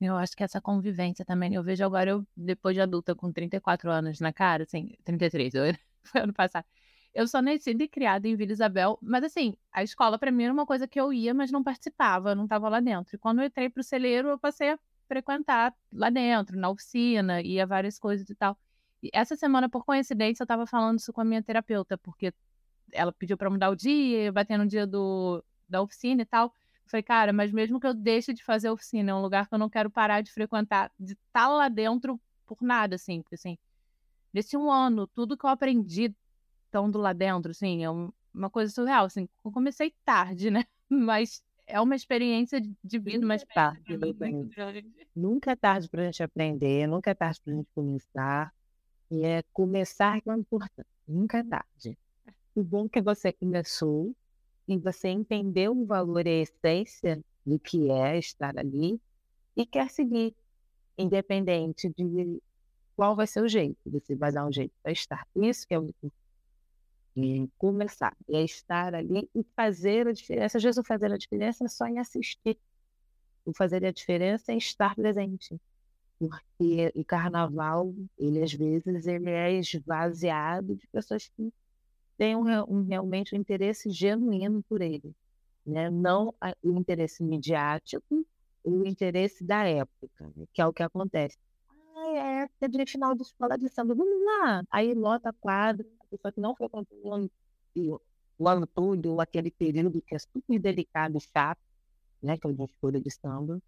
Eu 0.00 0.16
acho 0.16 0.36
que 0.36 0.44
essa 0.44 0.60
convivência 0.60 1.24
também, 1.24 1.54
eu 1.54 1.62
vejo 1.62 1.84
agora, 1.84 2.10
eu, 2.10 2.26
depois 2.36 2.74
de 2.74 2.80
adulta, 2.82 3.14
com 3.14 3.32
34 3.32 3.90
anos 3.90 4.20
na 4.20 4.32
cara, 4.32 4.64
assim, 4.64 4.94
33, 5.04 5.52
foi 6.04 6.20
ano 6.20 6.32
passado. 6.34 6.66
Eu 7.14 7.26
sou 7.26 7.40
nascida 7.40 7.82
e 7.82 7.88
criada 7.88 8.28
em 8.28 8.36
Vila 8.36 8.52
Isabel, 8.52 8.98
mas 9.00 9.24
assim, 9.24 9.56
a 9.72 9.82
escola 9.82 10.18
para 10.18 10.30
mim 10.30 10.44
era 10.44 10.52
uma 10.52 10.66
coisa 10.66 10.86
que 10.86 11.00
eu 11.00 11.12
ia, 11.14 11.32
mas 11.32 11.50
não 11.50 11.64
participava, 11.64 12.34
não 12.34 12.44
estava 12.44 12.68
lá 12.68 12.78
dentro. 12.78 13.16
E 13.16 13.18
quando 13.18 13.40
eu 13.40 13.46
entrei 13.46 13.72
o 13.74 13.82
celeiro, 13.82 14.28
eu 14.28 14.38
passei 14.38 14.70
a 14.72 14.78
frequentar 15.08 15.74
lá 15.90 16.10
dentro, 16.10 16.58
na 16.58 16.68
oficina, 16.68 17.40
ia 17.40 17.66
várias 17.66 17.98
coisas 17.98 18.28
e 18.28 18.34
tal. 18.34 18.58
Essa 19.12 19.36
semana, 19.36 19.68
por 19.68 19.84
coincidência, 19.84 20.42
eu 20.42 20.44
estava 20.44 20.66
falando 20.66 20.98
isso 20.98 21.12
com 21.12 21.20
a 21.20 21.24
minha 21.24 21.42
terapeuta, 21.42 21.98
porque 21.98 22.32
ela 22.92 23.12
pediu 23.12 23.36
para 23.36 23.50
mudar 23.50 23.70
o 23.70 23.76
dia, 23.76 24.32
bater 24.32 24.58
no 24.58 24.66
dia 24.66 24.86
do, 24.86 25.44
da 25.68 25.82
oficina 25.82 26.22
e 26.22 26.26
tal. 26.26 26.46
Eu 26.46 26.90
falei, 26.90 27.02
cara, 27.02 27.32
mas 27.32 27.50
mesmo 27.52 27.80
que 27.80 27.86
eu 27.86 27.94
deixe 27.94 28.32
de 28.32 28.44
fazer 28.44 28.68
a 28.68 28.72
oficina, 28.72 29.10
é 29.10 29.14
um 29.14 29.20
lugar 29.20 29.48
que 29.48 29.54
eu 29.54 29.58
não 29.58 29.68
quero 29.68 29.90
parar 29.90 30.20
de 30.20 30.32
frequentar, 30.32 30.90
de 30.98 31.12
estar 31.14 31.20
tá 31.32 31.48
lá 31.48 31.68
dentro 31.68 32.20
por 32.46 32.58
nada, 32.62 32.94
assim, 32.94 33.22
porque 33.22 33.34
assim, 33.34 33.58
nesse 34.32 34.56
um 34.56 34.70
ano, 34.70 35.06
tudo 35.08 35.36
que 35.36 35.44
eu 35.44 35.50
aprendi 35.50 36.14
estando 36.64 36.98
lá 36.98 37.12
dentro, 37.12 37.50
assim, 37.50 37.82
é 37.82 37.90
uma 37.90 38.50
coisa 38.50 38.72
surreal, 38.72 39.06
assim, 39.06 39.28
eu 39.44 39.50
comecei 39.50 39.92
tarde, 40.04 40.50
né? 40.50 40.64
Mas 40.88 41.42
é 41.66 41.80
uma 41.80 41.96
experiência 41.96 42.60
de 42.60 42.98
vida, 42.98 43.24
uma 43.24 43.34
experiência 43.34 43.46
tarde, 43.54 43.82
Nunca 45.14 45.50
é 45.50 45.56
tarde 45.56 45.88
para 45.88 46.02
a 46.02 46.04
gente 46.04 46.22
aprender, 46.22 46.86
nunca 46.86 47.10
é 47.10 47.14
tarde 47.14 47.40
para 47.40 47.52
a 47.52 47.56
gente 47.56 47.68
começar. 47.74 48.54
E 49.10 49.24
é 49.24 49.42
começar 49.52 50.18
é 50.26 50.32
importante, 50.32 50.88
nunca 51.06 51.38
é 51.38 51.44
tarde. 51.44 51.98
O 52.54 52.62
bom 52.62 52.88
que 52.88 53.00
você 53.00 53.32
começou 53.32 54.14
e 54.66 54.76
você 54.78 55.08
entendeu 55.08 55.72
o 55.72 55.86
valor 55.86 56.26
e 56.26 56.30
a 56.30 56.42
essência 56.42 57.22
do 57.44 57.58
que 57.58 57.90
é 57.90 58.18
estar 58.18 58.58
ali 58.58 59.00
e 59.56 59.64
quer 59.64 59.88
seguir, 59.90 60.34
independente 60.98 61.88
de 61.96 62.42
qual 62.96 63.14
vai 63.14 63.26
ser 63.26 63.42
o 63.42 63.48
jeito. 63.48 63.78
Você 63.86 64.16
vai 64.16 64.32
dar 64.32 64.46
um 64.46 64.52
jeito 64.52 64.72
para 64.82 64.90
estar. 64.92 65.26
Isso 65.36 65.66
que 65.66 65.74
é 65.74 65.78
o 65.78 65.88
e 67.16 67.48
começar, 67.56 68.14
é 68.28 68.42
estar 68.42 68.94
ali 68.94 69.28
e 69.34 69.42
fazer 69.56 70.06
a 70.06 70.12
diferença. 70.12 70.58
O 70.58 70.84
fazer 70.84 71.10
a 71.10 71.16
diferença 71.16 71.64
é 71.64 71.68
só 71.68 71.86
em 71.86 71.98
assistir. 71.98 72.58
O 73.44 73.54
fazer 73.54 73.84
a 73.86 73.90
diferença 73.90 74.52
é 74.52 74.56
estar 74.56 74.94
presente. 74.94 75.58
Porque 76.18 76.92
o 76.94 77.04
carnaval, 77.04 77.94
ele 78.18 78.42
às 78.42 78.52
vezes 78.52 79.06
ele 79.06 79.30
é 79.30 79.52
esvaziado 79.52 80.74
de 80.74 80.86
pessoas 80.88 81.28
que 81.28 81.52
têm 82.16 82.34
um, 82.34 82.46
um 82.68 82.82
realmente 82.84 83.34
um 83.34 83.38
interesse 83.38 83.90
genuíno 83.90 84.62
por 84.62 84.80
ele. 84.80 85.14
Né? 85.64 85.90
Não 85.90 86.34
o 86.62 86.70
interesse 86.78 87.22
midiático 87.22 88.26
o 88.66 88.84
interesse 88.84 89.44
da 89.44 89.64
época, 89.64 90.32
né, 90.34 90.44
que 90.52 90.60
é 90.60 90.66
o 90.66 90.72
que 90.72 90.82
acontece. 90.82 91.38
Ah, 91.94 92.08
é 92.08 92.42
época 92.42 92.68
de 92.68 92.90
final 92.90 93.14
de 93.14 93.22
escola 93.22 93.56
de 93.56 93.68
samba, 93.68 93.94
vamos 93.94 94.24
lá. 94.24 94.64
Aí 94.70 94.92
lota 94.92 95.32
quadro, 95.32 95.86
a 96.00 96.04
pessoa 96.06 96.32
que 96.32 96.40
não 96.40 96.54
frequentou 96.54 97.30
o 97.76 98.00
o 98.38 98.48
ano 98.48 98.66
todo, 98.66 99.12
ou 99.12 99.20
aquele 99.20 99.50
período 99.50 100.02
que 100.02 100.14
é 100.14 100.18
super 100.18 100.58
delicado 100.58 101.18
chato, 101.20 101.60
né, 102.22 102.36
que 102.36 102.46
é 102.46 102.50
o 102.50 102.52
de 102.52 102.64
escolha 102.64 103.00
de 103.00 103.10
samba. 103.10 103.62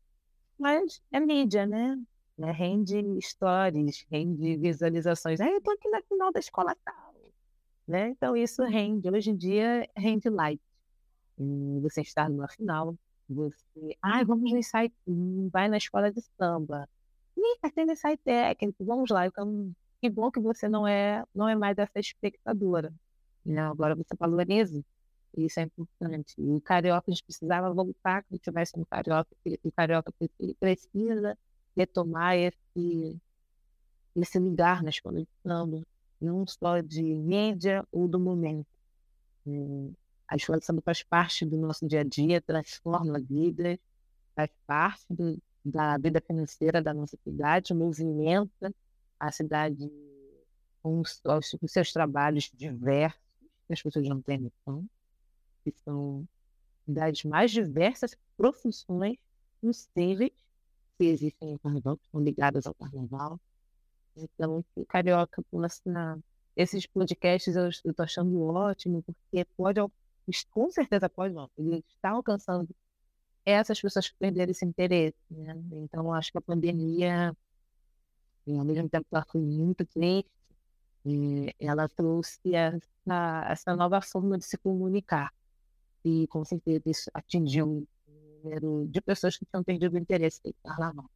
Mas 0.58 1.00
é 1.10 1.20
mídia, 1.20 1.64
né? 1.64 1.98
Né? 2.38 2.52
Rende 2.52 3.02
stories, 3.20 4.06
rende 4.10 4.56
visualizações. 4.56 5.40
Ah, 5.40 5.48
eu 5.48 5.60
tô 5.60 5.72
aqui 5.72 5.88
na 5.90 6.00
final 6.02 6.32
da 6.32 6.38
escola 6.38 6.74
tal. 6.84 7.14
Né? 7.86 8.10
Então 8.10 8.36
isso 8.36 8.62
rende. 8.64 9.10
Hoje 9.10 9.30
em 9.30 9.36
dia 9.36 9.88
rende. 9.96 10.28
E 11.38 11.80
você 11.80 12.02
está 12.02 12.28
numa 12.28 12.48
final, 12.48 12.96
você. 13.28 13.96
Ai, 14.02 14.24
vamos 14.24 14.50
no 14.50 14.58
ensaio. 14.58 14.92
Vai 15.52 15.68
na 15.68 15.78
escola 15.78 16.12
de 16.12 16.20
samba. 16.38 16.88
Ih, 17.36 17.58
tá 17.60 17.70
tendo 17.70 17.92
ensaio 17.92 18.18
técnico, 18.18 18.84
vamos 18.84 19.10
lá. 19.10 19.26
Então, 19.26 19.72
que 20.00 20.10
bom 20.10 20.30
que 20.30 20.40
você 20.40 20.68
não 20.68 20.86
é, 20.86 21.24
não 21.34 21.48
é 21.48 21.54
mais 21.54 21.78
essa 21.78 21.98
espectadora. 21.98 22.92
Né? 23.44 23.60
Agora 23.60 23.94
você 23.94 24.14
valoriza. 24.18 24.82
Isso 25.36 25.60
é 25.60 25.64
importante. 25.64 26.34
E 26.38 26.50
o 26.52 26.60
carioca, 26.60 27.04
a 27.08 27.10
gente 27.10 27.22
precisava 27.24 27.72
voltar, 27.72 28.24
que 28.24 28.38
tivesse 28.38 28.78
um 28.78 28.84
carioca, 28.84 29.30
o 29.62 29.72
carioca 29.72 30.12
precisa 30.58 31.38
retomar 31.78 32.36
esse, 32.36 33.16
esse 34.16 34.38
lugar 34.40 34.82
na 34.82 34.90
escola 34.90 35.20
de 35.20 35.28
não 36.20 36.44
só 36.44 36.80
de 36.80 37.00
mídia 37.02 37.86
ou 37.92 38.08
do 38.08 38.18
momento. 38.18 38.66
A 40.26 40.34
escola 40.34 40.58
de 40.58 40.66
faz 40.82 41.02
parte 41.04 41.46
do 41.46 41.56
nosso 41.56 41.86
dia 41.86 42.00
a 42.00 42.04
dia, 42.04 42.40
transforma 42.40 43.20
vidas, 43.20 43.78
faz 44.34 44.50
parte 44.66 45.04
do, 45.08 45.40
da 45.64 45.96
vida 45.96 46.20
financeira 46.20 46.82
da 46.82 46.92
nossa 46.92 47.16
cidade, 47.22 47.72
movimenta 47.72 48.74
a 49.20 49.30
cidade 49.30 49.88
com 50.82 51.00
os, 51.00 51.20
os 51.62 51.72
seus 51.72 51.92
trabalhos 51.92 52.50
diversos, 52.54 53.20
que 53.66 53.72
as 53.72 53.82
pessoas 53.82 54.08
não 54.08 54.20
têm 54.20 54.38
noção, 54.38 54.84
que 55.64 55.72
são 55.84 56.26
das 56.86 57.22
mais 57.22 57.50
diversas 57.50 58.16
profissões 58.36 59.16
possíveis 59.60 60.32
que 60.98 61.04
existem 61.04 61.52
no 61.52 61.58
carnaval, 61.58 61.96
que 61.96 62.04
estão 62.04 62.20
ligadas 62.20 62.66
ao 62.66 62.74
carnaval. 62.74 63.40
Então, 64.16 64.64
o 64.74 64.84
Carioca, 64.84 65.42
essa, 65.64 66.18
esses 66.56 66.86
podcasts 66.86 67.54
eu 67.54 67.68
estou 67.68 68.02
achando 68.04 68.42
ótimo, 68.42 69.02
porque 69.02 69.44
pode, 69.56 69.80
com 70.50 70.70
certeza 70.70 71.08
pode, 71.08 71.32
não, 71.34 71.48
ele 71.56 71.84
está 71.88 72.10
alcançando 72.10 72.68
essas 73.44 73.80
pessoas 73.80 74.08
que 74.08 74.16
perderam 74.18 74.50
esse 74.50 74.64
interesse. 74.64 75.16
Né? 75.30 75.54
Então, 75.72 76.12
acho 76.12 76.32
que 76.32 76.38
a 76.38 76.42
pandemia, 76.42 77.34
ao 78.46 78.64
mesmo 78.64 78.88
tempo 78.88 79.06
que 79.08 79.14
ela 79.14 79.24
foi 79.30 79.40
muito 79.40 79.86
triste, 79.86 80.28
ela 81.58 81.88
trouxe 81.88 82.54
essa, 82.54 83.46
essa 83.48 83.76
nova 83.76 84.02
forma 84.02 84.36
de 84.36 84.44
se 84.44 84.58
comunicar. 84.58 85.32
E, 86.04 86.26
com 86.26 86.44
certeza, 86.44 86.82
isso 86.86 87.10
atingiu 87.14 87.86
número 88.42 88.86
de 88.88 89.00
pessoas 89.00 89.36
que 89.36 89.44
tinham 89.44 89.62
perdido 89.62 89.94
o 89.94 89.98
interesse 89.98 90.40
em 90.44 90.54
carnaval. 90.64 91.10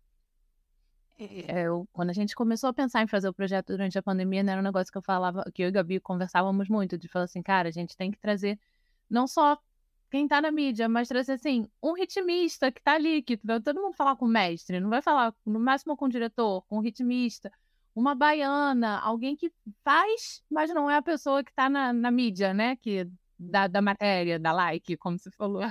É, 1.19 1.63
eu, 1.67 1.87
quando 1.93 2.11
a 2.11 2.13
gente 2.13 2.35
começou 2.35 2.69
a 2.71 2.73
pensar 2.73 3.03
em 3.03 3.07
fazer 3.07 3.29
o 3.29 3.35
projeto 3.35 3.69
durante 3.69 3.97
a 3.99 4.03
pandemia, 4.03 4.43
né, 4.43 4.53
era 4.53 4.61
um 4.61 4.65
negócio 4.65 4.91
que 4.91 4.99
eu 4.99 5.03
falava, 5.03 5.45
que 5.55 5.63
eu 5.63 5.67
e 5.67 5.69
a 5.69 5.73
Gabi 5.73 6.01
conversávamos 6.01 6.69
muito, 6.69 6.99
de 6.99 7.07
falar 7.07 7.27
assim, 7.27 7.43
cara, 7.43 7.69
a 7.69 7.73
gente 7.73 7.97
tem 7.97 8.11
que 8.11 8.19
trazer 8.19 8.59
não 9.09 9.27
só 9.27 9.59
quem 10.11 10.27
tá 10.27 10.41
na 10.41 10.51
mídia, 10.51 10.89
mas 10.89 11.09
trazer 11.09 11.33
assim, 11.33 11.69
um 11.83 11.95
ritmista 11.95 12.73
que 12.73 12.83
tá 12.83 12.95
ali, 12.95 13.23
que 13.23 13.39
vai 13.43 13.61
todo 13.61 13.81
mundo 13.81 13.95
falar 13.95 14.17
com 14.17 14.25
o 14.25 14.29
mestre, 14.29 14.81
não 14.81 14.91
vai 14.91 15.01
falar 15.01 15.35
no 15.47 15.61
máximo 15.61 15.97
com 15.97 16.07
o 16.07 16.09
diretor, 16.09 16.63
com 16.63 16.79
o 16.79 16.81
ritmista, 16.81 17.53
uma 17.95 18.15
baiana, 18.15 18.99
alguém 19.01 19.37
que 19.37 19.53
faz, 19.85 20.43
mas 20.51 20.73
não 20.73 20.91
é 20.91 20.97
a 20.97 21.03
pessoa 21.03 21.45
que 21.45 21.53
tá 21.53 21.69
na, 21.69 21.93
na 21.93 22.11
mídia, 22.11 22.53
né? 22.55 22.77
Que 22.77 23.09
da, 23.39 23.67
da 23.67 23.83
matéria, 23.83 24.39
da 24.39 24.53
like, 24.53 24.97
como 24.97 25.19
você 25.19 25.31
falou. 25.31 25.63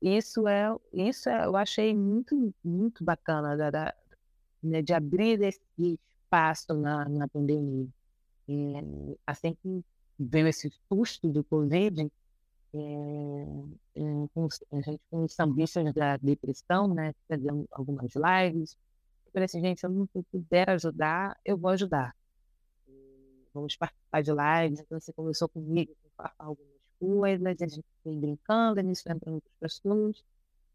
Isso 0.00 0.46
é, 0.46 0.68
isso 0.92 1.28
é, 1.28 1.44
eu 1.44 1.56
achei 1.56 1.94
muito, 1.94 2.54
muito 2.62 3.02
bacana 3.02 3.56
da, 3.56 3.70
da, 3.70 3.94
né, 4.62 4.80
de 4.80 4.94
abrir 4.94 5.42
esse 5.42 5.60
espaço 5.76 6.74
na, 6.74 7.08
na 7.08 7.28
pandemia. 7.28 7.88
E, 8.48 9.18
assim 9.26 9.54
que 9.54 9.84
veio 10.18 10.46
esse 10.46 10.70
susto 10.88 11.28
do 11.28 11.42
Covid, 11.44 12.10
é, 12.74 12.78
é, 13.96 14.02
a 14.72 14.80
gente 14.80 15.00
com 15.10 15.24
os 15.24 15.32
sambistas 15.32 15.92
da 15.94 16.16
depressão, 16.16 16.92
né, 16.94 17.14
fazendo 17.26 17.66
algumas 17.72 18.12
lives, 18.14 18.76
eu 19.26 19.32
falei 19.32 19.44
assim, 19.46 19.60
gente, 19.60 19.80
se 19.80 19.86
eu 19.86 20.08
puder 20.30 20.70
ajudar, 20.70 21.38
eu 21.44 21.56
vou 21.56 21.70
ajudar. 21.70 22.14
Vamos 23.52 23.76
participar 23.76 24.22
de 24.22 24.30
lives, 24.30 24.80
então 24.80 25.00
você 25.00 25.12
conversou 25.12 25.48
comigo, 25.48 25.92
com 26.16 26.28
algumas 26.38 26.77
coisas, 27.00 27.46
a 27.46 27.66
gente 27.66 27.84
foi 28.02 28.16
brincando, 28.16 28.80
a 28.80 28.82
gente 28.82 29.02
foi 29.02 29.12
entrando 29.12 29.40
com 29.40 29.48
as 29.48 29.72
pessoas, 29.72 30.24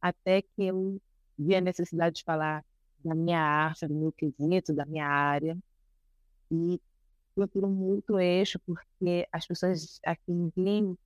até 0.01 0.41
que 0.41 0.49
eu 0.57 0.99
vi 1.37 1.55
a 1.55 1.61
necessidade 1.61 2.17
de 2.17 2.23
falar 2.23 2.63
da 3.03 3.15
minha 3.15 3.39
arte, 3.39 3.87
do 3.87 3.93
meu 3.93 4.11
quesito, 4.11 4.73
da 4.73 4.85
minha 4.85 5.07
área. 5.07 5.57
E 6.51 6.79
procuro 7.35 7.67
muito 7.67 8.19
eixo, 8.19 8.59
porque 8.59 9.27
as 9.31 9.45
pessoas 9.45 9.99
aqui 10.05 10.31
em 10.31 10.51
Rio, 10.55 10.97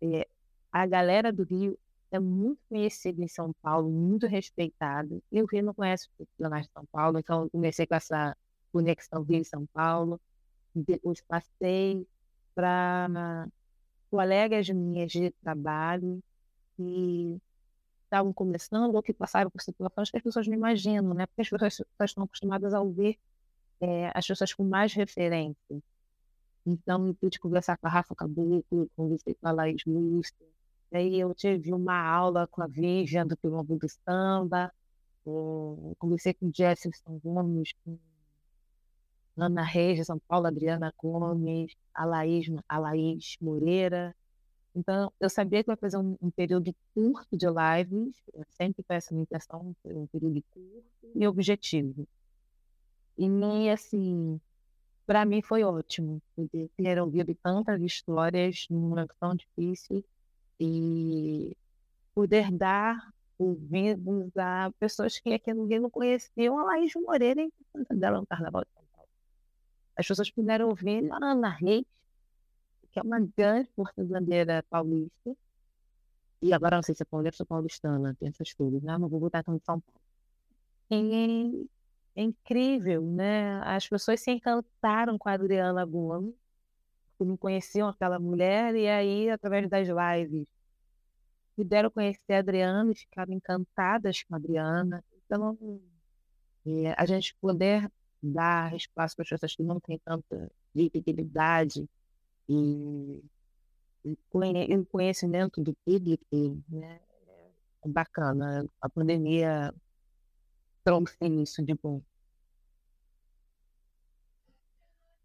é, 0.00 0.26
a 0.72 0.86
galera 0.86 1.32
do 1.32 1.42
Rio 1.42 1.78
é 2.10 2.18
muito 2.18 2.60
conhecida 2.68 3.22
em 3.22 3.28
São 3.28 3.52
Paulo, 3.60 3.90
muito 3.90 4.26
respeitada. 4.26 5.20
E 5.32 5.42
o 5.42 5.46
Rio 5.46 5.64
não 5.64 5.74
conhece 5.74 6.06
os 6.06 6.14
profissionais 6.16 6.66
de 6.66 6.72
São 6.72 6.86
Paulo, 6.86 7.18
então 7.18 7.48
comecei 7.50 7.86
com 7.86 7.94
essa 7.94 8.36
conexão 8.72 9.22
Rio-São 9.22 9.66
Paulo. 9.66 10.20
Depois 10.74 11.20
passei 11.22 12.06
para 12.54 13.48
colegas 14.10 14.68
minhas 14.70 15.10
de 15.12 15.30
trabalho 15.42 16.22
que 16.76 17.40
estavam 18.04 18.32
começando 18.32 18.94
ou 18.94 19.02
que 19.02 19.12
passaram 19.12 19.50
por 19.50 19.60
situações 19.60 20.10
que 20.10 20.16
as 20.16 20.22
pessoas 20.22 20.46
não 20.46 20.54
imaginam, 20.54 21.14
né? 21.14 21.26
Porque 21.26 21.42
as 21.42 21.50
pessoas, 21.50 21.82
estão 22.04 22.24
acostumadas 22.24 22.72
a 22.72 22.80
ouvir 22.80 23.18
é, 23.80 24.10
as 24.14 24.26
pessoas 24.26 24.52
com 24.52 24.64
mais 24.64 24.92
referência. 24.94 25.82
Então, 26.66 27.06
eu 27.08 27.14
pude 27.14 27.38
conversar 27.38 27.76
com 27.76 27.86
a 27.86 27.90
Rafa 27.90 28.14
Caboclo, 28.14 28.88
conversei 28.96 29.34
com 29.34 29.48
a 29.48 29.52
Laís 29.52 29.82
Lúcia, 29.86 30.46
aí 30.92 31.18
eu 31.20 31.34
tive 31.34 31.72
uma 31.72 32.00
aula 32.00 32.46
com 32.46 32.62
a 32.62 32.66
Vivian 32.66 33.26
do 33.26 33.36
Quilombo 33.36 33.76
do 33.76 33.88
Samba, 33.88 34.72
conversei 35.98 36.32
com 36.34 36.46
o 36.46 36.52
Jefferson 36.54 37.20
Gomes, 37.22 37.72
com 37.84 37.98
Ana 39.36 39.62
Reis 39.62 39.98
de 39.98 40.04
São 40.04 40.18
Paulo, 40.28 40.46
Adriana 40.46 40.92
Gomes, 40.96 41.74
a 41.92 42.04
Laís, 42.04 42.46
a 42.68 42.78
Laís 42.78 43.36
Moreira. 43.40 44.14
Então, 44.74 45.12
eu 45.20 45.30
sabia 45.30 45.62
que 45.62 45.70
ia 45.70 45.76
fazer 45.76 45.96
um, 45.98 46.16
um, 46.20 46.30
período 46.30 46.74
curto 46.94 47.36
de 47.36 47.46
lives, 47.46 48.16
eu 48.32 48.44
sempre 48.50 48.82
peço 48.82 49.12
a 49.12 49.14
minha 49.14 49.22
intenção, 49.22 49.74
um 49.86 50.06
período 50.06 50.42
curto 50.52 51.12
e 51.14 51.26
objetivo. 51.26 52.06
E, 53.16 53.70
assim, 53.70 54.40
para 55.06 55.24
mim 55.24 55.42
foi 55.42 55.62
ótimo 55.62 56.20
poder 56.34 56.68
ter 56.76 57.00
ouvido 57.00 57.34
tantas 57.36 57.80
histórias 57.82 58.66
num 58.70 58.80
momento 58.80 59.14
tão 59.20 59.34
difícil 59.34 60.04
e 60.58 61.56
poder 62.14 62.50
dar 62.50 63.12
ouvidos 63.38 64.36
a 64.36 64.72
pessoas 64.78 65.18
que 65.18 65.32
aqui 65.34 65.52
Rio 65.52 65.82
não 65.82 65.90
conheciam 65.90 66.58
a 66.58 66.64
Laís 66.64 66.92
Moreira 66.94 67.42
e 67.42 67.52
dela 67.94 68.20
no 68.20 68.26
Carnaval 68.26 68.64
as 69.96 70.06
pessoas 70.06 70.30
puderam 70.30 70.68
ouvir 70.68 71.08
Ana 71.12 71.48
Reis, 71.48 71.86
que 72.90 72.98
é 72.98 73.02
uma 73.02 73.20
grande 73.20 73.68
porta-bandeira 73.74 74.64
paulista. 74.68 75.36
E 76.42 76.52
agora 76.52 76.76
não 76.76 76.82
sei 76.82 76.94
se 76.94 77.02
é 77.02 77.06
paulista 77.06 77.42
ou 77.42 77.46
paulistana, 77.46 78.14
tem 78.18 78.28
essas 78.28 78.52
coisas, 78.52 78.82
né? 78.82 78.96
Mas 78.98 79.10
vou 79.10 79.20
botar 79.20 79.40
então 79.40 79.56
de 79.56 79.64
São 79.64 79.80
Paulo. 79.80 80.00
E 80.90 81.66
é 82.14 82.22
incrível, 82.22 83.02
né? 83.02 83.60
As 83.64 83.88
pessoas 83.88 84.20
se 84.20 84.30
encantaram 84.30 85.18
com 85.18 85.28
a 85.28 85.32
Adriana 85.32 85.84
Gomes, 85.84 86.34
que 87.18 87.24
não 87.24 87.36
conheciam 87.36 87.88
aquela 87.88 88.18
mulher, 88.18 88.74
e 88.74 88.86
aí, 88.88 89.30
através 89.30 89.68
das 89.68 89.88
lives, 89.88 90.46
puderam 91.56 91.90
conhecer 91.90 92.34
a 92.34 92.38
Adriana 92.38 92.92
e 92.92 92.94
ficaram 92.94 93.32
encantadas 93.32 94.22
com 94.24 94.34
a 94.34 94.38
Adriana. 94.38 95.04
Então, 95.24 95.58
é, 96.66 96.94
a 96.96 97.06
gente 97.06 97.34
poder 97.40 97.90
dar 98.24 98.74
espaço 98.74 99.14
para 99.14 99.22
as 99.22 99.28
pessoas 99.30 99.54
que 99.54 99.62
não 99.62 99.80
têm 99.80 99.98
tanta 99.98 100.50
visibilidade 100.74 101.88
e, 102.48 103.22
e 104.04 104.16
conhecimento 104.90 105.62
do 105.62 105.74
público, 105.84 106.24
né? 106.68 107.00
É 107.84 107.88
bacana. 107.88 108.66
A 108.80 108.88
pandemia 108.88 109.74
trouxe 110.82 111.16
isso 111.20 111.62
de 111.62 111.74
bom. 111.74 112.02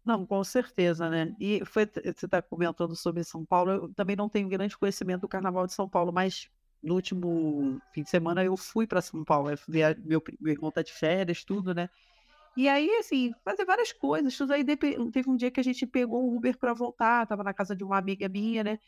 Não, 0.04 0.26
com 0.26 0.42
certeza, 0.42 1.08
né? 1.10 1.34
E 1.38 1.64
foi, 1.64 1.86
você 1.86 2.26
está 2.26 2.40
comentando 2.40 2.96
sobre 2.96 3.22
São 3.22 3.44
Paulo, 3.44 3.70
eu 3.70 3.94
também 3.94 4.16
não 4.16 4.28
tenho 4.28 4.48
grande 4.48 4.76
conhecimento 4.76 5.22
do 5.22 5.28
Carnaval 5.28 5.66
de 5.66 5.74
São 5.74 5.88
Paulo, 5.88 6.12
mas 6.12 6.50
no 6.82 6.94
último 6.94 7.80
fim 7.92 8.02
de 8.02 8.10
semana 8.10 8.42
eu 8.42 8.56
fui 8.56 8.86
para 8.86 9.02
São 9.02 9.22
Paulo, 9.24 9.50
meu, 9.68 10.22
meu 10.40 10.52
irmão 10.52 10.70
tá 10.72 10.82
de 10.82 10.92
férias, 10.92 11.44
tudo, 11.44 11.74
né? 11.74 11.88
E 12.56 12.68
aí, 12.68 12.90
assim, 12.98 13.32
fazer 13.44 13.64
várias 13.64 13.92
coisas. 13.92 14.36
Tudo 14.36 14.52
aí 14.52 14.64
teve 14.64 15.30
um 15.30 15.36
dia 15.36 15.50
que 15.50 15.60
a 15.60 15.62
gente 15.62 15.86
pegou 15.86 16.24
o 16.24 16.36
Uber 16.36 16.58
para 16.58 16.74
voltar, 16.74 17.26
tava 17.26 17.44
na 17.44 17.54
casa 17.54 17.74
de 17.76 17.84
uma 17.84 17.98
amiga 17.98 18.28
minha, 18.28 18.64
né? 18.64 18.78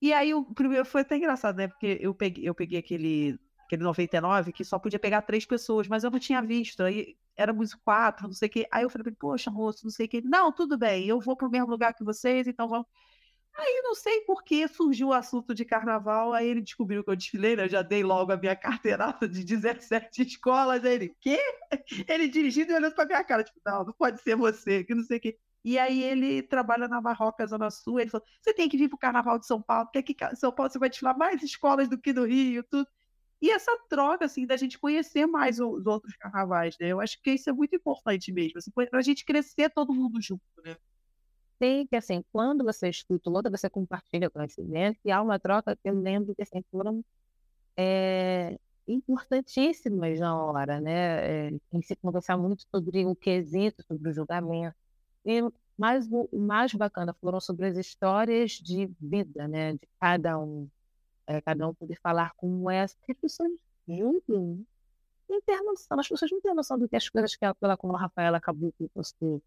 E 0.00 0.12
aí 0.12 0.34
o 0.34 0.44
primeiro 0.54 0.84
foi 0.86 1.02
até 1.02 1.16
engraçado, 1.16 1.56
né? 1.56 1.68
Porque 1.68 1.98
eu 2.00 2.14
peguei, 2.14 2.48
eu 2.48 2.54
peguei 2.54 2.78
aquele, 2.78 3.38
aquele 3.66 3.82
99 3.82 4.52
que 4.52 4.64
só 4.64 4.78
podia 4.78 4.98
pegar 4.98 5.22
três 5.22 5.44
pessoas, 5.46 5.88
mas 5.88 6.04
eu 6.04 6.10
não 6.10 6.18
tinha 6.18 6.42
visto. 6.42 6.82
Aí 6.82 7.16
éramos 7.36 7.74
quatro, 7.74 8.26
não 8.26 8.34
sei 8.34 8.48
o 8.48 8.50
quê. 8.52 8.68
Aí 8.72 8.84
eu 8.84 8.90
falei, 8.90 9.12
poxa, 9.18 9.50
moço, 9.50 9.84
não 9.84 9.90
sei 9.90 10.06
o 10.06 10.08
quê. 10.08 10.22
Não, 10.24 10.52
tudo 10.52 10.78
bem, 10.78 11.06
eu 11.06 11.20
vou 11.20 11.36
pro 11.36 11.50
mesmo 11.50 11.68
lugar 11.70 11.94
que 11.94 12.04
vocês, 12.04 12.46
então 12.46 12.68
vamos. 12.68 12.86
Aí 13.58 13.80
não 13.82 13.92
sei 13.92 14.20
por 14.20 14.44
que 14.44 14.68
surgiu 14.68 15.08
o 15.08 15.12
assunto 15.12 15.52
de 15.52 15.64
carnaval, 15.64 16.32
aí 16.32 16.46
ele 16.46 16.60
descobriu 16.60 17.02
que 17.02 17.10
eu 17.10 17.16
desfilei, 17.16 17.56
né? 17.56 17.64
Eu 17.64 17.68
já 17.68 17.82
dei 17.82 18.04
logo 18.04 18.30
a 18.30 18.36
minha 18.36 18.54
carteirada 18.54 19.28
de 19.28 19.42
17 19.42 20.22
escolas. 20.22 20.84
Aí 20.84 20.94
ele, 20.94 21.16
quê? 21.20 21.40
Ele 22.08 22.28
dirigindo 22.28 22.70
e 22.70 22.76
olhando 22.76 22.94
pra 22.94 23.04
minha 23.04 23.24
cara, 23.24 23.42
tipo, 23.42 23.60
não, 23.66 23.84
não 23.84 23.92
pode 23.92 24.20
ser 24.22 24.36
você, 24.36 24.84
que 24.84 24.94
não 24.94 25.02
sei 25.02 25.18
o 25.18 25.20
quê. 25.20 25.38
E 25.64 25.76
aí 25.76 26.04
ele 26.04 26.40
trabalha 26.40 26.86
na 26.86 27.00
Marroca, 27.00 27.44
Zona 27.48 27.68
Sul, 27.68 27.98
ele 27.98 28.10
falou, 28.10 28.24
você 28.40 28.54
tem 28.54 28.68
que 28.68 28.76
vir 28.76 28.88
pro 28.88 28.96
Carnaval 28.96 29.40
de 29.40 29.46
São 29.46 29.60
Paulo, 29.60 29.86
porque 29.86 29.98
aqui 29.98 30.16
em 30.32 30.36
São 30.36 30.52
Paulo 30.52 30.70
você 30.70 30.78
vai 30.78 30.88
desfilar 30.88 31.18
mais 31.18 31.42
escolas 31.42 31.88
do 31.88 31.98
que 31.98 32.12
no 32.12 32.26
Rio, 32.26 32.62
tudo. 32.62 32.86
E 33.42 33.50
essa 33.50 33.76
troca, 33.88 34.24
assim, 34.24 34.46
da 34.46 34.56
gente 34.56 34.78
conhecer 34.78 35.26
mais 35.26 35.58
os 35.58 35.84
outros 35.84 36.16
carnavais, 36.16 36.76
né? 36.80 36.88
Eu 36.88 37.00
acho 37.00 37.20
que 37.20 37.32
isso 37.32 37.50
é 37.50 37.52
muito 37.52 37.74
importante 37.74 38.32
mesmo, 38.32 38.58
assim, 38.58 38.70
pra 38.70 39.02
gente 39.02 39.24
crescer 39.24 39.68
todo 39.70 39.92
mundo 39.92 40.20
junto, 40.22 40.42
né? 40.64 40.76
Tem 41.58 41.86
que, 41.86 41.96
assim, 41.96 42.24
quando 42.32 42.64
você 42.64 42.88
escuta 42.88 43.30
o 43.30 43.50
você 43.50 43.68
compartilha 43.68 44.30
conhecimento, 44.30 44.98
e 45.04 45.10
há 45.10 45.20
uma 45.20 45.38
troca 45.38 45.74
que 45.76 45.88
eu 45.88 45.94
lembro 46.00 46.34
que, 46.34 46.42
assim, 46.42 46.62
foram 46.70 47.04
é, 47.76 48.58
importantíssimas 48.86 50.18
na 50.20 50.36
hora, 50.36 50.80
né? 50.80 51.48
É, 51.48 51.50
tem 51.70 51.80
que 51.80 51.86
se 51.86 51.96
conversar 51.96 52.36
muito 52.36 52.64
sobre 52.70 53.04
o 53.06 53.14
quesito, 53.14 53.82
sobre 53.86 54.10
o 54.10 54.12
julgamento. 54.12 54.76
E 55.24 55.40
mais, 55.76 56.08
o 56.10 56.38
mais 56.38 56.72
bacana 56.74 57.14
foram 57.20 57.40
sobre 57.40 57.66
as 57.66 57.76
histórias 57.76 58.52
de 58.52 58.86
vida, 59.00 59.46
né? 59.48 59.74
De 59.74 59.88
cada 60.00 60.38
um. 60.38 60.68
É, 61.26 61.40
cada 61.42 61.68
um 61.68 61.74
poder 61.74 61.98
falar 62.00 62.32
como 62.36 62.70
é, 62.70 62.86
porque 62.86 63.12
as 63.12 63.18
pessoas 63.18 63.52
julgam, 63.86 64.64
não 65.28 65.42
ter 65.42 65.60
noção, 65.62 66.00
as 66.00 66.08
pessoas 66.08 66.30
não 66.30 66.40
têm 66.40 66.54
noção 66.54 66.78
do 66.78 66.88
que 66.88 66.96
as 66.96 67.08
coisas 67.08 67.36
que 67.36 67.44
ela, 67.44 67.76
como 67.76 67.94
a 67.94 68.00
Rafaela 68.00 68.38
acabou 68.38 68.72
de 68.80 68.88
postou 68.88 69.42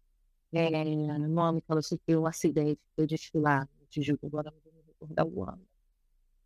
é, 0.52 0.84
no 1.18 1.28
nome 1.28 1.60
que 1.60 1.72
ela 1.72 1.82
sofreu 1.82 2.22
um 2.22 2.26
acidente, 2.26 2.80
foi 2.94 3.06
desfilar 3.06 3.68
no 3.80 3.86
Tijuca, 3.86 4.26
agora 4.26 4.50
não 4.50 4.60
vou 4.62 4.72
me 4.72 4.82
recordar 4.86 5.26
o 5.26 5.44
ano. 5.44 5.66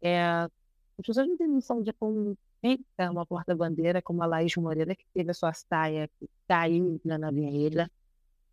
É, 0.01 0.23
as 0.99 1.07
pessoas 1.07 1.29
não 1.29 1.37
têm 1.37 1.49
noção 1.49 1.83
de 1.83 1.93
como 1.93 2.37
fica 2.61 3.11
uma 3.11 3.27
porta-bandeira 3.27 4.01
como 4.01 4.23
a 4.23 4.27
Laís 4.27 4.55
Moreira, 4.57 4.95
que 4.95 5.05
teve 5.13 5.31
a 5.31 5.35
sua 5.35 5.53
saia 5.53 6.09
que 6.19 6.29
caiu 6.49 7.01
na 7.05 7.29
avenida. 7.29 7.91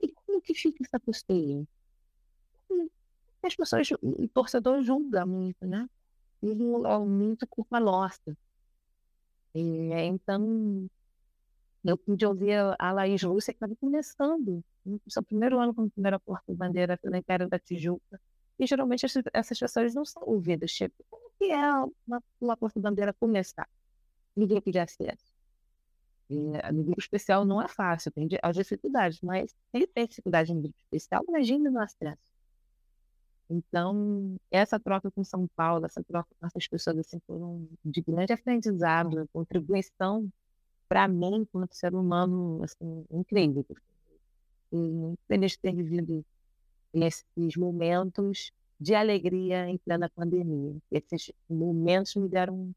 E 0.02 0.10
como 0.10 0.42
que 0.42 0.54
fica 0.54 0.84
essa 0.84 1.00
postura? 1.00 1.66
As 3.44 3.56
pessoas, 3.56 3.90
o 4.02 4.28
torcedor 4.30 4.82
julga 4.84 5.26
muito, 5.26 5.66
né? 5.66 5.88
E 6.42 6.52
é 6.52 7.00
muito 7.00 7.46
culpa 7.48 7.80
nossa. 7.80 8.36
E, 9.54 9.92
então, 9.94 10.90
eu 11.84 11.98
pude 11.98 12.26
ouvir 12.26 12.58
a 12.80 12.92
Laís 12.92 13.22
Lúcia, 13.22 13.54
que 13.54 13.58
estava 13.58 13.76
começando 13.76 14.64
no 14.86 15.00
seu 15.08 15.22
primeiro 15.24 15.60
ano 15.60 15.74
como 15.74 15.90
primeira 15.90 16.20
porta-bandeira 16.20 16.98
pela 16.98 17.18
Império 17.18 17.48
da 17.50 17.60
Tijuca. 17.60 18.20
E 18.58 18.66
geralmente 18.66 19.06
essas 19.34 19.60
pessoas 19.60 19.94
não 19.94 20.06
são 20.06 20.24
ouvidas. 20.26 20.72
Tipo, 20.72 20.96
como 21.10 21.30
que 21.38 21.52
é 21.52 21.72
uma, 22.08 22.24
uma 22.40 22.58
porta-bandeira 22.58 23.14
começar? 23.14 23.68
Ninguém 24.36 24.62
pedir 24.62 24.80
acesso. 24.80 25.34
E, 26.30 26.36
no 26.72 26.84
grupo 26.84 27.02
especial 27.02 27.44
não 27.44 27.62
é 27.62 27.68
fácil, 27.68 28.12
tem 28.12 28.28
as 28.42 28.56
dificuldades, 28.56 29.20
mas 29.22 29.54
quem 29.72 29.86
tem 29.86 30.08
dificuldade 30.08 30.54
no 30.54 30.62
grupo 30.62 30.78
especial, 30.80 31.24
imagina 31.28 31.70
no 31.70 31.80
acesso. 31.80 32.34
Então, 33.50 34.38
essa 34.50 34.80
troca 34.80 35.12
com 35.12 35.24
São 35.24 35.48
Paulo, 35.56 35.86
essa 35.86 36.04
troca 36.04 36.30
com 36.40 36.48
essas 36.48 36.68
pessoas 36.68 36.98
assim, 36.98 37.20
foram 37.28 37.68
de 37.84 38.02
grande 38.02 38.32
aprendizado, 38.32 39.28
contribuição 39.34 40.32
para 40.94 41.08
mim, 41.08 41.38
enquanto 41.38 41.74
ser 41.74 41.96
humano, 41.96 42.62
assim, 42.64 43.04
incrível 43.10 43.66
muito 44.72 45.20
feliz 45.28 45.54
de 45.54 45.60
ter 45.60 45.74
vivido 45.74 46.24
esses 46.94 47.58
momentos 47.58 48.52
de 48.80 48.94
alegria 48.94 49.68
em 49.68 49.76
plena 49.80 50.08
pandemia. 50.08 50.76
Esses 50.92 51.32
momentos 51.50 52.16
me 52.16 52.30
deram, 52.30 52.72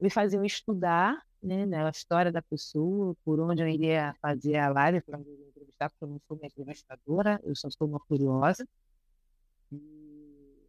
me 0.00 0.08
faziam 0.08 0.42
estudar 0.42 1.22
né, 1.42 1.66
né, 1.66 1.84
a 1.84 1.90
história 1.90 2.32
da 2.32 2.40
pessoa, 2.40 3.14
por 3.22 3.38
onde 3.38 3.62
eu 3.62 3.68
iria 3.68 4.14
fazer 4.22 4.56
a 4.56 4.70
live 4.70 5.02
para 5.02 5.18
me 5.18 5.30
entrevistar, 5.48 5.90
porque 5.90 6.04
eu 6.04 6.08
não 6.08 6.20
sou 6.26 6.38
uma 6.38 6.46
entrevistadora, 6.46 7.38
eu 7.44 7.54
só 7.54 7.68
sou 7.68 7.86
uma 7.86 8.00
curiosa. 8.00 8.66
E 9.70 10.62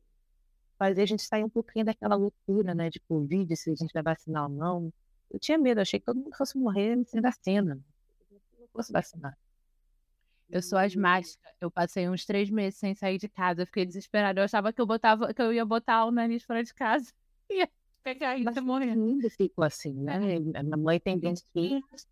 fazer 0.78 1.04
a 1.04 1.06
gente 1.06 1.24
sair 1.24 1.46
um 1.46 1.50
pouquinho 1.50 1.86
daquela 1.86 2.16
loucura 2.16 2.76
né, 2.76 2.90
de 2.90 3.00
Covid, 3.00 3.56
se 3.56 3.72
a 3.72 3.76
gente 3.76 3.94
vai 3.94 4.04
vacinar 4.04 4.44
ou 4.44 4.50
não. 4.50 4.94
Eu 5.30 5.40
tinha 5.40 5.58
medo, 5.58 5.82
achei 5.82 6.00
que 6.00 6.06
todo 6.06 6.20
mundo 6.20 6.36
fosse 6.36 6.58
morrer 6.58 7.04
sem 7.06 7.22
vacina. 7.22 7.80
Não 8.60 8.68
fosse 8.72 8.92
vacinar. 8.92 9.38
Eu 10.50 10.62
sou 10.62 10.78
asmática. 10.78 11.50
Eu 11.60 11.72
passei 11.72 12.08
uns 12.08 12.26
três 12.26 12.50
meses 12.50 12.80
sem 12.80 12.94
sair 12.94 13.18
de 13.18 13.28
casa. 13.28 13.64
Eu 13.64 13.66
fiquei 13.66 13.86
desesperada. 13.86 14.40
Eu 14.40 14.46
achava 14.46 14.72
que 14.72 14.80
eu 14.80 14.86
botava, 14.86 15.34
que 15.34 15.42
eu 15.42 15.52
ia 15.52 15.66
botar 15.66 16.06
o 16.06 16.12
nariz 16.12 16.44
fora 16.44 16.64
de 16.64 16.74
casa. 16.74 17.12
Ia 17.50 17.70
pegar 18.04 18.38
e 18.38 18.44
morrer. 18.62 18.92
Ainda 18.92 19.30
fico 19.30 19.64
assim, 19.64 19.94
né? 19.94 20.36
É. 20.36 20.40
Minha 20.40 20.78
mãe 20.78 21.00
tem 21.00 21.20
20 21.20 21.44
filhos. 21.52 22.08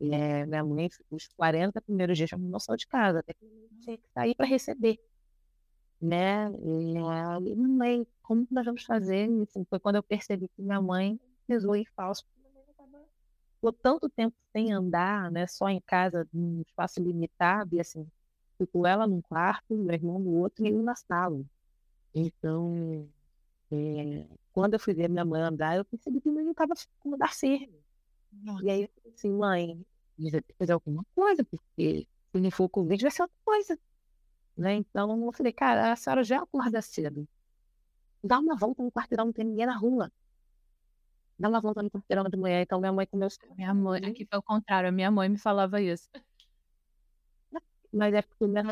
É, 0.00 0.46
minha 0.46 0.64
mãe, 0.64 0.88
os 1.10 1.26
40 1.28 1.80
primeiros 1.80 2.16
dias, 2.16 2.30
não 2.32 2.60
saiu 2.60 2.76
de 2.76 2.86
casa, 2.86 3.18
até 3.18 3.34
que 3.34 3.44
tinha 3.80 3.98
que 3.98 4.08
sair 4.14 4.34
para 4.34 4.46
receber. 4.46 4.98
Né? 6.00 6.50
E, 6.52 7.50
e 7.50 7.56
mãe, 7.56 8.06
como 8.22 8.46
nós 8.50 8.64
vamos 8.64 8.84
fazer? 8.84 9.28
Assim, 9.42 9.64
foi 9.64 9.80
quando 9.80 9.96
eu 9.96 10.02
percebi 10.02 10.48
que 10.48 10.62
minha 10.62 10.80
mãe 10.80 11.18
pesou 11.48 11.74
em 11.74 11.84
falso 11.96 12.24
ficou 13.58 13.72
tanto 13.72 14.08
tempo 14.08 14.34
sem 14.52 14.72
andar, 14.72 15.30
né, 15.30 15.46
só 15.46 15.68
em 15.68 15.80
casa, 15.80 16.26
num 16.32 16.62
espaço 16.62 17.00
limitado, 17.02 17.74
e 17.74 17.80
assim, 17.80 18.06
ficou 18.56 18.86
ela 18.86 19.06
num 19.06 19.20
quarto, 19.20 19.74
meu 19.76 19.92
irmão 19.94 20.18
no 20.18 20.30
outro 20.30 20.64
e 20.64 20.70
eu 20.70 20.82
na 20.82 20.94
sala. 20.94 21.44
Então, 22.14 23.08
é, 23.70 24.24
quando 24.52 24.74
eu 24.74 24.80
fui 24.80 24.94
ver 24.94 25.08
minha 25.08 25.24
mãe 25.24 25.42
andar, 25.42 25.76
eu 25.76 25.84
percebi 25.84 26.20
que 26.20 26.30
não 26.30 26.50
estava 26.52 26.74
como 27.00 27.16
dar 27.16 27.34
certo. 27.34 27.74
E 28.62 28.70
aí 28.70 28.82
eu 28.82 28.88
falei 28.94 29.14
assim, 29.14 29.32
mãe, 29.32 29.86
que 30.16 30.54
fazer 30.58 30.72
alguma 30.72 31.04
coisa, 31.14 31.44
porque 31.44 32.06
se 32.32 32.40
não 32.40 32.50
for 32.50 32.68
Covid, 32.68 33.02
vai 33.02 33.10
ser 33.10 33.22
outra 33.22 33.36
coisa. 33.44 33.78
Né? 34.56 34.74
Então 34.74 35.24
eu 35.26 35.32
falei, 35.32 35.52
cara, 35.52 35.92
a 35.92 35.96
senhora 35.96 36.22
já 36.22 36.42
acorda 36.42 36.80
cedo. 36.80 37.26
Dá 38.22 38.38
uma 38.38 38.56
volta 38.56 38.82
no 38.82 38.90
quarteirão, 38.90 39.26
não 39.26 39.32
tem 39.32 39.44
ninguém 39.44 39.66
na 39.66 39.76
rua 39.76 40.12
dá 41.38 41.48
uma 41.48 41.60
volta 41.60 41.82
no 41.82 41.90
quarteirão 41.90 42.24
de 42.24 42.36
manhã. 42.36 42.62
Então 42.62 42.80
minha 42.80 42.92
mãe 42.92 43.06
começou. 43.06 43.54
Minha 43.56 43.72
mãe, 43.74 44.04
aqui 44.04 44.26
foi 44.26 44.38
o 44.38 44.42
contrário, 44.42 44.88
a 44.88 44.92
minha 44.92 45.10
mãe 45.10 45.28
me 45.28 45.38
falava 45.38 45.80
isso. 45.80 46.08
Mas 47.92 48.12
é 48.14 48.22
porque 48.22 48.46
minha 48.46 48.64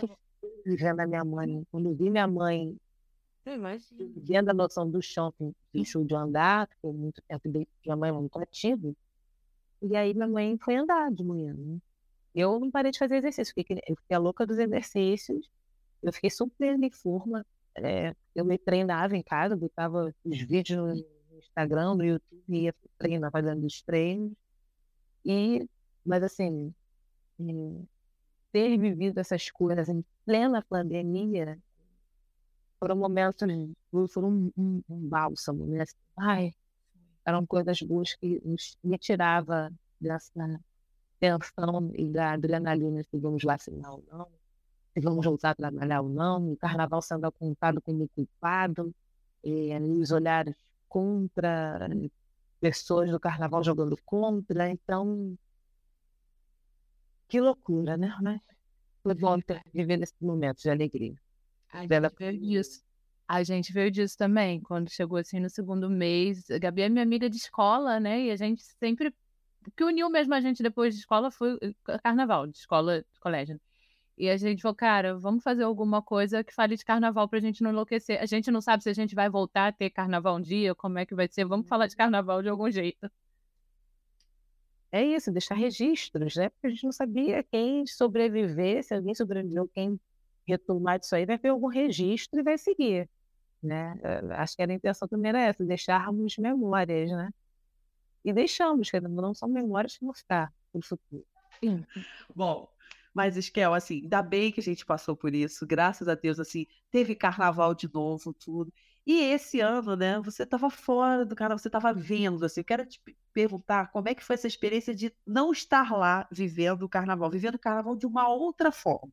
vendo 0.65 1.01
a 1.01 1.07
minha 1.07 1.25
mãe, 1.25 1.67
quando 1.71 1.95
vi 1.95 2.11
minha 2.11 2.27
mãe 2.27 2.77
vendo 4.17 4.51
a 4.51 4.55
noção 4.55 4.91
do 4.91 5.01
shopping, 5.01 5.55
deixou 5.73 6.05
de 6.05 6.15
andar, 6.15 6.69
ficou 6.69 6.93
muito 6.93 7.23
tempo 7.29 7.49
de 7.49 7.67
minha 7.85 7.97
mãe 7.97 8.13
muito 8.13 8.39
ativa. 8.39 8.93
E 9.83 9.97
aí 9.97 10.13
minha 10.13 10.27
mãe 10.27 10.59
foi 10.59 10.77
andar 10.77 11.13
de 11.13 11.23
manhã. 11.23 11.55
Né? 11.55 11.79
Eu 12.35 12.59
não 12.59 12.71
parei 12.71 12.91
de 12.91 12.99
fazer 12.99 13.17
exercício, 13.17 13.55
fiquei, 13.55 13.81
eu 13.87 13.97
fiquei 13.97 14.17
a 14.17 14.19
louca 14.19 14.45
dos 14.45 14.59
exercícios, 14.59 15.49
eu 16.03 16.13
fiquei 16.13 16.31
super 16.31 16.79
em 16.79 16.91
forma. 16.91 17.47
É, 17.77 18.15
eu 18.35 18.45
me 18.45 18.59
treinava 18.59 19.17
em 19.17 19.23
casa, 19.23 19.55
botava 19.55 20.13
os 20.25 20.39
vídeos 20.41 21.05
Instagram, 21.39 21.95
no 21.95 22.05
YouTube, 22.05 22.43
ia 22.49 22.75
treinar, 22.99 23.31
fazendo 23.31 23.65
os 23.67 23.83
treinos. 23.83 24.33
E, 25.25 25.69
mas 26.05 26.23
assim, 26.23 26.75
ter 28.53 28.79
vivido 28.79 29.19
essas 29.19 29.51
coisas 29.51 29.89
em 29.89 30.05
plena 30.25 30.65
pandemia 30.69 31.59
foram 32.79 32.97
momentos, 32.97 33.47
foram 34.11 34.29
um, 34.29 34.53
um, 34.57 34.83
um 34.89 35.09
bálsamo, 35.09 35.67
né? 35.67 35.85
Ai, 36.17 36.55
eram 37.25 37.45
coisas 37.47 37.81
boas 37.83 38.15
que 38.15 38.41
me 38.85 38.99
tirava 38.99 39.73
dessa 40.01 40.61
tensão 41.19 41.91
e 41.95 42.07
da 42.07 42.33
adrenalina 42.33 43.03
se 43.03 43.19
vamos 43.19 43.43
vacinar 43.43 43.93
ou 43.93 44.05
não, 44.11 44.29
se 44.95 45.01
vamos 45.01 45.25
voltar 45.25 45.51
a 45.51 45.55
trabalhar 45.55 46.03
ou 46.03 46.09
não, 46.09 46.53
o 46.53 46.57
carnaval 46.57 47.03
sendo 47.03 47.25
apontado 47.25 47.81
como 47.81 48.09
culpado, 48.15 48.95
e 49.43 49.73
os 49.79 50.11
olhares 50.11 50.55
contra, 50.89 51.89
pessoas 52.61 53.11
do 53.11 53.21
carnaval 53.21 53.63
jogando 53.63 53.97
contra, 54.05 54.71
então 54.71 55.37
que 57.29 57.41
loucura, 57.41 57.97
né? 57.97 58.17
Mas 58.23 58.41
foi 59.03 59.15
bom 59.15 59.41
ter 59.41 59.63
viver 59.73 59.97
nesses 59.97 60.21
momentos 60.21 60.63
de 60.63 60.71
alegria. 60.71 61.15
Ai, 61.73 61.87
Bela... 61.87 62.13
é 62.21 62.33
isso. 62.33 62.85
A 63.29 63.43
gente 63.43 63.73
veio 63.73 63.91
disso 63.91 64.17
também, 64.17 64.61
quando 64.61 64.91
chegou 64.91 65.19
assim 65.19 65.41
no 65.41 65.51
segundo 65.51 65.91
mês. 65.91 66.49
A 66.51 66.59
Gabi 66.59 66.83
é 66.83 66.89
minha 66.89 67.03
amiga 67.03 67.29
de 67.29 67.37
escola, 67.37 67.99
né? 67.99 68.23
E 68.23 68.31
a 68.31 68.37
gente 68.37 68.63
sempre. 68.79 69.09
O 69.67 69.71
que 69.73 69.83
uniu 69.83 70.09
mesmo 70.09 70.33
a 70.33 70.41
gente 70.41 70.63
depois 70.63 70.95
de 70.95 71.01
escola 71.01 71.31
foi 71.31 71.59
carnaval, 72.05 72.47
de 72.47 72.57
escola, 72.57 73.05
de 73.13 73.21
colégio. 73.21 73.61
E 74.19 74.31
a 74.31 74.37
gente 74.37 74.63
falou, 74.63 74.75
cara, 74.75 75.19
vamos 75.19 75.45
fazer 75.45 75.65
alguma 75.65 76.03
coisa 76.03 76.43
que 76.43 76.55
fale 76.55 76.77
de 76.77 76.85
carnaval 76.85 77.29
pra 77.29 77.39
gente 77.39 77.63
não 77.63 77.71
enlouquecer. 77.71 78.21
A 78.21 78.27
gente 78.27 78.51
não 78.51 78.61
sabe 78.61 78.83
se 78.83 78.89
a 78.89 78.95
gente 78.95 79.15
vai 79.15 79.29
voltar 79.29 79.69
a 79.69 79.73
ter 79.73 79.91
carnaval 79.91 80.37
um 80.37 80.41
dia, 80.41 80.75
como 80.75 80.99
é 80.99 81.05
que 81.05 81.15
vai 81.15 81.29
ser. 81.29 81.45
Vamos 81.45 81.69
falar 81.69 81.87
de 81.87 81.97
carnaval 81.97 82.43
de 82.43 82.49
algum 82.49 82.71
jeito. 82.71 83.11
É 84.91 85.05
isso, 85.05 85.31
deixar 85.31 85.55
registros, 85.55 86.37
né? 86.37 86.49
Porque 86.49 86.69
a 86.69 86.71
gente 86.71 86.85
não 86.85 86.93
sabia 86.93 87.43
quem 87.43 87.87
sobreviver, 87.87 88.83
se 88.83 88.95
alguém 88.95 89.15
sobreviveu, 89.15 89.69
quem 89.69 90.01
retomar 90.47 90.99
disso 90.99 91.15
aí, 91.15 91.27
vai 91.27 91.39
ter 91.39 91.49
algum 91.49 91.67
registro 91.67 92.41
e 92.41 92.43
vai 92.43 92.57
seguir 92.57 93.09
né? 93.63 93.99
Eh, 94.03 94.35
acho 94.35 94.57
que 94.57 94.63
a 94.63 94.73
intenção 94.73 95.09
também 95.09 95.31
era 95.31 95.41
essa, 95.41 95.65
deixarmos 95.65 96.37
memórias, 96.39 97.11
né? 97.11 97.31
E 98.25 98.33
deixamos, 98.33 98.91
que 98.91 99.01
não 99.01 99.35
são 99.35 99.49
memórias 99.49 99.97
que 99.97 100.05
vão 100.05 100.15
ficar 100.15 100.53
no 100.73 100.83
futuro. 100.83 101.25
Sim. 101.61 101.85
Bom, 102.35 102.69
mas, 103.17 103.37
Esquel, 103.37 103.73
assim, 103.75 104.03
ainda 104.03 104.23
bem 104.23 104.53
que 104.53 104.61
a 104.61 104.63
gente 104.63 104.85
passou 104.85 105.17
por 105.17 105.35
isso, 105.35 105.67
graças 105.67 106.07
a 106.09 106.15
Deus, 106.15 106.39
assim, 106.39 106.67
teve 106.91 107.15
carnaval 107.15 107.75
de 107.75 107.91
novo, 107.93 108.35
tudo. 108.35 108.73
E 109.07 109.21
esse 109.23 109.61
ano, 109.61 109.97
né, 109.97 110.21
você 110.21 110.43
estava 110.43 110.69
fora 110.69 111.25
do 111.25 111.35
carnaval, 111.35 111.59
você 111.59 111.69
estava 111.69 111.95
vendo, 111.95 112.45
assim, 112.45 112.61
eu 112.61 112.65
quero 112.65 112.85
te 112.87 113.01
perguntar 113.33 113.91
como 113.91 114.09
é 114.09 114.15
que 114.15 114.23
foi 114.25 114.35
essa 114.35 114.47
experiência 114.47 114.95
de 114.95 115.15
não 115.27 115.51
estar 115.53 115.93
lá 115.97 116.29
vivendo 116.31 116.83
o 116.83 116.89
carnaval, 116.89 117.31
vivendo 117.31 117.55
o 117.55 117.59
carnaval 117.59 117.97
de 117.97 118.07
uma 118.07 118.29
outra 118.29 118.71
forma. 118.73 119.13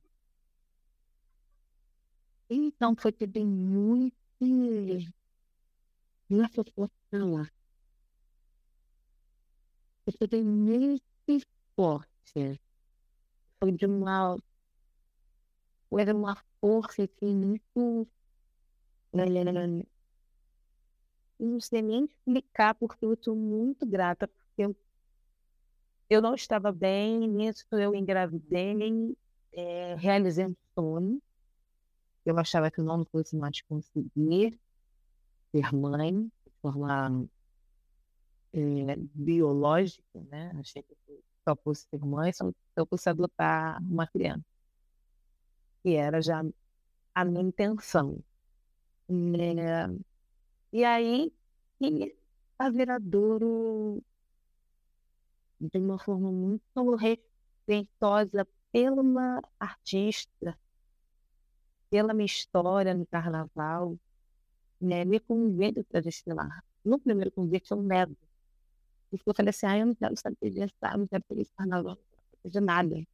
Então, 2.49 2.95
foi 2.95 3.11
também 3.11 3.45
muito 3.45 4.15
nessa 6.29 6.61
situação, 6.63 7.45
você 10.05 10.27
tem 10.27 10.43
muito 10.43 11.03
forte. 11.75 12.62
Foi 13.63 13.71
de 13.71 13.85
uma. 13.85 14.37
Era 15.97 16.13
uma 16.13 16.35
força 16.59 17.03
assim, 17.03 17.33
muito. 17.33 18.05
Não 21.39 21.61
sei 21.61 21.81
nem 21.81 22.03
explicar, 22.03 22.75
porque 22.75 23.05
eu 23.05 23.13
estou 23.13 23.37
muito 23.37 23.85
grata, 23.85 24.27
porque 24.27 24.63
eu, 24.63 24.75
eu 26.09 26.21
não 26.21 26.35
estava 26.35 26.73
bem, 26.73 27.25
nisso 27.25 27.65
eu 27.71 27.95
engravidei, 27.95 29.15
é, 29.53 29.95
realizei 29.95 30.45
um 30.45 30.55
sonho 30.75 31.21
eu 32.25 32.37
achava 32.37 32.69
que 32.69 32.81
eu 32.81 32.83
não 32.83 33.05
fosse 33.05 33.37
mais 33.37 33.61
conseguir 33.61 34.59
ser 35.51 35.73
mãe 35.73 36.23
de 36.23 36.51
forma 36.61 37.29
é, 38.51 38.95
biológica, 39.13 40.21
né? 40.29 40.51
Achei 40.59 40.83
que 40.83 40.93
eu 41.07 41.23
só 41.47 41.55
fosse 41.55 41.87
ser 41.89 41.99
mãe 42.05 42.31
se 42.31 42.43
eu 42.75 42.85
fosse 42.85 43.09
adotar 43.09 43.81
uma 43.83 44.07
criança. 44.07 44.43
E 45.83 45.95
era 45.95 46.21
já 46.21 46.43
a 47.13 47.25
minha 47.25 47.41
intenção. 47.41 48.23
É, 49.09 49.87
e 50.71 50.83
aí, 50.83 51.33
a 52.57 52.69
Viradouro, 52.69 54.01
de 55.59 55.77
uma 55.77 55.99
forma 55.99 56.31
muito 56.31 56.95
respeitosa 56.95 58.47
pela 58.71 59.41
artista, 59.59 60.57
pela 61.89 62.13
minha 62.13 62.25
história 62.25 62.93
no 62.93 63.05
carnaval, 63.05 63.97
né, 64.81 65.05
me 65.05 65.19
convido 65.19 65.83
para 65.83 66.01
desfilar. 66.01 66.63
No 66.83 66.99
primeiro 66.99 67.31
convite, 67.31 67.71
eu 67.71 67.81
nego. 67.81 68.17
Porque 69.17 69.29
eu 69.29 69.35
falei 69.35 69.49
assim, 69.51 69.65
ah, 69.67 69.77
eu 69.77 69.85
não 69.85 69.95
quero 69.95 70.17
saber 70.17 70.49
disso, 70.49 70.73
eu 70.81 70.97
não 70.97 71.07
quero 71.07 71.23
fazer 71.27 71.47
carnaval, 71.55 71.95
não 71.95 71.95
quero 71.95 72.41
fazer 72.41 72.61
nada. 72.61 73.07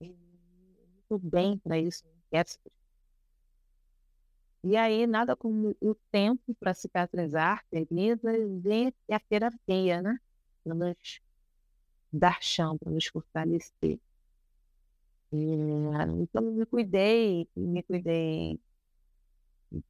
Estou 0.00 1.18
bem 1.18 1.58
para 1.58 1.78
isso, 1.78 2.04
não 2.04 2.12
quero 2.30 2.48
saber. 2.48 2.72
E 4.62 4.76
aí, 4.76 5.06
nada 5.06 5.36
como 5.36 5.76
o 5.80 5.94
tempo 6.10 6.54
para 6.58 6.72
cicatrizar 6.72 7.64
feridas 7.68 8.94
e 9.08 9.12
a 9.12 9.20
terapia, 9.20 10.00
né? 10.00 10.18
Para 10.62 10.74
nos 10.74 11.20
dar 12.12 12.40
chão, 12.40 12.78
para 12.78 12.90
nos 12.90 13.06
fortalecer. 13.06 13.98
É, 15.32 15.36
então, 16.20 16.40
me 16.40 16.64
cuidei, 16.64 17.48
me 17.56 17.82
cuidei, 17.82 18.60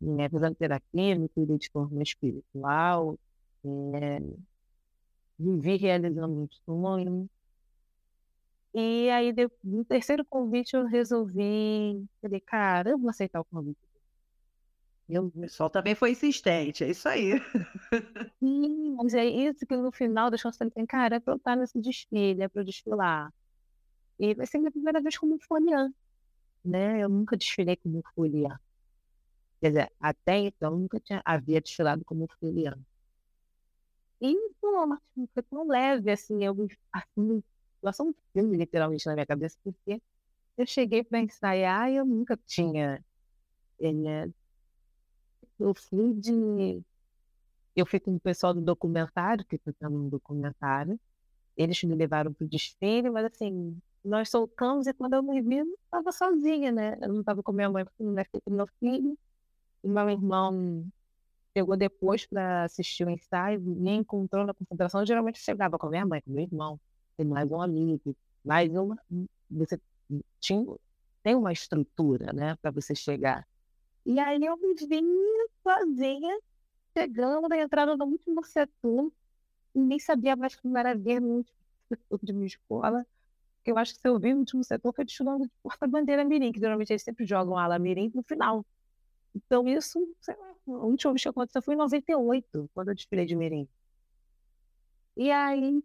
né, 0.01 0.29
fazendo 0.31 0.55
terapia, 0.55 1.15
me 1.19 1.29
cuidei 1.29 1.59
de 1.59 1.71
forma 1.71 2.03
espiritual, 2.03 3.19
é, 3.65 4.21
vivi 5.39 5.77
realizando 5.77 6.43
um 6.43 6.49
sonho. 6.65 7.29
E 8.75 9.09
aí, 9.11 9.33
no 9.63 9.85
terceiro 9.85 10.25
convite, 10.25 10.75
eu 10.75 10.85
resolvi, 10.87 12.05
falei, 12.21 12.41
cara, 12.41 12.91
eu 12.91 12.99
vou 12.99 13.09
aceitar 13.09 13.41
o 13.41 13.45
convite. 13.45 13.79
Eu... 15.09 15.27
O 15.27 15.31
pessoal 15.31 15.71
também 15.71 15.95
foi 15.95 16.11
insistente, 16.11 16.83
é 16.83 16.91
isso 16.91 17.09
aí. 17.09 17.33
Sim, 18.43 18.97
mas 18.97 19.15
é 19.15 19.25
isso 19.25 19.65
que 19.67 19.77
no 19.77 19.93
final 19.93 20.31
das 20.31 20.43
contas 20.43 20.57
falei, 20.59 20.87
cara, 20.87 21.17
é 21.17 21.21
para 21.21 21.35
eu 21.35 21.37
estar 21.37 21.57
nesse 21.57 21.81
desfile, 21.81 22.43
é 22.43 22.49
para 22.49 22.63
eu 22.63 22.65
desfilar. 22.65 23.33
E 24.19 24.35
vai 24.35 24.47
ser 24.47 24.59
minha 24.59 24.71
primeira 24.71 25.01
vez 25.01 25.17
como 25.19 25.39
foliã, 25.41 25.93
né? 26.65 27.03
Eu 27.03 27.09
nunca 27.09 27.37
desfilei 27.37 27.77
como 27.77 28.03
foliã. 28.15 28.59
Quer 29.61 29.69
dizer, 29.69 29.93
até 30.01 30.39
então 30.39 30.73
eu 30.73 30.79
nunca 30.79 31.01
tinha, 31.01 31.23
havia 31.25 31.61
desfilado 31.61 32.05
como 32.05 32.29
foliã. 32.41 32.77
E 34.25 34.35
pô, 34.59 34.97
foi 35.35 35.43
tão 35.43 35.69
leve, 35.69 36.11
assim, 36.11 36.43
eu 36.43 36.57
assim, 36.91 37.43
passou 37.83 38.09
um 38.09 38.15
filme 38.33 38.57
literalmente 38.57 39.05
na 39.07 39.13
minha 39.15 39.27
cabeça, 39.27 39.59
porque 39.63 40.01
eu 40.57 40.67
cheguei 40.67 41.05
para 41.05 41.21
ensaiar 41.21 41.91
e 41.91 41.97
eu 41.97 42.07
nunca 42.07 42.37
tinha. 42.47 43.05
É, 43.81 44.29
eu 45.59 45.75
fui 45.75 46.15
de. 46.15 46.83
Eu 47.77 47.85
fui 47.87 48.01
com 48.01 48.15
o 48.17 48.21
pessoal 48.21 48.55
do 48.55 48.63
documentário, 48.63 49.45
que 49.45 49.59
foi 49.59 49.75
um 49.91 50.09
documentário. 50.09 50.99
Eles 51.57 51.83
me 51.85 51.95
levaram 51.95 52.33
para 52.33 52.47
o 52.47 52.49
desfile, 52.49 53.11
mas 53.11 53.27
assim, 53.27 53.79
nós 54.05 54.31
soltamos 54.31 54.87
e 54.87 54.95
quando 54.95 55.15
eu 55.15 55.23
me 55.23 55.43
vi, 55.43 55.59
eu 55.59 55.67
estava 55.85 56.13
sozinha, 56.13 56.73
né? 56.73 56.99
Eu 57.03 57.09
não 57.09 57.21
estava 57.21 57.43
com 57.43 57.53
minha 57.53 57.71
mãe, 57.71 57.85
porque 57.85 58.03
não 58.03 58.15
com 58.45 58.51
meu 58.53 58.67
filho. 58.81 59.19
E 59.85 59.89
meu 59.89 60.09
irmão 60.11 60.87
chegou 61.57 61.77
depois 61.77 62.27
para 62.27 62.65
assistir 62.65 63.07
o 63.07 63.11
ensaio, 63.11 63.61
me 63.61 63.93
encontrou 63.93 64.45
na 64.45 64.55
concentração. 64.55 65.01
Eu 65.01 65.07
geralmente 65.07 65.39
chegava 65.39 65.79
com 65.79 65.89
minha 65.89 66.05
mãe, 66.05 66.21
com 66.21 66.31
meu 66.31 66.43
irmão, 66.43 66.81
tem 67.17 67.27
mais 67.27 67.51
um 67.51 67.61
amigo, 67.61 68.17
mais 68.45 68.71
uma. 68.75 68.99
Você 69.51 69.81
tinha, 70.41 70.65
tem 71.23 71.35
uma 71.35 71.53
estrutura, 71.53 72.33
né, 72.33 72.57
para 72.61 72.71
você 72.71 72.95
chegar. 72.95 73.47
E 74.05 74.19
aí 74.19 74.45
eu 74.45 74.57
me 74.57 74.75
vi 74.75 75.01
sozinha, 75.63 76.39
chegando 76.97 77.49
na 77.49 77.59
entrada 77.59 77.97
do 77.97 78.05
último 78.05 78.45
setor, 78.45 79.11
e 79.75 79.79
nem 79.79 79.99
sabia 79.99 80.37
mais 80.37 80.57
como 80.57 80.77
era 80.77 80.95
ver 80.95 81.21
no 81.21 81.37
último 81.37 81.57
setor 81.89 82.21
de 82.23 82.33
minha 82.33 82.47
escola 82.47 83.07
eu 83.71 83.79
acho 83.79 83.95
que 83.95 84.01
se 84.01 84.09
eu 84.09 84.19
vi 84.19 84.33
no 84.33 84.41
último 84.41 84.63
setor 84.63 84.93
foi 84.93 85.05
desfilando 85.05 85.45
de 85.45 85.51
porta-bandeira 85.63 86.25
mirim, 86.25 86.53
que 86.53 86.61
geralmente 86.61 86.91
eles 86.91 87.03
sempre 87.03 87.25
jogam 87.25 87.57
ala 87.57 87.79
mirim 87.79 88.11
no 88.15 88.23
final. 88.23 88.65
Então 89.35 89.67
isso, 89.67 90.07
sei 90.21 90.37
lá, 90.37 90.54
a 90.67 90.71
última 90.73 91.13
vez 91.13 91.23
que 91.23 91.29
aconteceu 91.29 91.63
foi 91.63 91.75
em 91.75 91.79
98, 91.79 92.71
quando 92.75 92.89
eu 92.89 92.95
desfilei 92.95 93.27
de 93.27 93.37
mirim. 93.37 93.69
E 95.17 95.31
aí, 95.31 95.83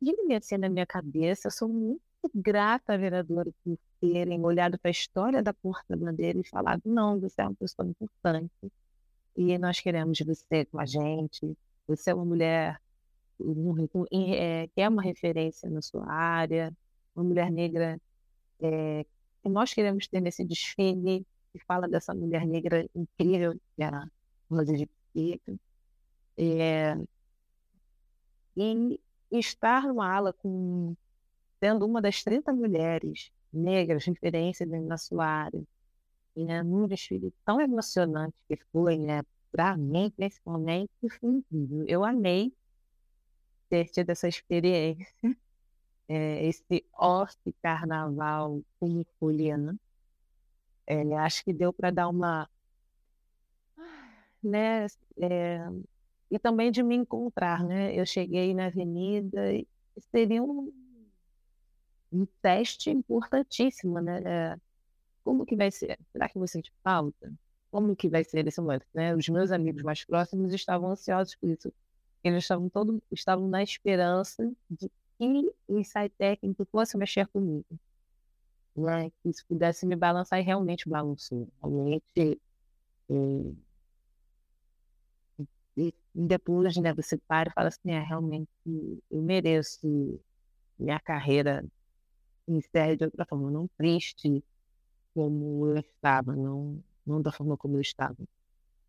vinha 0.00 0.38
assim 0.38 0.56
na 0.56 0.68
minha 0.68 0.86
cabeça, 0.86 1.48
eu 1.48 1.52
sou 1.52 1.68
muito 1.68 2.02
grata 2.34 2.94
à 2.94 2.96
vereadora 2.96 3.50
por 3.64 3.78
terem 4.00 4.44
olhado 4.44 4.78
para 4.78 4.88
a 4.88 4.90
história 4.90 5.42
da 5.42 5.52
porta-bandeira 5.54 6.38
e 6.38 6.48
falado, 6.48 6.82
não, 6.84 7.20
você 7.20 7.40
é 7.42 7.44
uma 7.44 7.54
pessoa 7.54 7.86
importante 7.88 8.72
e 9.36 9.56
nós 9.58 9.80
queremos 9.80 10.18
você 10.18 10.64
com 10.66 10.78
a 10.78 10.86
gente, 10.86 11.56
você 11.86 12.10
é 12.10 12.14
uma 12.14 12.24
mulher 12.24 12.80
é, 14.12 14.68
que 14.68 14.80
é 14.80 14.88
uma 14.88 15.02
referência 15.02 15.68
na 15.70 15.82
sua 15.82 16.06
área, 16.10 16.72
uma 17.14 17.24
mulher 17.24 17.50
negra 17.50 18.00
é, 18.60 19.04
que 19.42 19.48
nós 19.48 19.74
queremos 19.74 20.06
ter 20.06 20.20
nesse 20.20 20.44
desfile, 20.44 21.26
que 21.52 21.58
fala 21.60 21.88
dessa 21.88 22.14
mulher 22.14 22.46
negra 22.46 22.88
incrível, 22.94 23.54
que 23.76 23.82
é 23.82 23.86
a 23.86 24.06
Rosa 24.50 24.72
de 24.72 24.88
Pica. 25.12 25.54
É, 26.36 26.96
e 28.56 29.00
estar 29.30 29.86
numa 29.86 30.10
ala 30.10 30.32
com, 30.32 30.94
sendo 31.60 31.86
uma 31.86 32.00
das 32.00 32.22
30 32.22 32.52
mulheres 32.52 33.30
negras 33.52 34.04
referências 34.04 34.68
na 34.68 34.96
sua 34.96 35.26
área, 35.26 35.62
né, 36.36 36.62
num 36.62 36.86
desfile 36.86 37.32
tão 37.44 37.60
emocionante 37.60 38.34
que 38.48 38.56
foi, 38.72 38.98
né, 38.98 39.22
para 39.50 39.76
mim, 39.76 40.10
principalmente, 40.10 40.90
foi 41.20 41.30
incrível. 41.30 41.84
Eu 41.86 42.04
amei 42.04 42.52
ter 43.68 43.86
tido 43.86 44.10
essa 44.10 44.28
experiência, 44.28 45.06
é, 46.08 46.46
esse 46.46 46.84
off 46.94 47.36
carnaval 47.62 48.62
como 48.78 49.06
Juliana. 49.20 49.78
É, 50.86 51.16
acho 51.16 51.44
que 51.44 51.52
deu 51.52 51.72
para 51.72 51.90
dar 51.90 52.08
uma 52.08 52.48
né? 54.42 54.86
É, 55.18 55.60
e 56.30 56.38
também 56.38 56.70
de 56.70 56.82
me 56.82 56.96
encontrar, 56.96 57.62
né? 57.64 57.94
Eu 57.94 58.04
cheguei 58.06 58.54
na 58.54 58.66
avenida 58.66 59.52
e 59.52 59.66
seria 60.10 60.42
um, 60.42 60.72
um 62.12 62.26
teste 62.40 62.90
importantíssimo, 62.90 64.00
né? 64.00 64.22
É, 64.24 64.56
como 65.24 65.46
que 65.46 65.56
vai 65.56 65.70
ser? 65.70 65.98
Será 66.12 66.28
que 66.28 66.38
você 66.38 66.54
sente 66.54 66.72
falta? 66.82 67.32
Como 67.70 67.94
que 67.96 68.08
vai 68.08 68.24
ser 68.24 68.46
esse 68.46 68.60
momento? 68.60 68.86
Né? 68.92 69.14
Os 69.14 69.28
meus 69.28 69.50
amigos 69.52 69.82
mais 69.82 70.04
próximos 70.04 70.52
estavam 70.52 70.90
ansiosos 70.90 71.34
por 71.36 71.48
isso. 71.48 71.72
Eles 72.24 72.44
estavam 72.44 72.68
todos 72.68 73.00
estavam 73.10 73.48
na 73.48 73.62
esperança 73.62 74.50
de 74.70 74.90
que 75.18 75.52
o 75.68 75.78
insight 75.78 76.14
técnico 76.18 76.66
fosse 76.70 76.96
mexer 76.96 77.26
comigo. 77.28 77.66
Né? 78.76 79.10
Que 79.22 79.28
isso 79.28 79.44
pudesse 79.46 79.86
me 79.86 79.96
balançar 79.96 80.40
e 80.40 80.42
realmente 80.42 80.88
balançou. 80.88 81.48
Realmente. 81.60 82.40
É... 83.10 83.14
E 85.76 85.94
depois, 86.14 86.76
né, 86.76 86.92
você 86.92 87.16
para 87.16 87.48
e 87.48 87.52
fala 87.52 87.68
assim, 87.68 87.90
é, 87.92 87.98
realmente 88.00 88.48
eu 89.10 89.22
mereço 89.22 90.20
minha 90.78 91.00
carreira 91.00 91.64
encerre 92.46 92.96
de 92.96 93.04
outra 93.04 93.24
forma, 93.24 93.50
não 93.50 93.68
triste 93.78 94.44
como 95.14 95.68
eu 95.68 95.78
estava, 95.78 96.34
não, 96.34 96.82
não 97.06 97.22
da 97.22 97.32
forma 97.32 97.56
como 97.56 97.76
eu 97.76 97.80
estava, 97.80 98.16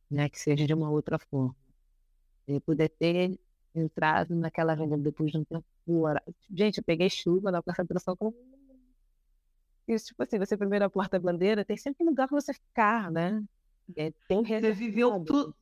né, 0.10 0.30
que 0.30 0.40
seja 0.40 0.66
de 0.66 0.74
uma 0.74 0.90
outra 0.90 1.20
forma. 1.20 1.56
Eu 2.48 2.60
poder 2.62 2.90
ter 2.90 3.40
entrado 3.74 4.36
naquela 4.36 4.74
avenida 4.74 4.98
depois 4.98 5.32
de 5.32 5.38
um 5.38 5.44
tempo. 5.46 5.66
Gente, 6.54 6.80
eu 6.80 6.84
peguei 6.84 7.10
chuva 7.10 7.52
na 7.52 7.62
concentração 7.62 8.16
como 8.16 8.36
isso, 9.88 10.08
tipo 10.08 10.24
assim, 10.24 10.40
você 10.40 10.56
primeiro 10.58 10.86
a 10.86 10.90
porta-bandeira, 10.90 11.66
tem 11.66 11.78
sempre 11.78 12.06
lugar 12.06 12.28
para 12.28 12.40
você 12.40 12.54
ficar, 12.54 13.12
né? 13.12 13.44
É, 13.96 14.14
tem 14.28 14.44
você 14.44 14.72
viveu 14.72 15.24
tudo, 15.24 15.56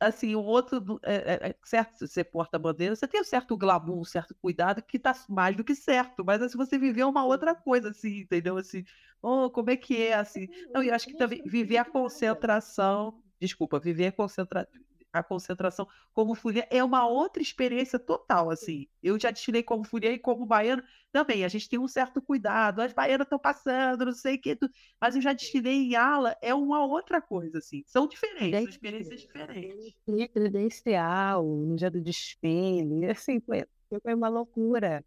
assim, 0.00 0.34
o 0.34 0.42
outro, 0.42 0.98
é, 1.02 1.14
é, 1.14 1.50
é 1.50 1.54
certo, 1.64 2.06
você 2.06 2.24
porta-bandeira, 2.24 2.96
você 2.96 3.06
tem 3.06 3.20
um 3.20 3.24
certo 3.24 3.56
glamour, 3.56 3.98
um 3.98 4.04
certo 4.04 4.34
cuidado 4.40 4.82
que 4.82 4.98
tá 4.98 5.14
mais 5.28 5.56
do 5.56 5.64
que 5.64 5.74
certo, 5.74 6.24
mas 6.24 6.40
assim, 6.40 6.56
você 6.56 6.78
viveu 6.78 7.08
uma 7.08 7.24
outra 7.24 7.54
coisa, 7.54 7.90
assim, 7.90 8.20
entendeu? 8.20 8.56
Assim, 8.56 8.84
oh, 9.20 9.50
como 9.50 9.70
é 9.70 9.76
que 9.76 10.00
é, 10.00 10.14
assim? 10.14 10.48
Não, 10.72 10.82
e 10.82 10.90
acho 10.90 11.06
que 11.06 11.16
também 11.16 11.42
viver 11.44 11.76
a 11.78 11.84
concentração, 11.84 13.22
desculpa, 13.40 13.78
viver 13.78 14.06
a 14.06 14.12
concentração, 14.12 14.72
a 15.12 15.22
concentração 15.22 15.86
como 16.12 16.34
folia 16.34 16.66
é 16.70 16.82
uma 16.82 17.06
outra 17.06 17.42
experiência 17.42 17.98
total, 17.98 18.50
assim. 18.50 18.86
Eu 19.02 19.18
já 19.18 19.30
desfilei 19.30 19.62
como 19.62 19.84
folia 19.84 20.12
e 20.12 20.18
como 20.18 20.44
baiano 20.44 20.82
também. 21.10 21.44
A 21.44 21.48
gente 21.48 21.68
tem 21.68 21.78
um 21.78 21.88
certo 21.88 22.20
cuidado, 22.20 22.80
as 22.80 22.92
baianas 22.92 23.24
estão 23.24 23.38
passando, 23.38 24.06
não 24.06 24.12
sei 24.12 24.36
o 24.36 24.40
que, 24.40 24.58
mas 25.00 25.16
eu 25.16 25.22
já 25.22 25.32
desfilei 25.32 25.74
em 25.74 25.96
ala, 25.96 26.36
é 26.42 26.54
uma 26.54 26.84
outra 26.84 27.20
coisa, 27.20 27.58
assim. 27.58 27.82
São 27.86 28.06
diferentes, 28.06 28.60
são 28.60 28.68
experiências 28.68 29.20
diferentes. 29.20 29.94
E 30.06 30.28
credencial, 30.28 31.44
no 31.44 31.76
dia 31.76 31.90
do 31.90 32.00
desfile, 32.00 33.06
assim, 33.10 33.40
foi, 33.40 33.64
foi 34.02 34.14
uma 34.14 34.28
loucura. 34.28 35.04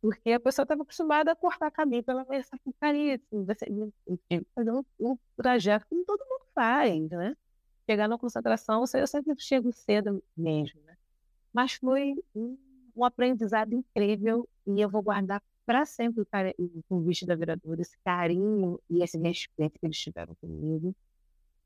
Porque 0.00 0.30
a 0.30 0.38
pessoa 0.38 0.62
estava 0.62 0.82
acostumada 0.82 1.32
a 1.32 1.36
cortar 1.36 1.72
caminho 1.72 2.04
pela 2.04 2.24
essa 2.30 2.56
porcaria, 2.58 3.20
assim, 3.48 4.46
fazer 4.54 4.70
um, 4.70 4.84
um 5.00 5.18
trajeto 5.36 5.86
como 5.88 6.04
todo 6.04 6.24
mundo 6.24 6.46
faz, 6.54 7.10
né? 7.10 7.36
Chegar 7.88 8.06
na 8.06 8.18
concentração, 8.18 8.84
eu 8.94 9.06
sempre 9.06 9.34
chego 9.38 9.72
cedo 9.72 10.22
mesmo, 10.36 10.78
né? 10.84 10.94
Mas 11.52 11.72
foi 11.72 12.14
um, 12.34 12.58
um 12.94 13.02
aprendizado 13.02 13.72
incrível 13.72 14.46
e 14.66 14.78
eu 14.78 14.90
vou 14.90 15.02
guardar 15.02 15.42
para 15.64 15.86
sempre 15.86 16.22
o 16.22 16.82
convite 16.86 17.24
da 17.24 17.34
vereadora, 17.34 17.80
esse 17.80 17.96
carinho 18.04 18.78
e 18.90 19.02
esse 19.02 19.18
respeito 19.18 19.78
que 19.78 19.86
eles 19.86 19.98
tiveram 19.98 20.34
comigo, 20.34 20.94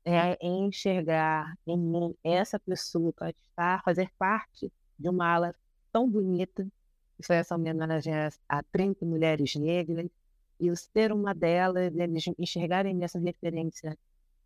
é, 0.05 0.37
enxergar 0.45 1.57
em 1.67 1.77
mim 1.77 2.15
essa 2.23 2.57
pessoa 2.59 3.11
para 3.11 3.29
estar, 3.29 3.83
fazer 3.83 4.09
parte 4.17 4.71
de 4.97 5.09
uma 5.09 5.27
ala 5.27 5.55
tão 5.91 6.09
bonita, 6.09 6.65
que 7.17 7.25
foi 7.25 7.37
essa 7.37 7.55
homenagem 7.55 8.13
a 8.47 8.63
30 8.63 9.05
mulheres 9.05 9.55
negras, 9.55 10.07
e 10.59 10.67
eu 10.67 10.75
ser 10.75 11.11
uma 11.11 11.33
delas, 11.33 11.93
eles 11.95 12.25
enxergarem 12.37 13.03
essa 13.03 13.19
referência 13.19 13.97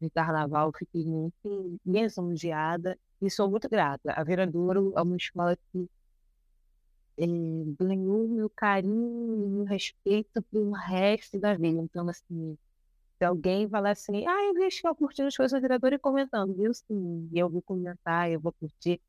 de 0.01 0.09
carnaval, 0.09 0.71
fiquei 0.77 1.03
muito 1.05 1.79
lisonjeada 1.85 2.97
e 3.21 3.29
sou 3.29 3.49
muito 3.49 3.69
grata. 3.69 4.13
A 4.13 4.23
Viradouro 4.23 4.93
é 4.95 5.01
uma 5.01 5.17
escola 5.17 5.57
que 5.71 5.89
é, 7.17 7.25
ganhou 7.79 8.27
meu 8.27 8.49
carinho 8.49 9.45
e 9.45 9.47
meu 9.49 9.63
respeito 9.63 10.41
pelo 10.43 10.71
resto 10.71 11.39
da 11.39 11.53
vida. 11.55 11.81
Então, 11.81 12.07
assim, 12.09 12.57
se 13.17 13.25
alguém 13.25 13.69
falar 13.69 13.91
assim, 13.91 14.25
ah, 14.27 14.43
eu 14.45 14.53
vejo 14.55 14.81
que 14.81 14.87
eu 14.87 14.95
curtindo 14.95 15.27
as 15.27 15.37
coisas 15.37 15.53
da 15.53 15.59
Viradouro 15.59 15.95
e 15.95 15.99
comentando, 15.99 16.55
viu? 16.55 16.73
Sim, 16.73 17.29
eu 17.33 17.49
vou 17.49 17.61
comentar, 17.61 18.31
eu 18.31 18.39
vou 18.39 18.53
curtir, 18.53 19.01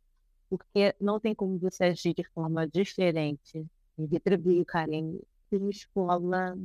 porque 0.50 0.94
não 1.00 1.20
tem 1.20 1.34
como 1.34 1.58
você 1.58 1.84
agir 1.84 2.14
de 2.14 2.24
forma 2.34 2.66
diferente 2.68 3.66
e 3.98 4.06
retribuir 4.06 4.62
o 4.62 4.66
carinho 4.66 5.20
que 5.50 5.56
a 5.56 5.70
escola 5.70 6.56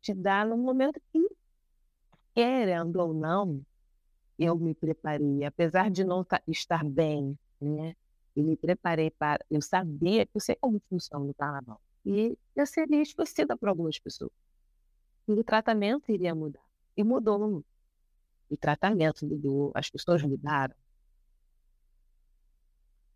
te 0.00 0.14
dá 0.14 0.44
no 0.44 0.56
momento 0.56 1.00
que 1.12 1.25
querendo 2.36 2.96
ou 2.96 3.14
não, 3.14 3.64
eu 4.38 4.54
me 4.58 4.74
preparei, 4.74 5.42
apesar 5.42 5.90
de 5.90 6.04
não 6.04 6.24
estar 6.46 6.84
bem, 6.84 7.36
né? 7.58 7.96
Eu 8.36 8.44
me 8.44 8.54
preparei 8.54 9.10
para. 9.10 9.42
Eu 9.50 9.62
sabia 9.62 10.26
que 10.26 10.36
eu 10.36 10.40
sei 10.42 10.54
como 10.60 10.78
funciona 10.90 11.24
o 11.24 11.32
carnaval. 11.32 11.80
E 12.04 12.36
eu 12.54 12.66
seria 12.66 13.00
esquecida 13.00 13.56
por 13.56 13.70
algumas 13.70 13.98
pessoas. 13.98 14.30
E 15.26 15.32
o 15.32 15.42
tratamento 15.42 16.12
iria 16.12 16.34
mudar. 16.34 16.60
E 16.94 17.02
mudou. 17.02 17.64
O 18.50 18.56
tratamento 18.58 19.24
mudou, 19.26 19.72
as 19.74 19.88
pessoas 19.88 20.22
mudaram. 20.22 20.74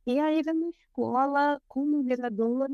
E 0.07 0.19
aí, 0.19 0.43
na 0.43 0.71
escola, 0.71 1.61
como 1.69 2.03
vereadora, 2.03 2.73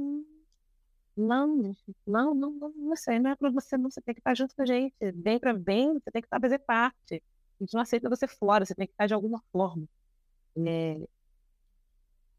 não, 1.17 1.75
não, 2.07 2.35
não, 2.35 2.73
não, 2.77 2.97
sei, 2.97 3.19
não 3.19 3.31
é 3.31 3.37
para 3.37 3.51
você 3.51 3.77
não, 3.77 3.91
você 3.91 4.01
tem 4.03 4.15
que 4.15 4.21
estar 4.21 4.35
junto 4.35 4.55
com 4.55 4.63
a 4.63 4.67
gente. 4.67 4.95
Bem 5.15 5.39
para 5.39 5.55
bem, 5.55 5.95
você 5.95 6.11
tem 6.11 6.23
que 6.23 6.27
estar 6.27 6.41
fazer 6.41 6.59
parte. 6.59 7.23
A 7.61 7.65
gente 7.65 7.75
não 7.75 7.81
aceita 7.81 8.09
você 8.11 8.29
fora, 8.29 8.65
você 8.67 8.75
tem 8.75 8.87
que 8.87 8.93
estar 8.93 9.07
de 9.07 9.15
alguma 9.15 9.43
forma. 9.51 9.87
É, 10.59 11.07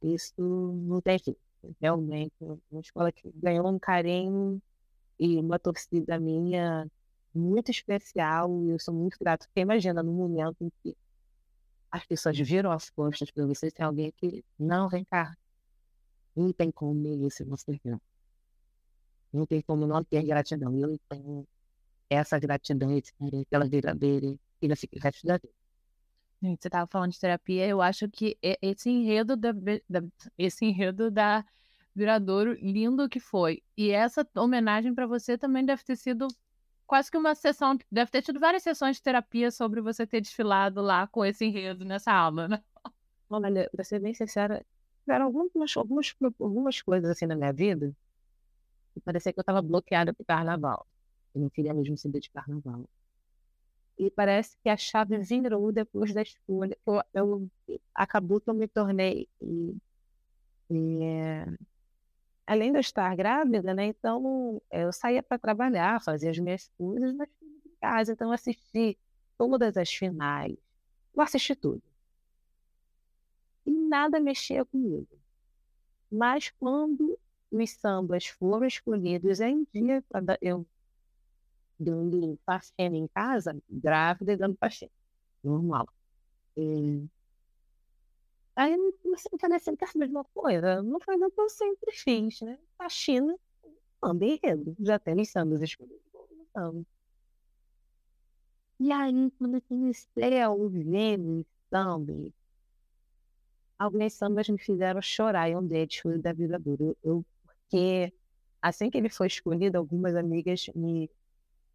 isso 0.02 0.34
não 0.38 1.02
tem 1.02 1.18
jeito. 1.20 1.40
Realmente, 1.82 2.34
uma 2.72 2.82
escola 2.82 3.12
que 3.12 3.32
ganhou 3.36 3.68
um 3.68 3.80
carinho 3.80 4.62
e 5.20 5.38
uma 5.38 5.60
torcida 5.60 6.20
minha 6.20 6.88
muito 7.34 7.72
especial 7.72 8.64
e 8.64 8.70
eu 8.72 8.80
sou 8.80 8.94
muito 8.94 9.18
grato. 9.20 9.48
Porque 9.48 9.62
imagina, 9.62 10.04
no 10.04 10.14
momento 10.14 10.58
em 10.62 10.72
que 10.84 10.96
as 11.92 12.06
pessoas 12.06 12.38
viram 12.38 12.72
as 12.72 12.90
costas 12.90 13.32
para 13.32 13.46
vocês, 13.46 13.74
tem 13.74 13.86
alguém 13.86 14.12
que 14.18 14.44
não 14.60 14.90
vem 14.90 15.04
cá. 15.06 15.36
Não 16.36 16.54
tem 16.54 16.72
como 16.72 17.08
isso 17.28 17.46
você 17.46 17.80
não. 17.84 18.00
Não 19.32 19.46
tem 19.46 19.62
como 19.62 19.86
não 19.86 20.04
ter 20.04 20.24
gratidão. 20.24 20.78
Eu 20.78 20.98
tenho 21.10 21.48
essa 22.10 22.40
gratidão 22.40 22.90
pela 23.50 23.68
verdadeira 23.68 24.36
e 24.62 24.68
nesse 24.68 24.90
resto 24.94 25.26
da 25.26 25.38
vida. 25.38 25.54
Gente, 26.42 26.62
você 26.62 26.68
estava 26.68 26.88
falando 26.88 27.12
de 27.12 27.20
terapia, 27.20 27.66
eu 27.68 27.82
acho 27.82 28.08
que 28.10 28.38
esse 28.62 28.90
enredo 28.90 29.36
da, 29.36 29.52
da, 29.52 30.04
esse 30.38 30.66
enredo 30.66 31.10
da 31.10 31.44
Viradouro, 31.96 32.54
lindo 32.62 33.10
que 33.10 33.20
foi. 33.20 33.64
E 33.76 33.90
essa 33.90 34.28
homenagem 34.36 34.94
para 34.94 35.08
você 35.08 35.36
também 35.36 35.66
deve 35.66 35.84
ter 35.84 35.96
sido 35.96 36.28
quase 36.86 37.10
que 37.10 37.18
uma 37.18 37.34
sessão, 37.34 37.76
deve 37.92 38.12
ter 38.12 38.22
tido 38.22 38.40
várias 38.40 38.62
sessões 38.62 38.98
de 38.98 39.02
terapia 39.02 39.50
sobre 39.50 39.82
você 39.82 40.06
ter 40.06 40.22
desfilado 40.22 40.80
lá 40.80 41.08
com 41.08 41.26
esse 41.26 41.44
enredo 41.44 41.84
nessa 41.84 42.14
aula, 42.14 42.48
né? 42.48 42.64
Olha, 43.30 43.68
para 43.72 43.84
ser 43.84 44.00
bem 44.00 44.14
sincera, 44.14 44.64
tiveram 45.02 45.26
algumas, 45.26 45.76
algumas, 45.76 46.16
algumas 46.40 46.82
coisas 46.82 47.10
assim 47.10 47.26
na 47.26 47.36
minha 47.36 47.52
vida 47.52 47.88
e 47.88 47.94
parecia 49.02 49.34
que 49.34 49.40
eu 49.40 49.42
estava 49.42 49.62
bloqueada 49.62 50.14
para 50.14 50.26
carnaval. 50.26 50.86
Eu 51.34 51.42
não 51.42 51.50
queria 51.50 51.74
mesmo 51.74 51.98
saber 51.98 52.20
de 52.20 52.30
carnaval. 52.30 52.88
E 53.98 54.12
parece 54.12 54.56
que 54.64 54.70
a 54.70 54.78
chave 54.78 55.18
virou 55.18 55.72
depois 55.72 56.14
da 56.14 56.22
escolha. 56.22 56.78
Eu, 56.86 57.02
eu 57.14 57.50
acabou 57.96 58.40
que 58.40 58.50
eu 58.50 58.54
me 58.54 58.68
tornei. 58.68 59.28
E, 59.42 59.76
e, 60.70 61.04
é, 61.04 61.48
além 62.46 62.72
de 62.72 62.78
eu 62.78 62.82
estar 62.82 63.16
grávida, 63.16 63.74
né? 63.74 63.88
Então 63.88 64.62
eu 64.72 64.94
saía 64.94 65.24
para 65.24 65.40
trabalhar, 65.40 66.02
fazia 66.02 66.30
as 66.30 66.38
minhas 66.38 66.70
coisas, 66.78 67.14
mas 67.16 67.30
em 67.42 67.72
casa. 67.82 68.14
Então 68.14 68.28
eu 68.28 68.34
assisti 68.34 68.98
todas 69.38 69.78
as 69.78 69.90
finais. 69.92 70.56
Eu 71.16 71.22
assisti 71.22 71.56
tudo. 71.56 71.82
E 73.66 73.72
nada 73.72 74.20
mexia 74.20 74.64
comigo. 74.64 75.08
Mas 76.12 76.52
quando 76.52 77.20
os 77.52 77.72
sambas 77.72 78.28
foram 78.28 78.68
escolhidos 78.68 79.40
em 79.40 79.66
dia, 79.74 80.04
eu 80.42 80.66
dando 81.80 82.38
passeio 82.46 82.96
em 82.96 83.08
casa, 83.08 83.56
grávida 83.70 84.34
e 84.34 84.38
dando 84.38 84.56
passeio. 84.58 84.92
Normal. 85.44 85.88
E... 86.56 87.06
Aí 88.56 88.74
eu 88.74 88.94
comecei 89.04 89.32
a 89.34 89.38
parecer 89.38 89.78
que 89.78 89.86
é 89.86 89.88
a 89.88 89.98
mesma 90.00 90.24
coisa. 90.34 90.82
Não 90.82 91.00
foi 91.00 91.16
o 91.16 91.32
que 91.32 91.40
eu 91.40 91.50
sempre 91.50 91.92
fiz, 91.92 92.42
né? 92.42 92.58
A 92.80 92.90
China 92.90 93.38
anda 94.02 94.26
enredo. 94.26 94.76
Já 94.80 94.98
tem 94.98 95.22
os 95.22 95.30
sambas 95.30 95.62
escolhidos. 95.62 96.02
E 98.80 98.92
aí, 98.92 99.32
quando 99.38 99.56
eu 99.56 99.62
comecei 99.62 100.42
a 100.42 100.50
ouvir 100.50 101.20
os 101.20 101.46
sambas, 101.70 102.32
alguns 103.78 104.14
sambas 104.14 104.50
me 104.50 104.58
fizeram 104.58 105.02
chorar, 105.02 105.50
e 105.50 105.56
um 105.56 105.66
deles 105.66 105.96
foi 105.98 106.16
o 106.16 106.22
da 106.22 106.34
Vida 106.34 106.60
Dura. 106.60 106.84
Eu, 106.84 106.98
eu, 107.04 107.26
porque 107.70 108.14
assim 108.62 108.90
que 108.90 108.98
ele 108.98 109.10
foi 109.10 109.28
escolhido, 109.28 109.78
algumas 109.78 110.16
amigas 110.16 110.68
me, 110.74 111.10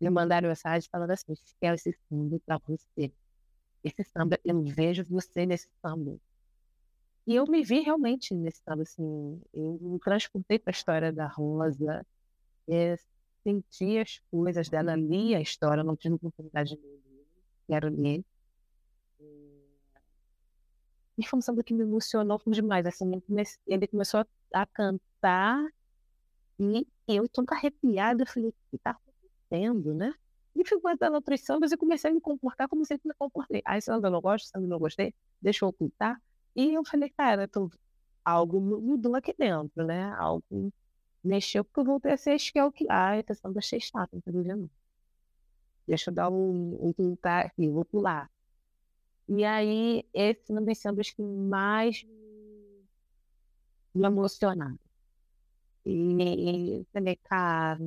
me 0.00 0.10
mandaram 0.10 0.48
mensagem 0.48 0.88
falando 0.90 1.10
assim, 1.10 1.34
quero 1.60 1.74
esse 1.74 1.92
samba 2.08 2.40
para 2.44 2.58
você. 2.66 3.12
Esse 3.84 4.04
samba, 4.04 4.38
eu 4.44 4.62
vejo 4.62 5.04
você 5.04 5.44
nesse 5.44 5.68
samba. 5.80 6.18
E 7.26 7.34
eu 7.34 7.46
me 7.46 7.62
vi 7.62 7.80
realmente 7.80 8.34
nesse 8.34 8.62
samba, 8.62 8.82
assim, 8.82 9.40
eu 9.52 9.78
me 9.80 9.98
transportei 10.00 10.58
para 10.58 10.70
a 10.70 10.76
história 10.76 11.12
da 11.12 11.26
Rosa, 11.26 12.06
é, 12.68 12.96
senti 13.44 13.98
as 13.98 14.20
coisas 14.30 14.68
dela, 14.68 14.96
li 14.96 15.34
a 15.34 15.40
história, 15.40 15.84
não 15.84 15.96
tive 15.96 16.14
oportunidade 16.14 16.70
de 16.70 16.82
ler, 16.82 17.00
quero 17.68 17.88
ler. 17.88 18.24
E 21.18 21.26
foi 21.26 21.38
um 21.38 21.42
samba 21.42 21.62
que 21.62 21.74
me 21.74 21.82
emocionou 21.82 22.40
demais, 22.46 22.86
assim, 22.86 23.22
ele 23.66 23.86
começou 23.86 24.24
a 24.52 24.66
cantar 24.66 25.62
e 26.58 26.86
eu 27.08 27.28
toda 27.28 27.54
arrepiada, 27.54 28.22
eu 28.22 28.26
falei, 28.26 28.48
o 28.50 28.52
que 28.70 28.76
está 28.76 28.90
acontecendo, 28.92 29.94
né? 29.94 30.14
E 30.54 30.66
fui 30.68 30.80
guardando 30.80 31.14
outros 31.14 31.40
sambas 31.40 31.72
e 31.72 31.76
comecei 31.76 32.10
a 32.10 32.14
me 32.14 32.20
comportar 32.20 32.68
como 32.68 32.84
sempre 32.84 33.08
me 33.08 33.14
comportei. 33.14 33.62
Aí, 33.64 33.80
samba 33.80 34.08
eu 34.08 34.12
não 34.12 34.20
gosto, 34.20 34.46
samba 34.48 34.66
eu 34.66 34.68
não 34.68 34.78
gostei, 34.78 35.14
deixa 35.40 35.64
eu 35.64 35.70
ocultar. 35.70 36.20
E 36.54 36.74
eu 36.74 36.84
falei, 36.84 37.10
cara, 37.10 37.48
tô... 37.48 37.70
algo 38.24 38.60
mudou 38.60 39.16
aqui 39.16 39.34
dentro, 39.38 39.84
né? 39.86 40.12
Algo 40.18 40.72
mexeu, 41.24 41.64
porque 41.64 41.80
eu 41.80 41.84
voltei 41.84 42.12
a 42.12 42.16
ser 42.16 42.38
que 42.72 42.86
Ah, 42.88 43.16
essa 43.16 43.34
samba 43.34 43.58
achei 43.60 43.80
chata, 43.80 44.10
não 44.14 44.20
tá 44.20 44.30
vendo? 44.32 44.70
Deixa 45.86 46.10
eu 46.10 46.14
dar 46.14 46.30
um, 46.30 46.88
um 46.88 46.92
pintar 46.92 47.46
aqui, 47.46 47.68
vou 47.68 47.84
pular. 47.84 48.30
E 49.28 49.44
aí, 49.44 50.04
esse 50.12 50.52
é 50.52 50.54
um 50.54 50.64
dos 50.64 50.78
sambas 50.78 51.10
que 51.10 51.22
mais 51.22 52.04
me 53.94 54.06
emocionaram. 54.06 54.78
E 55.84 56.86
falei, 56.92 57.16
cara, 57.24 57.80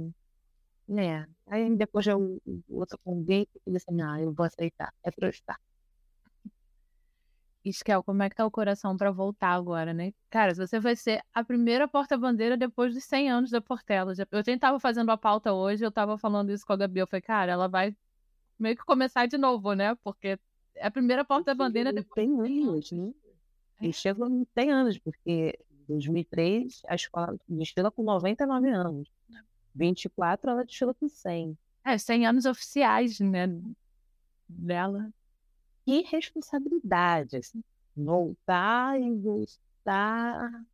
né? 0.87 1.27
Aí 1.47 1.75
depois 1.75 2.05
eu 2.07 2.41
outro 2.69 2.99
convite 3.03 3.51
e 3.55 3.59
falei 3.63 3.77
assim, 3.77 4.01
ah, 4.01 4.21
eu 4.21 4.33
vou 4.33 4.45
aceitar, 4.45 4.93
é 5.03 5.11
pra 5.11 5.27
eu 5.27 5.31
estar. 5.31 5.59
Iskel, 7.63 8.03
como 8.03 8.21
é 8.21 8.29
que 8.29 8.35
tá 8.35 8.45
o 8.45 8.51
coração 8.51 8.95
para 8.95 9.09
voltar 9.09 9.49
agora, 9.49 9.91
né? 9.91 10.13
Cara, 10.29 10.53
você 10.53 10.79
vai 10.79 10.95
ser 10.95 11.23
a 11.33 11.43
primeira 11.43 11.87
porta-bandeira 11.87 12.55
depois 12.55 12.93
dos 12.93 13.03
100 13.05 13.31
anos 13.31 13.49
da 13.49 13.59
Portela. 13.59 14.13
Eu 14.31 14.43
tentava 14.43 14.79
fazendo 14.79 15.09
a 15.09 15.17
pauta 15.17 15.51
hoje, 15.51 15.83
eu 15.83 15.91
tava 15.91 16.15
falando 16.15 16.51
isso 16.51 16.65
com 16.65 16.73
a 16.73 16.77
Gabi, 16.77 16.99
eu 16.99 17.07
falei, 17.07 17.21
cara, 17.21 17.51
ela 17.51 17.67
vai 17.67 17.95
meio 18.59 18.75
que 18.75 18.85
começar 18.85 19.25
de 19.25 19.37
novo, 19.37 19.73
né? 19.73 19.95
Porque 20.03 20.37
é 20.75 20.85
a 20.85 20.91
primeira 20.91 21.25
porta-bandeira 21.25 21.91
depois. 21.91 22.13
Tem 22.13 22.39
anos, 22.39 22.91
né? 22.91 23.11
E 23.81 23.91
chega 23.91 24.23
tem 24.53 24.71
anos, 24.71 24.99
porque 24.99 25.57
2003, 25.87 26.81
a 26.87 26.95
escola 26.95 27.37
desfila 27.47 27.91
com 27.91 28.03
99 28.03 28.69
anos. 28.69 29.09
24, 29.73 30.49
ela 30.49 30.65
desfila 30.65 30.93
com 30.93 31.07
100. 31.07 31.57
É, 31.83 31.97
100 31.97 32.27
anos 32.27 32.45
oficiais, 32.45 33.19
né? 33.19 33.47
Dela. 34.47 35.11
E 35.85 36.01
responsabilidade, 36.01 37.37
assim. 37.37 37.63
Voltar 37.95 38.99
e 38.99 39.11
voltar. 39.11 40.65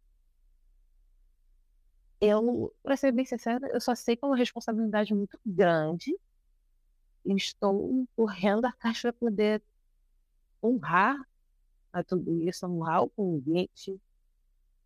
Eu, 2.19 2.71
para 2.83 2.95
ser 2.95 3.11
bem 3.11 3.25
sincera, 3.25 3.67
eu 3.73 3.81
só 3.81 3.95
sei 3.95 4.15
que 4.15 4.23
é 4.23 4.27
uma 4.27 4.37
responsabilidade 4.37 5.13
muito 5.13 5.39
grande. 5.45 6.15
E 7.25 7.33
estou 7.35 8.07
correndo 8.15 8.65
atrás 8.65 9.01
para 9.01 9.13
poder 9.13 9.61
honrar 10.63 11.15
a 11.91 12.03
tudo 12.03 12.41
isso, 12.41 12.65
honrar 12.65 13.03
o 13.03 13.09
convite, 13.09 13.99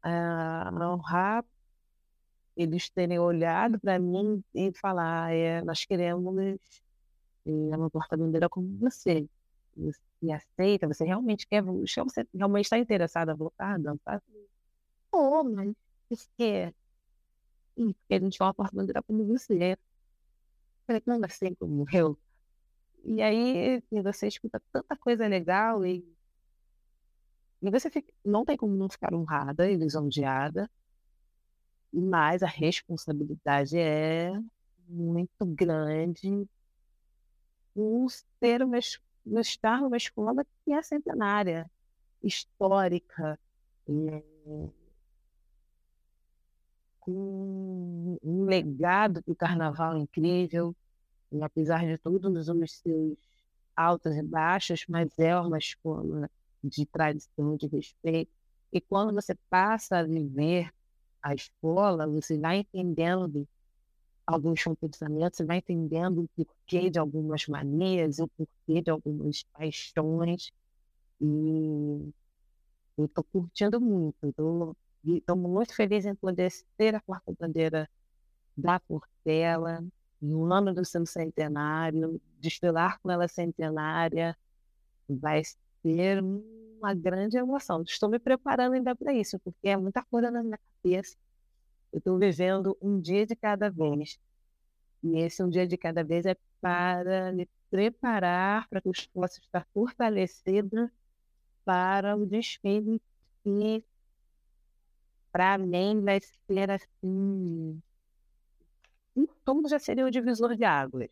uh, 0.05 0.83
honrar 0.83 1.43
eles 2.55 2.89
terem 2.89 3.19
olhado 3.19 3.79
para 3.79 3.99
mim 3.99 4.43
e 4.53 4.71
falar, 4.73 5.33
é, 5.33 5.61
nós 5.61 5.83
queremos 5.85 6.37
é, 7.45 7.49
uma 7.75 7.89
porta-bandeira 7.89 8.47
como 8.49 8.77
você. 8.77 9.27
Você 9.75 10.31
aceita, 10.31 10.87
você 10.87 11.03
realmente 11.03 11.45
quer, 11.45 11.61
você 11.61 12.25
realmente 12.33 12.65
está 12.65 12.77
interessado 12.77 13.29
a 13.29 13.33
voltar, 13.33 13.77
não 13.77 13.97
tá? 13.97 14.21
Oh, 15.11 15.43
mas 15.43 15.73
porque, 16.07 16.73
porque 17.75 18.13
a 18.13 18.19
gente 18.19 18.37
quer 18.37 18.43
uma 18.45 18.53
porta-bandeira 18.53 19.03
como 19.03 19.25
você. 19.25 19.77
Falei, 20.87 21.01
não, 21.05 21.19
assim 21.25 21.53
como 21.55 21.85
eu. 21.91 22.17
E 23.03 23.21
aí 23.21 23.75
assim, 23.75 24.01
você 24.01 24.27
escuta 24.27 24.61
tanta 24.71 24.95
coisa 24.95 25.27
legal 25.27 25.85
e 25.85 26.14
você 27.61 27.89
fica, 27.89 28.11
não 28.23 28.45
tem 28.45 28.57
como 28.57 28.75
não 28.75 28.89
ficar 28.89 29.13
honrada 29.13 29.69
e 29.69 29.75
lisonjeada, 29.75 30.69
mas 31.91 32.43
a 32.43 32.47
responsabilidade 32.47 33.77
é 33.77 34.31
muito 34.87 35.45
grande 35.45 36.47
por 37.73 38.07
ser 38.39 38.61
uma, 38.63 38.77
estar 39.41 39.81
numa 39.81 39.97
escola 39.97 40.45
que 40.63 40.73
é 40.73 40.81
centenária, 40.81 41.69
histórica, 42.21 43.39
é, 43.87 44.23
com 46.99 48.17
um 48.23 48.45
legado 48.45 49.21
do 49.25 49.35
carnaval 49.35 49.97
incrível, 49.97 50.75
e 51.31 51.41
apesar 51.41 51.85
de 51.85 51.97
todos 51.97 52.47
os 52.47 52.71
seus 52.71 53.17
altas 53.75 54.15
e 54.15 54.23
baixas, 54.23 54.85
mas 54.87 55.17
é 55.19 55.37
uma 55.39 55.57
escola 55.57 56.29
de 56.67 56.85
tradição, 56.85 57.55
de 57.55 57.67
respeito. 57.67 58.31
E 58.73 58.81
quando 58.81 59.13
você 59.13 59.35
passa 59.49 59.99
a 59.99 60.03
viver 60.03 60.71
a 61.21 61.33
escola, 61.33 62.07
você 62.07 62.37
vai 62.37 62.57
entendendo 62.57 63.47
alguns 64.25 64.63
comportamentos, 64.63 65.37
você 65.37 65.45
vai 65.45 65.57
entendendo 65.57 66.23
o 66.23 66.27
porquê 66.35 66.89
de 66.89 66.99
algumas 66.99 67.47
manias, 67.47 68.19
o 68.19 68.27
porquê 68.27 68.81
de 68.81 68.89
algumas 68.89 69.43
paixões. 69.53 70.51
E 71.21 72.13
eu 72.97 73.05
estou 73.05 73.23
curtindo 73.23 73.79
muito. 73.79 74.75
Estou 75.05 75.35
muito 75.37 75.75
feliz 75.75 76.05
em 76.05 76.15
poder 76.15 76.51
ser 76.51 76.95
a 76.95 77.01
quarta 77.01 77.31
bandeira 77.39 77.89
da 78.57 78.79
Portela, 78.79 79.85
no 80.21 80.51
ano 80.51 80.73
do 80.73 80.83
seu 80.83 81.05
centenário, 81.05 82.19
desfilar 82.39 82.99
com 82.99 83.11
ela 83.11 83.27
centenária. 83.27 84.35
Vai 85.07 85.43
ser 85.83 86.23
uma 86.77 86.93
grande 86.93 87.37
emoção. 87.37 87.81
Estou 87.83 88.09
me 88.09 88.19
preparando 88.19 88.73
ainda 88.73 88.95
para 88.95 89.13
isso, 89.13 89.39
porque 89.39 89.69
é 89.69 89.77
muita 89.77 90.03
coisa 90.03 90.31
na 90.31 90.43
minha 90.43 90.59
cabeça. 90.83 91.17
Eu 91.91 91.99
estou 91.99 92.17
vivendo 92.19 92.77
um 92.81 92.99
dia 92.99 93.25
de 93.25 93.35
cada 93.35 93.69
vez. 93.69 94.19
E 95.03 95.19
esse 95.19 95.43
um 95.43 95.49
dia 95.49 95.67
de 95.67 95.77
cada 95.77 96.03
vez 96.03 96.25
é 96.25 96.35
para 96.59 97.31
me 97.31 97.47
preparar 97.69 98.67
para 98.69 98.81
que 98.81 98.87
eu 98.87 98.93
possa 99.13 99.39
estar 99.39 99.67
fortalecida 99.73 100.91
para 101.63 102.15
o 102.15 102.25
desfile 102.25 103.01
que 103.43 103.83
para 105.31 105.57
mim 105.57 106.01
vai 106.01 106.19
ser 106.21 106.71
assim 106.71 107.81
como 109.45 109.67
já 109.69 109.79
seria 109.79 110.05
o 110.05 110.11
divisor 110.11 110.55
de 110.55 110.63
águas. 110.63 111.09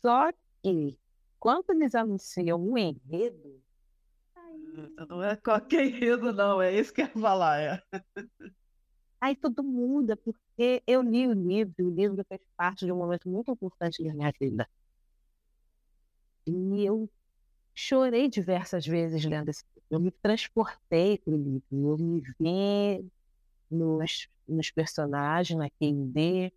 Só 0.00 0.32
que 0.62 0.98
quando 1.38 1.70
eles 1.70 1.94
anunciam 1.94 2.60
um 2.60 2.76
enredo. 2.76 3.62
Não 5.08 5.22
é 5.22 5.36
qualquer 5.36 5.86
enredo, 5.86 6.32
não, 6.32 6.60
é 6.62 6.78
isso 6.78 6.92
que 6.92 7.02
eu 7.02 7.06
ia 7.06 7.12
falar. 7.12 7.60
É. 7.60 7.82
Aí 9.20 9.34
tudo 9.34 9.64
muda, 9.64 10.16
porque 10.16 10.82
eu 10.86 11.02
li 11.02 11.26
o 11.26 11.32
livro, 11.32 11.74
e 11.78 11.82
o 11.82 11.90
livro 11.90 12.24
fez 12.28 12.40
parte 12.56 12.84
de 12.84 12.92
um 12.92 12.96
momento 12.96 13.28
muito 13.28 13.50
importante 13.50 14.04
da 14.04 14.14
minha 14.14 14.32
vida. 14.40 14.68
E 16.46 16.84
eu 16.84 17.10
chorei 17.74 18.28
diversas 18.28 18.86
vezes 18.86 19.24
lendo 19.24 19.48
esse 19.48 19.64
livro. 19.74 19.88
Eu 19.90 20.00
me 20.00 20.10
transportei 20.10 21.18
para 21.18 21.34
o 21.34 21.36
livro, 21.36 21.62
eu 21.70 21.98
me 21.98 22.20
vi 22.38 23.10
nos, 23.70 24.28
nos 24.46 24.70
personagens, 24.70 25.58
na 25.58 25.68
QD, 25.68 26.52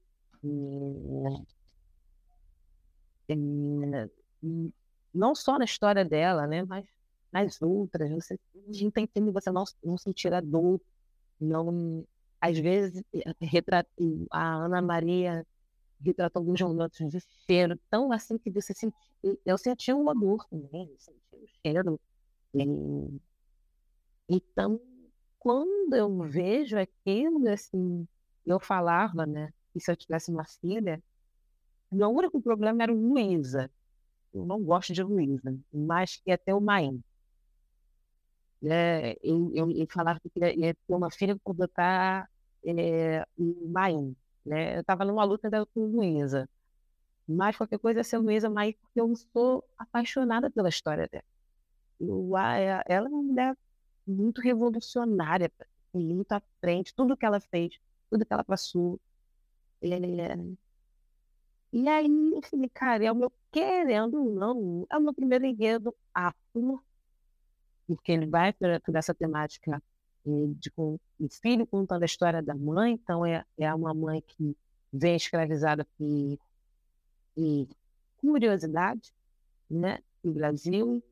não 5.14 5.36
só 5.36 5.58
na 5.58 5.66
história 5.66 6.06
dela, 6.06 6.48
né, 6.48 6.64
mas 6.64 6.86
nas 7.32 7.62
outras. 7.62 8.10
Você 8.12 8.40
entende, 8.68 9.32
você 9.32 9.52
não, 9.52 9.64
não 9.84 9.98
sentir 9.98 10.34
a 10.34 10.42
dor, 10.42 10.82
não. 11.40 12.06
Às 12.40 12.58
vezes, 12.58 13.04
retrata, 13.40 13.90
a 14.32 14.56
Ana 14.56 14.82
Maria 14.82 15.46
retrata 16.04 16.40
alguns 16.40 16.60
momentos 16.62 16.98
de 17.10 17.20
cheiro, 17.46 17.80
tão 17.90 18.12
assim 18.12 18.38
que 18.38 18.50
você 18.50 18.74
sente. 18.74 18.96
Eu 19.46 19.58
senti 19.58 19.94
uma 19.94 20.16
dor 20.16 20.46
também, 20.50 20.90
eu 20.90 20.98
senti 21.00 21.36
o 21.36 21.48
cheiro. 21.62 22.00
E, 22.54 23.20
então, 24.28 24.82
quando 25.38 25.94
eu 25.94 26.20
vejo 26.24 26.78
aquilo, 26.78 27.48
assim, 27.50 28.08
eu 28.46 28.60
falava, 28.60 29.26
né, 29.26 29.54
que 29.72 29.80
se 29.80 29.92
eu 29.92 29.96
tivesse 29.96 30.32
uma 30.32 30.46
filha, 30.46 31.02
o 31.92 32.08
único 32.08 32.42
problema 32.42 32.84
era 32.84 32.94
o 32.94 32.96
Luísa 32.96 33.70
eu 34.34 34.46
não 34.46 34.62
gosto 34.64 34.94
de 34.94 35.04
Luísa, 35.04 35.56
mas 35.74 36.18
que 36.18 36.32
é 36.32 36.38
ter 36.38 36.54
o 36.54 36.62
Maim. 36.62 37.04
né? 38.62 39.14
Eu, 39.24 39.52
eu, 39.54 39.72
eu 39.72 39.88
falava 39.90 40.20
que 40.20 40.30
ia, 40.40 40.54
ia 40.56 40.74
ter 40.74 40.94
uma 40.96 41.12
filha 41.12 41.38
para 41.38 41.54
botar 41.54 42.30
é, 42.66 43.26
em 43.38 43.56
Maim, 43.68 44.16
né? 44.46 44.78
Eu 44.78 44.82
estava 44.82 45.06
numa 45.06 45.24
luta 45.24 45.50
da, 45.50 45.66
com 45.66 45.86
Luísa. 45.86 46.50
Mas 47.28 47.58
qualquer 47.58 47.80
coisa 47.80 48.02
é 48.02 48.04
ser 48.04 48.18
Luísa 48.18 48.50
Maim, 48.50 48.74
porque 48.74 49.00
eu 49.02 49.14
sou 49.34 49.64
apaixonada 49.78 50.50
pela 50.52 50.70
história 50.70 51.08
dela. 51.08 51.24
Eu, 52.00 52.32
ela 52.38 53.08
é 53.08 53.10
uma 53.10 53.24
mulher 53.24 53.58
muito 54.08 54.42
revolucionária, 54.42 55.52
muito 55.94 56.32
à 56.34 56.42
frente, 56.60 56.94
tudo 56.96 57.18
que 57.18 57.26
ela 57.26 57.40
fez, 57.40 57.80
tudo 58.10 58.26
que 58.26 58.34
ela 58.34 58.44
passou. 58.44 59.00
É... 59.82 60.36
E 61.74 61.88
aí, 61.88 62.06
eu 62.34 62.42
falei, 62.42 62.70
cara, 62.70 63.06
é 63.06 63.12
o 63.12 63.16
meu, 63.16 63.32
querendo 63.52 64.22
ou 64.22 64.32
não, 64.34 64.86
é 64.90 64.98
o 64.98 65.02
meu 65.02 65.14
primeiro 65.14 65.46
enredo 65.46 65.96
afro, 66.14 66.84
porque 67.88 68.12
ele 68.12 68.26
vai 68.26 68.54
por 68.54 68.96
essa 68.96 69.14
temática 69.14 69.82
de 70.26 70.70
com 70.72 71.00
o 71.20 71.30
filho 71.30 71.66
contando 71.66 72.04
a 72.04 72.06
história 72.06 72.42
da 72.42 72.56
mãe, 72.56 72.94
então 72.94 73.26
é, 73.26 73.44
é 73.58 73.74
uma 73.74 73.94
mãe 73.94 74.22
que 74.22 74.56
vem 74.92 75.16
escravizada 75.16 75.86
por 75.98 76.38
curiosidade, 78.18 79.14
né, 79.70 80.00
no 80.24 80.34
Brasil. 80.34 81.04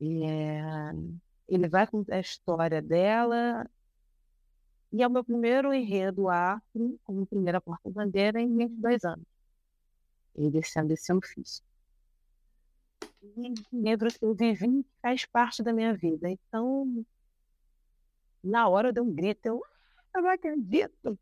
E, 0.00 0.24
é, 0.24 0.92
ele 1.48 1.68
vai 1.68 1.86
contar 1.86 2.16
a 2.16 2.20
história 2.20 2.80
dela, 2.82 3.68
e 4.92 5.02
é 5.02 5.06
o 5.06 5.10
meu 5.10 5.24
primeiro 5.24 5.72
enredo 5.72 6.28
afro, 6.28 6.98
como 7.04 7.26
primeira 7.26 7.60
porta-bandeira, 7.60 8.40
em 8.40 8.56
22 8.56 9.04
anos. 9.04 9.33
E 10.36 10.50
descendo 10.50 10.92
esse 10.92 11.12
fiz. 11.22 11.62
E 13.22 13.54
que 14.18 14.24
eu 14.24 14.34
vivi 14.34 14.84
faz 15.00 15.24
parte 15.24 15.62
da 15.62 15.72
minha 15.72 15.94
vida. 15.94 16.28
Então, 16.28 17.04
na 18.42 18.68
hora 18.68 18.88
eu 18.88 18.92
dei 18.92 19.02
um 19.02 19.12
grito, 19.12 19.46
eu, 19.46 19.62
eu 20.14 20.22
não 20.22 20.30
acredito. 20.30 21.18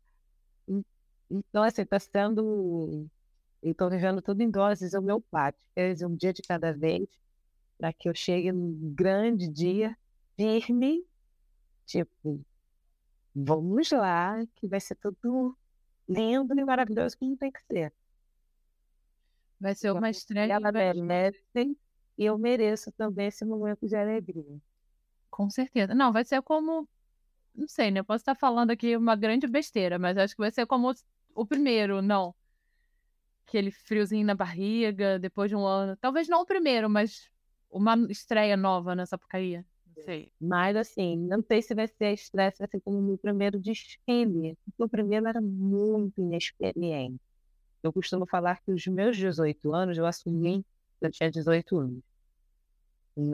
Então, 1.29 1.63
assim, 1.63 1.81
está 1.81 1.99
sendo. 1.99 3.07
Estou 3.61 3.89
vivendo 3.89 4.21
tudo 4.21 4.41
em 4.41 4.49
doses 4.49 4.93
homeopáticas, 4.93 6.01
um 6.01 6.15
dia 6.15 6.33
de 6.33 6.41
cada 6.41 6.73
vez, 6.73 7.07
para 7.77 7.93
que 7.93 8.09
eu 8.09 8.13
chegue 8.13 8.51
num 8.51 8.93
grande 8.93 9.47
dia 9.47 9.97
firme, 10.35 11.05
tipo, 11.85 12.43
vamos 13.33 13.89
lá, 13.91 14.45
que 14.55 14.67
vai 14.67 14.81
ser 14.81 14.95
tudo 14.95 15.57
lindo 16.07 16.53
e 16.59 16.65
maravilhoso 16.65 17.17
como 17.17 17.37
tem 17.37 17.51
que 17.51 17.61
ser. 17.63 17.93
Vai 19.63 19.73
ser 19.73 19.91
uma 19.91 20.09
estreia. 20.09 20.51
Ela 20.51 20.73
merece 20.73 21.41
e 22.17 22.25
eu 22.25 22.37
mereço 22.37 22.91
também 22.91 23.27
esse 23.27 23.45
momento 23.45 23.87
de 23.87 23.95
alegria. 23.95 24.57
Com 25.29 25.49
certeza. 25.49 25.95
Não, 25.95 26.11
vai 26.11 26.25
ser 26.25 26.41
como 26.41 26.85
não 27.55 27.67
sei, 27.67 27.91
né? 27.91 28.01
Eu 28.01 28.03
posso 28.03 28.23
estar 28.23 28.35
falando 28.35 28.71
aqui 28.71 28.97
uma 28.97 29.15
grande 29.15 29.47
besteira, 29.47 29.97
mas 29.97 30.17
acho 30.17 30.35
que 30.35 30.41
vai 30.41 30.51
ser 30.51 30.65
como 30.65 30.91
o 31.33 31.45
primeiro, 31.45 32.01
não. 32.01 32.35
Aquele 33.47 33.71
friozinho 33.71 34.25
na 34.25 34.35
barriga, 34.35 35.17
depois 35.17 35.49
de 35.49 35.55
um 35.55 35.65
ano. 35.65 35.95
Talvez 35.95 36.27
não 36.27 36.41
o 36.41 36.45
primeiro, 36.45 36.89
mas 36.89 37.29
uma 37.71 37.95
estreia 38.09 38.57
nova 38.57 38.95
nessa 38.95 39.17
porcaria. 39.17 39.65
Não 39.95 40.03
sei. 40.03 40.33
Mas, 40.41 40.75
assim, 40.75 41.15
não 41.17 41.41
sei 41.41 41.61
se 41.61 41.73
vai 41.73 41.87
ser 41.87 42.05
a 42.05 42.13
estreia 42.13 42.51
assim 42.59 42.79
como 42.81 42.97
o 42.97 43.01
meu 43.01 43.17
primeiro 43.17 43.59
desfile. 43.61 44.57
Porque 44.65 44.83
o 44.83 44.89
primeiro 44.89 45.25
era 45.25 45.39
muito 45.39 46.19
inexperiente. 46.19 47.21
Eu 47.83 47.93
costumo 47.93 48.25
falar 48.25 48.61
que 48.61 48.71
os 48.71 48.87
meus 48.87 49.17
18 49.17 49.73
anos 49.73 49.97
eu 49.97 50.05
assumi, 50.05 50.65
eu 51.01 51.11
tinha 51.11 51.29
18 51.29 51.77
anos 51.77 52.03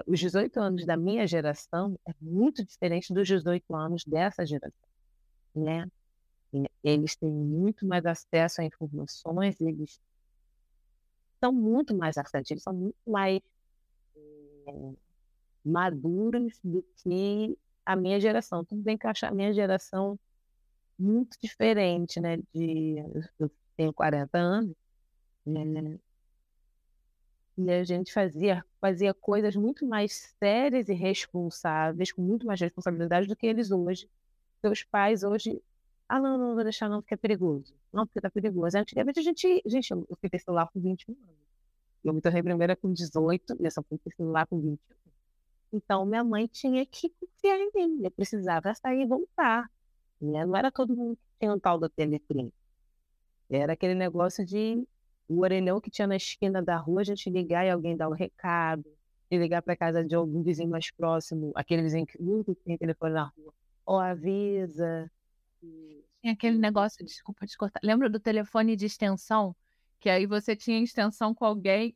os 0.05 0.19
18 0.19 0.59
anos 0.59 0.85
da 0.85 0.97
minha 0.97 1.25
geração 1.25 1.97
é 2.05 2.13
muito 2.21 2.65
diferente 2.65 3.13
dos 3.13 3.27
18 3.27 3.73
anos 3.73 4.03
dessa 4.03 4.45
geração, 4.45 4.89
né? 5.55 5.89
Eles 6.83 7.15
têm 7.15 7.31
muito 7.31 7.85
mais 7.85 8.05
acesso 8.05 8.61
a 8.61 8.65
informações, 8.65 9.59
eles 9.61 9.99
são 11.39 11.53
muito 11.53 11.95
mais 11.95 12.17
assertivos, 12.17 12.63
são 12.63 12.73
muito 12.73 12.97
mais 13.07 13.39
é, 14.15 14.93
maduros 15.63 16.59
do 16.63 16.83
que 16.97 17.57
a 17.85 17.95
minha 17.95 18.19
geração. 18.19 18.65
Tudo 18.65 18.81
bem 18.81 18.97
que 18.97 19.05
eu 19.05 19.11
acho 19.11 19.25
a 19.25 19.31
minha 19.31 19.53
geração 19.53 20.19
muito 20.97 21.37
diferente, 21.41 22.19
né? 22.19 22.37
De, 22.53 22.97
eu 23.39 23.49
tenho 23.79 23.93
40 23.93 24.37
anos, 24.37 24.75
né? 25.45 25.97
E 27.57 27.71
a 27.71 27.83
gente 27.85 28.11
fazia, 28.11 28.65
fazia 28.81 29.13
coisas 29.13 29.55
muito 29.55 29.85
mais 29.85 30.35
sérias 30.37 30.89
e 30.89 30.93
responsáveis, 30.93 32.11
com 32.11 32.21
muito 32.21 32.45
mais 32.45 32.59
responsabilidade 32.59 33.25
do 33.27 33.37
que 33.37 33.47
eles 33.47 33.71
hoje. 33.71 34.09
Seus 34.59 34.83
pais 34.83 35.23
hoje, 35.23 35.61
ah, 36.09 36.19
não, 36.19 36.37
não 36.37 36.55
vou 36.55 36.63
deixar 36.63 36.89
não, 36.89 37.01
porque 37.01 37.13
é 37.13 37.17
perigoso. 37.17 37.73
Não, 37.93 38.05
porque 38.05 38.19
tá 38.19 38.29
perigoso. 38.29 38.77
Antigamente 38.77 39.19
a 39.19 39.23
gente, 39.23 39.61
gente, 39.65 39.91
eu 39.91 40.17
fui 40.19 40.29
ter 40.29 40.39
celular 40.39 40.69
com 40.73 40.81
21 40.81 41.13
anos. 41.13 41.35
Eu 42.03 42.13
me 42.13 42.19
tornei 42.19 42.43
primeira 42.43 42.75
com 42.75 42.91
18, 42.91 43.57
e 43.61 43.65
eu 43.65 43.71
só 43.71 43.81
fui 43.83 43.97
ter 43.97 44.13
celular 44.13 44.45
com 44.45 44.59
21. 44.59 44.77
Então, 45.71 46.05
minha 46.05 46.23
mãe 46.23 46.47
tinha 46.47 46.85
que 46.85 47.09
confiar 47.11 47.59
em 47.59 47.71
mim. 47.73 48.01
Eu 48.03 48.11
precisava 48.11 48.73
sair 48.75 49.03
e 49.03 49.05
voltar. 49.05 49.71
Né? 50.19 50.45
Não 50.45 50.55
era 50.55 50.69
todo 50.69 50.93
mundo 50.93 51.15
que 51.15 51.39
tinha 51.39 51.53
um 51.53 51.59
tal 51.59 51.79
da 51.79 51.87
teleclínica. 51.87 52.58
Era 53.49 53.73
aquele 53.73 53.95
negócio 53.95 54.45
de 54.45 54.87
o 55.27 55.41
orelhão 55.41 55.79
que 55.79 55.91
tinha 55.91 56.07
na 56.07 56.15
esquina 56.15 56.61
da 56.61 56.77
rua, 56.77 57.01
a 57.01 57.03
gente 57.03 57.29
ligar 57.29 57.65
e 57.65 57.69
alguém 57.69 57.95
dar 57.95 58.09
um 58.09 58.13
recado, 58.13 58.85
e 59.29 59.37
ligar 59.37 59.61
para 59.61 59.75
casa 59.75 60.03
de 60.03 60.15
algum 60.15 60.41
vizinho 60.41 60.69
mais 60.69 60.89
próximo, 60.89 61.51
aquele 61.55 61.83
vizinho 61.83 62.05
que 62.05 62.21
nunca 62.21 62.53
tem 62.65 62.77
telefone 62.77 63.13
na 63.13 63.25
rua, 63.25 63.53
ou 63.85 63.99
avisa. 63.99 65.09
Tinha 66.21 66.33
aquele 66.33 66.57
negócio, 66.57 67.05
desculpa 67.05 67.45
te 67.45 67.57
cortar, 67.57 67.79
lembra 67.83 68.09
do 68.09 68.19
telefone 68.19 68.75
de 68.75 68.85
extensão? 68.85 69.55
Que 69.99 70.09
aí 70.09 70.25
você 70.25 70.55
tinha 70.55 70.81
extensão 70.81 71.35
com 71.35 71.45
alguém, 71.45 71.93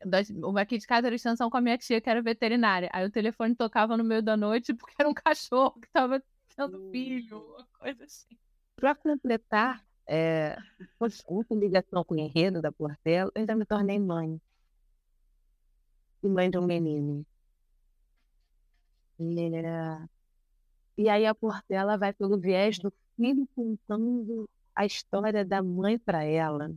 aqui 0.59 0.77
de 0.77 0.85
casa 0.85 1.07
era 1.07 1.15
extensão 1.15 1.49
com 1.49 1.57
a 1.57 1.61
minha 1.61 1.77
tia, 1.77 2.01
que 2.01 2.09
era 2.09 2.21
veterinária. 2.21 2.89
Aí 2.91 3.05
o 3.05 3.09
telefone 3.09 3.55
tocava 3.55 3.95
no 3.95 4.03
meio 4.03 4.21
da 4.21 4.35
noite 4.35 4.73
porque 4.73 4.93
era 4.99 5.09
um 5.09 5.13
cachorro 5.15 5.79
que 5.79 5.87
estava 5.87 6.21
tendo 6.55 6.91
filho, 6.91 7.39
uma 7.39 7.67
coisa 7.79 8.03
assim. 8.03 8.37
Para 8.75 8.93
completar, 8.93 9.83
é, 10.07 10.57
com 11.25 11.55
ligação 11.55 12.03
com 12.03 12.15
o 12.15 12.19
enredo 12.19 12.61
da 12.61 12.71
Portela, 12.71 13.31
eu 13.33 13.39
ainda 13.39 13.55
me 13.55 13.65
tornei 13.65 13.99
mãe. 13.99 14.39
E 16.21 16.27
mãe 16.27 16.49
de 16.49 16.57
um 16.57 16.65
menino. 16.65 17.25
E, 19.19 19.51
e 20.97 21.09
aí 21.09 21.25
a 21.25 21.35
Portela 21.35 21.97
vai 21.97 22.13
pelo 22.13 22.37
viés 22.37 22.77
do 22.79 22.91
filho 23.15 23.47
contando 23.55 24.49
a 24.75 24.85
história 24.85 25.45
da 25.45 25.61
mãe 25.61 25.97
para 25.97 26.23
ela. 26.23 26.71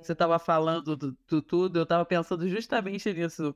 Você 0.00 0.12
estava 0.12 0.38
falando 0.38 0.96
do, 0.96 1.16
do, 1.28 1.42
tudo, 1.42 1.78
eu 1.78 1.84
estava 1.84 2.04
pensando 2.04 2.48
justamente 2.48 3.12
nisso, 3.12 3.54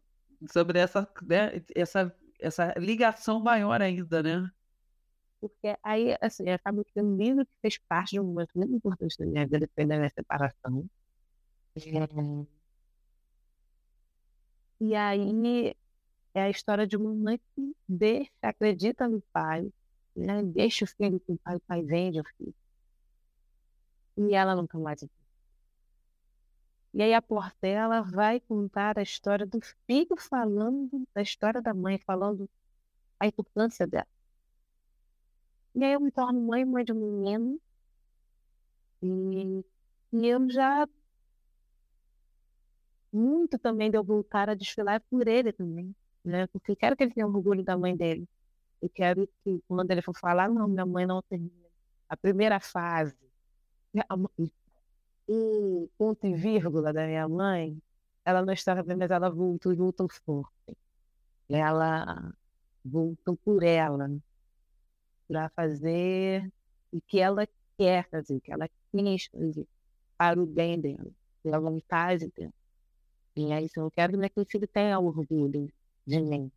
sobre 0.51 0.79
essa, 0.79 1.09
né, 1.23 1.61
essa, 1.75 2.15
essa 2.39 2.73
ligação 2.79 3.41
maior 3.41 3.83
ainda, 3.83 4.23
né? 4.23 4.51
Porque 5.41 5.77
aí, 5.83 6.17
assim, 6.21 6.49
acaba 6.51 6.85
que 6.85 7.01
um 7.01 7.17
livro 7.17 7.45
que 7.47 7.53
fez 7.63 7.79
parte 7.79 8.13
de 8.13 8.21
um 8.21 8.25
momento 8.25 8.51
muito 8.55 8.75
importante 8.75 9.19
da 9.19 9.27
minha 9.27 9.45
vida, 9.45 9.61
depois 9.61 9.89
da 9.89 9.97
minha 9.97 10.11
separação. 10.11 10.89
É... 11.77 12.47
E 14.81 14.95
aí 14.95 15.75
é 16.35 16.43
a 16.43 16.51
história 16.51 16.87
de 16.87 16.97
uma 16.97 17.15
mãe 17.15 17.39
que 17.55 17.77
deixa, 17.89 18.31
acredita 18.43 19.09
no 19.09 19.23
pai, 19.33 19.71
né? 20.15 20.43
deixa 20.43 20.85
o 20.85 20.89
filho 20.89 21.21
com 21.21 21.35
o 21.35 21.39
pai, 21.39 21.57
o 21.57 21.61
pai 21.61 21.83
vende 21.83 22.21
o 22.21 22.25
filho. 22.37 22.55
E 24.17 24.35
ela 24.35 24.55
nunca 24.55 24.79
mais 24.79 25.03
e 26.97 27.03
aí 27.03 27.13
a 27.13 27.21
Portela 27.21 28.01
vai 28.01 28.41
contar 28.41 28.99
a 28.99 29.03
história 29.03 29.45
do 29.45 29.61
filho 29.87 30.17
falando 30.17 31.07
da 31.15 31.21
história 31.21 31.61
da 31.61 31.75
mãe, 31.75 31.99
falando 31.99 32.49
a 33.21 33.27
importância 33.27 33.87
dela. 33.87 34.07
E 35.77 35.85
aí 35.85 35.93
eu 35.93 36.01
me 36.01 36.11
torno 36.11 36.41
mãe, 36.41 36.65
mãe 36.65 36.83
de 36.83 36.93
um 36.93 36.97
menino. 36.97 37.61
E, 39.03 39.63
e 40.11 40.27
eu 40.27 40.49
já. 40.49 40.89
Muito 43.13 43.59
também 43.59 43.91
de 43.91 43.99
eu 43.99 44.03
voltar 44.03 44.49
a 44.49 44.55
desfilar 44.55 45.03
por 45.11 45.29
ele 45.29 45.53
também. 45.53 45.95
Né? 46.25 46.47
Porque 46.47 46.73
eu 46.73 46.77
quero 46.77 46.97
que 46.97 47.05
ele 47.05 47.13
tenha 47.13 47.27
orgulho 47.27 47.63
da 47.63 47.77
mãe 47.77 47.95
dele. 47.95 48.27
Eu 48.81 48.89
quero 48.89 49.29
que 49.45 49.63
quando 49.69 49.91
ele 49.91 50.01
for 50.01 50.17
falar, 50.17 50.49
não, 50.49 50.67
minha 50.67 50.87
mãe 50.87 51.05
não 51.05 51.21
termina. 51.21 51.53
A 52.09 52.17
primeira 52.17 52.59
fase. 52.59 53.15
Né, 53.93 54.03
o 55.29 55.89
ponto 55.99 56.27
e 56.27 56.35
vírgula 56.35 56.93
da 56.93 57.07
minha 57.07 57.29
mãe, 57.29 57.77
ela 58.25 58.43
não 58.45 58.53
estava 58.53 58.83
bem, 58.83 58.97
mas 58.97 59.11
ela 59.11 59.29
voltou 59.29 59.73
e 59.73 59.77
voltou 59.77 60.09
forte. 60.09 60.77
Ela 61.49 62.33
voltou 62.85 63.37
por 63.37 63.63
ela 63.63 64.09
para 65.29 65.49
fazer 65.51 66.51
o 66.93 67.01
que 67.01 67.19
ela 67.19 67.47
quer 67.77 68.09
fazer, 68.09 68.37
o 68.37 68.41
que 68.41 68.53
ela 68.53 68.69
quis 68.93 69.27
fazer, 69.27 69.67
para 70.17 70.41
o 70.41 70.47
bem 70.47 70.81
dela, 70.81 71.11
pela 71.43 71.61
vontade 71.61 72.31
dela. 72.37 72.53
E 73.37 73.53
aí, 73.53 73.69
se 73.69 73.79
eu 73.79 73.91
quero 73.91 74.17
né, 74.17 74.29
que 74.29 74.41
o 74.41 74.47
filho 74.47 74.67
tenha 74.67 74.99
orgulho 74.99 75.71
de 76.07 76.21
mim. 76.21 76.51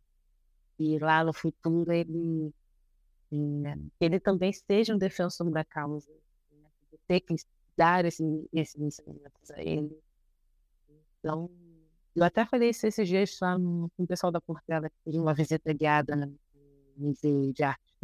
e 0.78 0.98
lá 0.98 1.22
no 1.22 1.32
futuro 1.32 1.92
ele, 1.92 2.54
ele 4.00 4.20
também 4.20 4.52
seja 4.52 4.94
um 4.94 4.98
defensor 4.98 5.50
da 5.50 5.64
causa. 5.64 6.10
Né? 6.50 6.68
Ter 7.06 7.20
que 7.20 7.34
dar 7.76 8.04
esse, 8.04 8.24
esse 8.52 8.82
ensinamento 8.82 9.52
a 9.52 9.62
ele. 9.62 9.98
Então, 11.18 11.50
eu 12.14 12.24
até 12.24 12.46
falei 12.46 12.70
isso 12.70 12.86
esses 12.86 13.06
dias 13.06 13.38
lá 13.40 13.58
no, 13.58 13.90
com 13.96 14.04
o 14.04 14.06
pessoal 14.06 14.32
da 14.32 14.40
Portela, 14.40 14.90
teve 15.04 15.18
uma 15.18 15.34
visita 15.34 15.72
guiada 15.72 16.16
no 16.16 16.34
Museu 16.96 17.52
de 17.52 17.62
Arte 17.62 17.94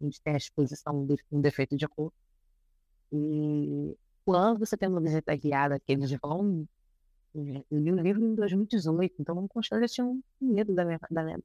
Rio, 0.00 0.06
onde 0.06 0.20
tem 0.20 0.34
a 0.34 0.36
exposição 0.36 1.06
de 1.06 1.16
um 1.30 1.40
defeito 1.40 1.76
de 1.76 1.86
cor. 1.88 2.12
E 3.12 3.96
quando 4.24 4.58
você 4.58 4.76
tem 4.76 4.88
uma 4.88 5.00
visita 5.00 5.34
guiada 5.34 5.80
que 5.80 5.92
eles 5.92 6.10
vão 6.20 6.66
eu 7.34 7.78
li 7.78 7.92
o 7.92 8.00
livro 8.00 8.24
em 8.24 8.34
2018, 8.34 9.16
então 9.20 9.46
com 9.46 9.62
certeza 9.62 9.94
tinha 9.94 10.06
um 10.06 10.22
medo 10.40 10.74
da 10.74 10.84
minha, 10.84 10.98
da 11.10 11.22
minha 11.22 11.40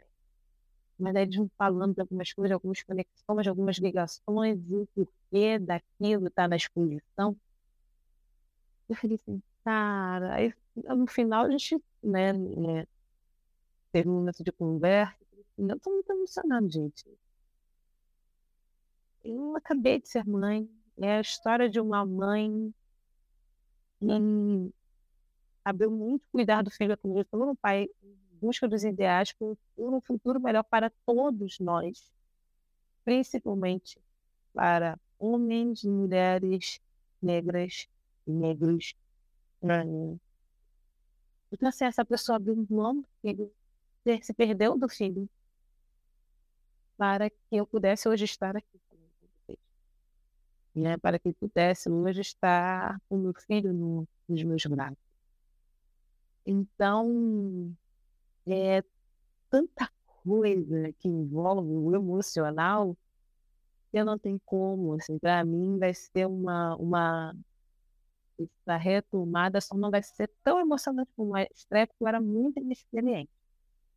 Mas 0.97 1.15
aí 1.15 1.23
eles 1.23 1.35
vão 1.35 1.49
falando 1.57 1.93
de 1.93 2.01
algumas 2.01 2.33
coisas, 2.33 2.51
algumas 2.53 2.81
conexões, 2.83 3.47
algumas 3.47 3.77
ligações, 3.77 4.59
e 4.69 4.75
o 4.75 4.87
porquê 4.95 5.59
daquilo 5.59 6.27
está 6.27 6.47
na 6.47 6.55
exposição. 6.55 7.35
Eu 8.89 8.95
falei 8.95 9.15
assim, 9.15 9.41
cara, 9.63 10.35
aí 10.35 10.53
no 10.75 11.07
final 11.07 11.45
a 11.45 11.51
gente 11.51 11.81
né, 12.01 12.33
né 12.33 12.87
teve 13.91 14.09
um 14.09 14.13
momento 14.13 14.43
de 14.43 14.51
conversa. 14.51 15.15
Eu 15.57 15.75
estou 15.75 15.93
muito 15.93 16.11
emocionada, 16.11 16.67
gente. 16.69 17.05
Eu 19.23 19.55
acabei 19.55 20.01
de 20.01 20.09
ser 20.09 20.27
mãe. 20.27 20.69
É 20.97 21.17
a 21.17 21.21
história 21.21 21.69
de 21.69 21.79
uma 21.79 22.05
mãe 22.05 22.73
saber 25.63 25.87
muito 25.87 26.25
cuidar 26.31 26.61
do 26.61 26.69
filho 26.69 26.97
como 26.97 27.23
todo 27.23 27.51
um 27.51 27.55
pai 27.55 27.89
busca 28.41 28.67
dos 28.67 28.83
ideais 28.83 29.31
por 29.31 29.57
um 29.77 30.01
futuro 30.01 30.39
melhor 30.41 30.63
para 30.63 30.91
todos 31.05 31.57
nós, 31.59 32.11
principalmente 33.05 33.97
para 34.53 34.99
homens 35.17 35.83
e 35.83 35.89
mulheres 35.89 36.81
negras 37.21 37.87
e 38.27 38.31
negros. 38.31 38.93
Então, 41.49 41.69
assim, 41.69 41.85
essa 41.85 42.03
pessoa 42.03 42.35
abriu 42.35 42.67
mão 42.69 42.99
do 42.99 43.07
filho, 43.21 43.49
se 44.21 44.33
perdeu 44.33 44.77
do 44.77 44.89
filho, 44.89 45.29
para 46.97 47.29
que 47.29 47.37
eu 47.51 47.65
pudesse 47.65 48.09
hoje 48.09 48.25
estar 48.25 48.57
aqui 48.57 48.82
né, 50.75 50.97
para 50.97 51.19
que 51.19 51.33
pudesse 51.33 51.89
hoje 51.89 52.21
estar 52.21 52.99
com 53.07 53.17
meu 53.17 53.33
filho 53.33 53.73
no, 53.73 54.07
nos 54.27 54.43
meus 54.43 54.65
braços. 54.65 54.97
Então, 56.45 57.75
é 58.45 58.83
tanta 59.49 59.89
coisa 60.23 60.91
que 60.99 61.07
envolve 61.07 61.69
o 61.69 61.95
emocional 61.95 62.97
eu 63.93 64.03
não 64.03 64.17
tenho 64.17 64.41
como, 64.43 64.93
assim, 64.93 65.19
para 65.19 65.45
mim 65.45 65.77
vai 65.77 65.93
ser 65.93 66.25
uma, 66.25 66.75
uma 66.77 67.35
essa 68.39 68.77
retomada 68.77 69.61
só 69.61 69.75
não 69.77 69.91
vai 69.91 70.01
ser 70.01 70.29
tão 70.43 70.59
emocionante 70.59 71.11
como 71.15 71.35
a 71.35 71.43
estreia, 71.43 71.85
porque 71.85 72.03
eu 72.03 72.07
era 72.07 72.19
muito 72.19 72.59
inexperiente. 72.59 73.29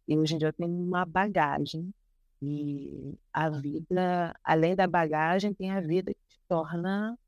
E 0.06 0.16
hoje 0.16 0.34
em 0.34 0.38
dia 0.38 0.48
eu 0.48 0.52
tenho 0.52 0.70
uma 0.70 1.06
bagagem. 1.06 1.92
E 2.42 3.14
a 3.32 3.48
vida, 3.48 4.38
além 4.44 4.76
da 4.76 4.86
bagagem, 4.86 5.54
tem 5.54 5.70
a 5.70 5.80
vida 5.80 6.12
que 6.12 6.20
torna 6.48 7.18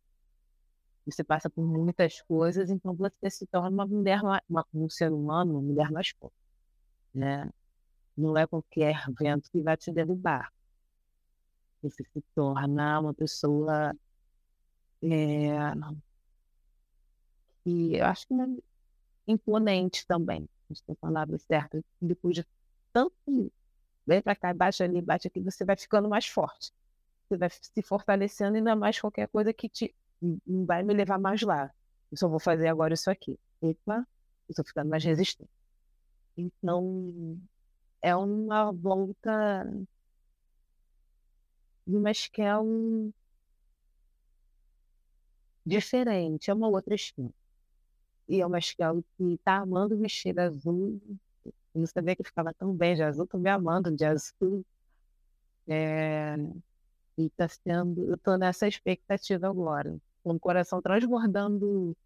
você 1.07 1.25
passa 1.25 1.49
por 1.49 1.65
muitas 1.65 2.21
coisas, 2.23 2.71
então 2.71 2.95
você 2.95 3.31
se 3.31 3.47
torna 3.47 3.71
uma 3.71 3.87
mulher, 3.87 4.21
uma, 4.23 4.67
um 4.75 4.89
ser 4.91 5.11
humano, 5.11 5.53
uma 5.53 5.63
mulher 5.63 5.91
mais 5.91 6.11
forte, 6.11 6.37
né? 7.15 7.51
Não 8.17 8.37
é 8.37 8.47
qualquer 8.47 9.05
vento 9.19 9.51
que 9.51 9.63
vai 9.63 9.77
te 9.77 9.91
derrubar. 9.91 10.53
Você 11.83 12.05
se 12.05 12.23
torna 12.35 13.01
uma 13.01 13.15
pessoa 13.15 13.95
é, 15.03 15.51
e 17.65 17.97
eu 17.97 18.07
acho 18.07 18.27
que 18.27 18.35
é 18.35 18.47
imponente 19.27 20.07
também, 20.07 20.49
se 20.73 20.83
tem 20.85 20.95
a 20.95 21.07
palavra 21.07 21.39
certa, 21.39 21.83
depois 22.01 22.35
de 22.35 22.47
tanto 22.93 23.53
vem 24.07 24.23
para 24.23 24.35
cá, 24.35 24.55
bate 24.55 24.83
ali, 24.83 25.03
bate 25.03 25.29
aqui, 25.29 25.41
você 25.41 25.65
vai 25.65 25.77
ficando 25.77 26.09
mais 26.09 26.27
forte. 26.27 26.73
Você 27.29 27.37
vai 27.37 27.51
se 27.51 27.83
fortalecendo 27.83 28.57
ainda 28.57 28.75
mais 28.75 28.99
qualquer 29.01 29.29
coisa 29.29 29.53
que 29.53 29.69
te 29.69 29.95
não 30.21 30.65
vai 30.67 30.83
me 30.83 30.95
levar 30.95 31.19
mais 31.19 31.43
lá. 31.43 31.71
Eu 32.11 32.17
só 32.17 32.29
vou 32.29 32.41
fazer 32.41 32.69
agora 32.69 32.95
isso 32.95 33.11
aqui. 33.11 33.39
Epa, 33.63 33.99
eu 34.49 34.53
estou 34.53 34.65
ficando 34.65 34.89
mais 34.89 35.05
resistente. 35.05 35.51
Então, 36.37 37.39
é 38.01 38.17
uma 38.17 38.73
volta 38.73 39.65
de 41.87 41.97
uma 41.97 42.13
scale 42.13 43.13
diferente, 45.65 46.51
é 46.51 46.55
uma 46.55 46.69
outra 46.69 46.95
skin. 46.95 47.33
E 48.29 48.41
é 48.41 48.47
uma 48.47 48.61
scale 48.61 49.05
que 49.17 49.35
está 49.35 49.59
amando 49.59 49.99
vestir 49.99 50.39
azul. 50.39 51.01
Eu 51.45 51.53
não 51.75 51.87
sabia 51.87 52.17
que 52.17 52.25
ficava 52.25 52.53
tão 52.55 52.75
bem 52.75 52.95
de 52.95 53.03
azul, 53.03 53.25
estou 53.25 53.41
me 53.41 53.51
amando 53.51 53.95
de 53.95 54.05
azul. 54.05 54.65
É... 55.67 56.37
E 57.19 57.27
está 57.27 57.49
sendo, 57.49 58.09
eu 58.09 58.15
estou 58.15 58.39
nessa 58.39 58.69
expectativa 58.69 59.49
agora 59.49 59.99
com 60.23 60.35
o 60.35 60.41
coração 60.41 60.81
transbordando 60.81 61.97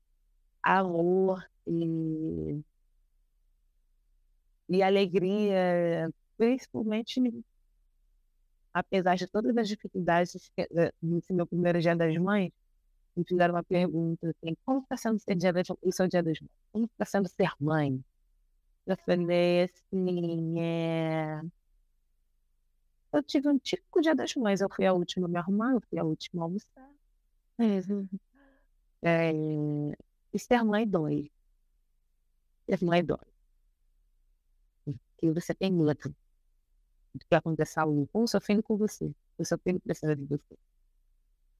amor 0.62 1.44
e, 1.66 2.60
e 4.68 4.82
alegria, 4.82 6.10
principalmente 6.36 7.20
apesar 8.72 9.16
de 9.16 9.26
todas 9.26 9.56
as 9.56 9.68
dificuldades 9.68 10.50
eh, 10.56 10.92
nesse 11.02 11.32
meu 11.32 11.46
primeiro 11.46 11.80
dia 11.80 11.94
das 11.94 12.16
mães, 12.16 12.52
me 13.16 13.24
fizeram 13.24 13.54
uma 13.54 13.62
pergunta 13.64 14.30
assim, 14.30 14.56
como 14.64 14.80
está 14.80 14.96
sendo 14.96 15.18
ser 15.18 15.34
dia 15.36 15.52
das, 15.52 15.68
o 15.70 15.92
seu 15.92 16.08
dia 16.08 16.22
das 16.22 16.40
mães? 16.40 16.50
Como 16.72 16.86
está 16.86 17.04
sendo 17.04 17.28
ser 17.28 17.50
mãe? 17.60 18.02
Eu 18.86 18.96
falei 19.04 19.64
assim, 19.64 20.60
é... 20.60 21.42
eu 23.12 23.22
tive 23.22 23.48
um 23.48 23.58
típico 23.58 24.00
dia 24.00 24.14
das 24.14 24.34
mães, 24.34 24.60
eu 24.60 24.68
fui 24.68 24.86
a 24.86 24.92
última 24.92 25.26
a 25.26 25.30
me 25.30 25.38
arrumar, 25.38 25.72
eu 25.72 25.80
fui 25.80 25.98
a 25.98 26.04
última 26.04 26.42
a 26.42 26.44
almoçar, 26.44 26.90
é, 29.02 29.32
ser 30.38 30.62
mãe 30.64 30.86
dói. 30.88 31.30
Ser 32.68 32.84
mãe 32.84 33.04
dói. 33.04 33.18
Porque 34.84 35.30
você 35.32 35.54
tem 35.54 35.72
medo 35.72 36.14
do 37.14 37.26
que 37.26 37.34
acontecer 37.34 37.80
algo 37.80 38.08
com 38.12 38.22
o 38.22 38.28
seu 38.28 38.40
filho 38.40 38.62
com 38.62 38.76
você. 38.76 39.10
O 39.38 39.44
seu 39.44 39.58
filho 39.58 39.80
precisa 39.80 40.16
de 40.16 40.24
você. 40.24 40.56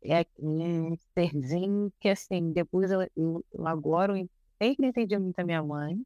É 0.05 0.27
um 0.39 0.97
serzinho 1.15 1.93
que, 2.01 2.09
assim, 2.09 2.53
depois 2.53 2.91
eu, 2.91 3.03
eu, 3.17 3.45
eu 3.53 3.67
agora 3.67 4.19
eu 4.19 4.29
sempre 4.61 4.87
entendi 4.87 5.17
muito 5.19 5.39
a 5.39 5.45
minha 5.45 5.63
mãe, 5.63 6.05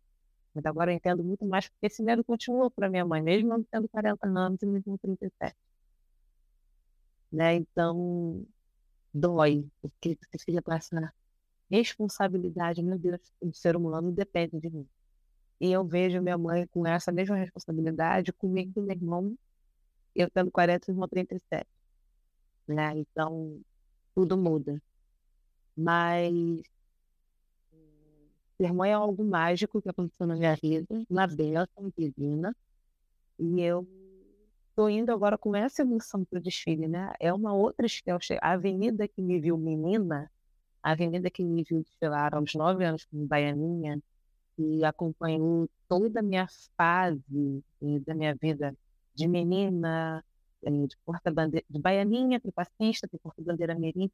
mas 0.57 0.65
agora 0.65 0.91
eu 0.91 0.97
entendo 0.97 1.23
muito 1.23 1.45
mais 1.45 1.69
porque 1.69 1.87
esse 1.87 2.03
medo 2.03 2.25
continuou 2.25 2.71
para 2.71 2.89
minha 2.89 3.05
mãe, 3.05 3.23
mesmo 3.23 3.51
não 3.51 3.63
tendo 3.63 3.87
40 3.91 4.27
anos 4.27 4.63
e 4.63 4.67
mesmo 4.67 4.97
37. 4.97 5.55
Né? 7.31 7.57
Então, 7.57 8.43
dói, 9.13 9.69
porque 9.83 10.17
você 10.17 10.39
fica 10.43 10.63
com 10.63 10.73
essa 10.73 11.13
responsabilidade, 11.71 12.83
meu 12.83 12.99
Deus, 12.99 13.21
o 13.39 13.53
ser 13.53 13.77
humano 13.77 14.11
depende 14.11 14.59
de 14.59 14.71
mim. 14.71 14.89
E 15.61 15.71
eu 15.71 15.85
vejo 15.85 16.23
minha 16.23 16.39
mãe 16.39 16.67
com 16.69 16.87
essa 16.87 17.13
mesma 17.13 17.37
responsabilidade 17.37 18.33
comigo 18.33 18.73
e 18.77 18.81
meu 18.81 18.97
irmão, 18.97 19.39
eu 20.15 20.31
tendo 20.31 20.51
40 20.51 20.91
e 20.91 20.95
irmão 20.95 21.07
37. 21.07 21.67
Né? 22.67 22.93
Então, 22.97 23.61
tudo 24.15 24.39
muda. 24.39 24.83
Mas 25.77 26.63
ser 28.57 28.73
mãe 28.73 28.91
é 28.91 28.95
algo 28.95 29.25
mágico 29.25 29.81
que 29.83 29.89
aconteceu 29.89 30.27
na 30.27 30.35
minha 30.37 30.57
vida, 30.57 30.87
uma 31.11 31.27
bênção 31.27 31.93
divina. 31.97 32.55
E 33.39 33.61
eu 33.61 33.87
Estou 34.77 34.91
indo 34.91 35.11
agora 35.11 35.39
com 35.39 35.57
essa 35.57 35.81
emoção 35.81 36.23
para 36.27 36.39
o 36.39 36.43
desfile, 36.43 36.87
né? 36.87 37.11
É 37.19 37.33
uma 37.33 37.55
outra. 37.55 37.87
A 38.43 38.53
avenida 38.53 39.09
que 39.09 39.23
me 39.23 39.41
viu 39.41 39.57
menina, 39.57 40.31
a 40.83 40.91
avenida 40.93 41.31
que 41.31 41.43
me 41.43 41.65
viu 41.65 41.83
desfilar 41.83 42.35
aos 42.35 42.55
nove 42.55 42.85
anos 42.85 43.07
como 43.07 43.27
baianinha, 43.27 43.99
e 44.59 44.85
acompanhou 44.85 45.67
toda 45.89 46.21
a 46.21 46.23
minha 46.23 46.47
fase 46.77 47.65
da 48.05 48.15
minha 48.15 48.35
vida 48.35 48.77
de 49.15 49.27
menina, 49.27 50.23
eh, 50.63 50.71
de 50.71 50.97
porta-bandeira, 51.07 51.65
de 51.71 51.81
baianinha 51.81 52.39
para 52.39 52.69
de 52.79 53.19
porta-bandeira 53.23 53.75
mirim 53.75 54.11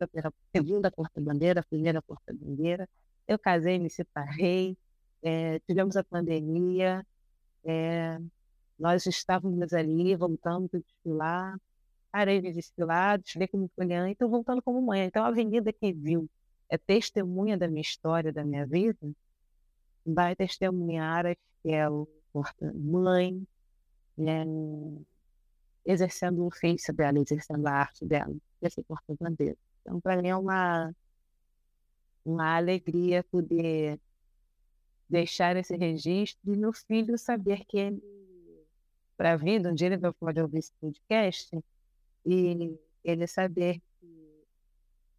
segunda 0.55 0.93
porta-bandeira, 0.93 1.65
primeira 1.69 2.01
porta-bandeira. 2.03 2.89
Eu 3.27 3.39
casei, 3.39 3.79
me 3.79 3.89
separei, 3.91 4.77
é, 5.23 5.59
tivemos 5.61 5.97
a 5.97 6.05
pandemia, 6.05 7.07
é, 7.65 8.19
nós 8.79 9.07
estávamos 9.07 9.73
ali, 9.73 10.15
voltando 10.17 10.69
para 10.69 10.81
desfilar, 10.81 11.57
parei 12.11 12.41
de 12.41 12.53
desfilar, 12.53 13.19
desfilei 13.19 13.49
como 13.49 13.71
mulher, 13.79 14.09
então 14.09 14.29
voltando 14.29 14.63
como 14.63 14.83
mãe. 14.83 15.05
Então 15.05 15.25
a 15.25 15.29
avenida 15.29 15.73
que 15.73 15.93
viu 15.93 16.29
é 16.69 16.77
testemunha 16.77 17.57
da 17.57 17.69
minha 17.69 17.83
história, 17.83 18.33
da 18.33 18.45
minha 18.45 18.67
vida, 18.67 18.99
vai 20.05 20.35
testemunhar 20.35 21.27
é 21.65 21.89
o 21.89 22.09
mãe, 22.75 23.47
né? 24.17 24.45
exercendo 25.85 26.43
o 26.43 26.47
ofício 26.47 26.93
dela, 26.95 27.19
exercendo 27.19 27.67
a 27.67 27.73
arte 27.73 28.05
dela, 28.05 28.35
esse 28.61 28.83
porta-bandeira. 28.83 29.57
Então, 29.81 30.01
para 30.01 30.21
mim 30.21 30.29
é 30.29 30.37
uma, 30.37 30.93
uma 32.25 32.57
alegria 32.57 33.25
poder 33.25 33.99
deixar 35.09 35.57
esse 35.57 35.77
registro 35.77 36.53
e 36.53 36.57
meu 36.57 36.73
filho 36.73 37.19
saber 37.19 37.65
que 37.67 37.79
ele, 37.79 38.03
para 39.17 39.37
vida, 39.37 39.71
um 39.71 39.75
dia 39.75 39.89
ele 39.89 39.97
vai 39.97 40.13
poder 40.13 40.43
ouvir 40.43 40.59
esse 40.59 40.73
podcast 40.81 41.59
e 42.25 42.79
ele 43.05 43.27
saber 43.27 43.81
que 44.01 44.45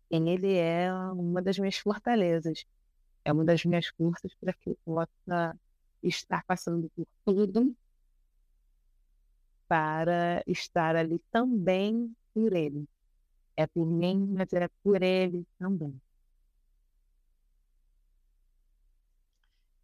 ele 0.10 0.56
é 0.56 0.92
uma 1.14 1.42
das 1.42 1.60
minhas 1.60 1.78
fortalezas, 1.78 2.66
é 3.24 3.32
uma 3.32 3.46
das 3.46 3.64
minhas 3.66 3.88
forças 3.88 4.34
para 4.36 4.54
que 4.54 4.70
eu 4.70 4.78
possa 4.86 5.58
estar 6.02 6.44
passando 6.46 6.90
por 6.96 7.08
tudo 7.26 7.76
para 9.68 10.44
estar 10.46 10.96
ali 10.96 11.20
também 11.32 12.16
por 12.34 12.54
ele. 12.54 12.88
É 13.56 13.66
por 13.66 13.86
mim, 13.86 14.28
mas 14.32 14.52
é 14.54 14.68
por 14.84 15.02
ele 15.02 15.48
também. 15.58 16.00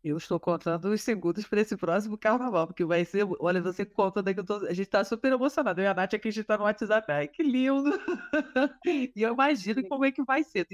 Eu 0.09 0.17
estou 0.17 0.39
contando 0.39 0.85
os 0.85 1.01
segundos 1.01 1.45
para 1.45 1.61
esse 1.61 1.77
próximo 1.77 2.17
carnaval, 2.17 2.67
porque 2.67 2.83
vai 2.83 3.05
ser. 3.05 3.27
Olha, 3.39 3.61
você 3.61 3.85
conta 3.85 4.21
daqui, 4.23 4.43
tô... 4.43 4.55
a 4.65 4.73
gente 4.73 4.81
está 4.87 5.03
super 5.03 5.31
emocionado. 5.31 5.79
Eu 5.81 5.85
e 5.85 5.87
a 5.87 5.93
Nath 5.93 6.13
aqui, 6.15 6.27
a 6.29 6.31
gente 6.31 6.41
está 6.41 6.57
no 6.57 6.63
WhatsApp. 6.63 7.11
Ai, 7.11 7.27
que 7.27 7.43
lindo! 7.43 7.91
e 8.85 9.11
eu 9.15 9.33
imagino 9.33 9.87
como 9.87 10.05
é 10.05 10.11
que 10.11 10.23
vai 10.23 10.43
ser. 10.43 10.67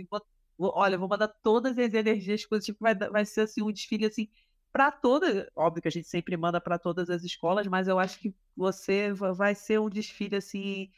Olha, 0.58 0.96
eu 0.96 1.00
vou 1.00 1.10
mandar 1.10 1.28
todas 1.28 1.78
as 1.78 1.94
energias 1.94 2.46
positivas, 2.46 2.80
vai, 2.80 2.96
vai 2.96 3.26
ser 3.26 3.42
assim, 3.42 3.62
um 3.62 3.72
desfile 3.72 4.06
assim, 4.06 4.30
para 4.72 4.92
toda. 4.92 5.52
Óbvio 5.56 5.82
que 5.82 5.88
a 5.88 5.92
gente 5.92 6.08
sempre 6.08 6.38
manda 6.38 6.62
para 6.62 6.80
todas 6.80 7.10
as 7.10 7.24
escolas, 7.24 7.68
mas 7.68 7.88
eu 7.88 8.00
acho 8.00 8.20
que 8.20 8.34
você 8.56 9.12
vai 9.14 9.54
ser 9.56 9.80
um 9.80 9.90
desfile 9.90 10.38
assim 10.38 10.90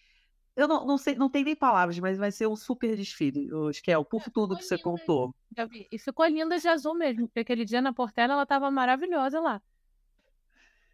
eu 0.57 0.67
não, 0.67 0.87
não 0.87 0.97
sei, 0.97 1.13
não 1.13 1.29
tem 1.29 1.43
nem 1.43 1.55
palavras, 1.55 1.99
mas 1.99 2.17
vai 2.17 2.31
ser 2.31 2.47
um 2.47 2.55
super 2.55 2.95
desfile, 2.95 3.53
o 3.53 3.69
Skel, 3.69 4.03
por 4.03 4.23
é, 4.23 4.29
tudo 4.31 4.57
que 4.57 4.63
você 4.63 4.75
contou. 4.75 5.33
Vi. 5.69 5.87
E 5.91 5.99
ficou 5.99 6.25
linda 6.25 6.57
de 6.57 6.67
azul 6.67 6.95
mesmo, 6.95 7.27
porque 7.27 7.41
aquele 7.41 7.63
dia 7.63 7.79
na 7.79 7.93
Portela 7.93 8.33
ela 8.33 8.45
tava 8.45 8.71
maravilhosa 8.71 9.39
lá. 9.39 9.61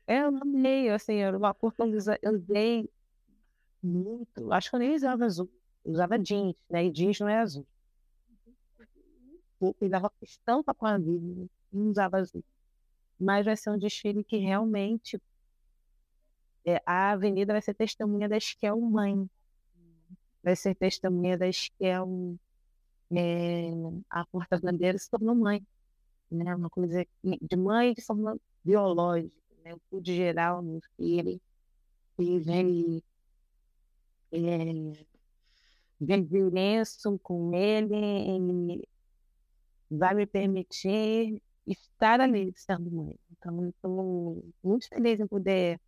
É, 0.06 0.20
eu 0.20 0.28
amei, 0.28 0.90
assim, 0.90 1.16
era 1.16 1.38
uma 1.38 1.54
que 1.54 1.66
eu 2.22 2.34
usei 2.34 2.90
muito. 3.82 4.52
Acho 4.52 4.70
que 4.70 4.76
eu 4.76 4.80
nem 4.80 4.96
usava 4.96 5.24
azul. 5.24 5.50
Eu 5.86 5.94
usava 5.94 6.20
jeans, 6.20 6.56
né? 6.70 6.84
E 6.84 6.92
jeans 6.92 7.18
não 7.22 7.30
é 7.30 7.40
azul. 7.40 7.66
Eu 9.62 9.90
dava 9.90 10.12
estampa 10.22 10.74
com 10.74 10.86
a 10.86 10.98
vida, 10.98 11.50
não 11.72 11.90
usava 11.90 12.18
azul. 12.18 12.44
Mas 13.18 13.46
vai 13.46 13.56
ser 13.56 13.70
um 13.70 13.78
desfile 13.78 14.26
que 14.26 14.36
realmente 14.36 15.22
é, 16.66 16.82
a 16.86 17.12
avenida 17.12 17.54
vai 17.54 17.62
ser 17.62 17.74
testemunha 17.74 18.28
da 18.28 18.36
Esquel 18.36 18.78
mãe 18.82 19.30
vai 20.44 20.56
ser 20.56 20.76
testemunha 20.76 21.38
da 21.38 21.48
Esquel, 21.48 22.38
é, 23.12 23.70
a 24.10 24.26
porta-bandeira 24.26 24.98
se 24.98 25.10
tornou 25.10 25.36
mãe. 25.36 25.66
Né? 26.30 26.56
Uma 26.56 26.70
coisa 26.70 27.06
de 27.24 27.56
mãe 27.56 27.94
de 27.94 28.02
forma 28.02 28.38
biológica. 28.64 29.34
Né? 29.64 29.72
Eu 29.72 29.82
pude 29.90 30.16
gerar 30.16 30.60
um 30.60 30.80
filho 30.98 31.40
que 32.18 32.40
vem, 32.40 33.04
é, 34.32 35.06
vem 36.00 36.24
violência 36.24 37.12
com 37.22 37.54
ele, 37.54 37.96
ele 37.96 38.88
vai 39.90 40.14
me 40.14 40.26
permitir 40.26 41.42
estar 41.66 42.20
ali 42.20 42.52
sendo 42.56 42.92
mãe. 42.92 43.18
Então, 43.32 43.70
estou 43.70 44.44
muito 44.64 44.88
feliz 44.90 45.20
em 45.20 45.28
poder 45.28 45.80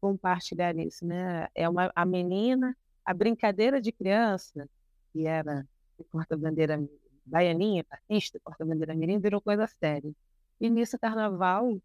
compartilhar 0.00 0.76
isso, 0.76 1.06
né? 1.06 1.48
É 1.54 1.68
uma 1.68 1.90
a 1.94 2.04
menina 2.04 2.76
a 3.04 3.14
brincadeira 3.14 3.80
de 3.80 3.92
criança, 3.92 4.68
que 5.12 5.26
era 5.26 5.66
porta-bandeira 6.10 6.82
baianinha, 7.24 7.84
artista, 7.90 8.40
porta-bandeira 8.40 8.94
mirim, 8.94 9.18
virou 9.18 9.40
coisa 9.40 9.66
séria. 9.66 10.12
E 10.60 10.70
nisso, 10.70 10.98
carnaval, 10.98 11.80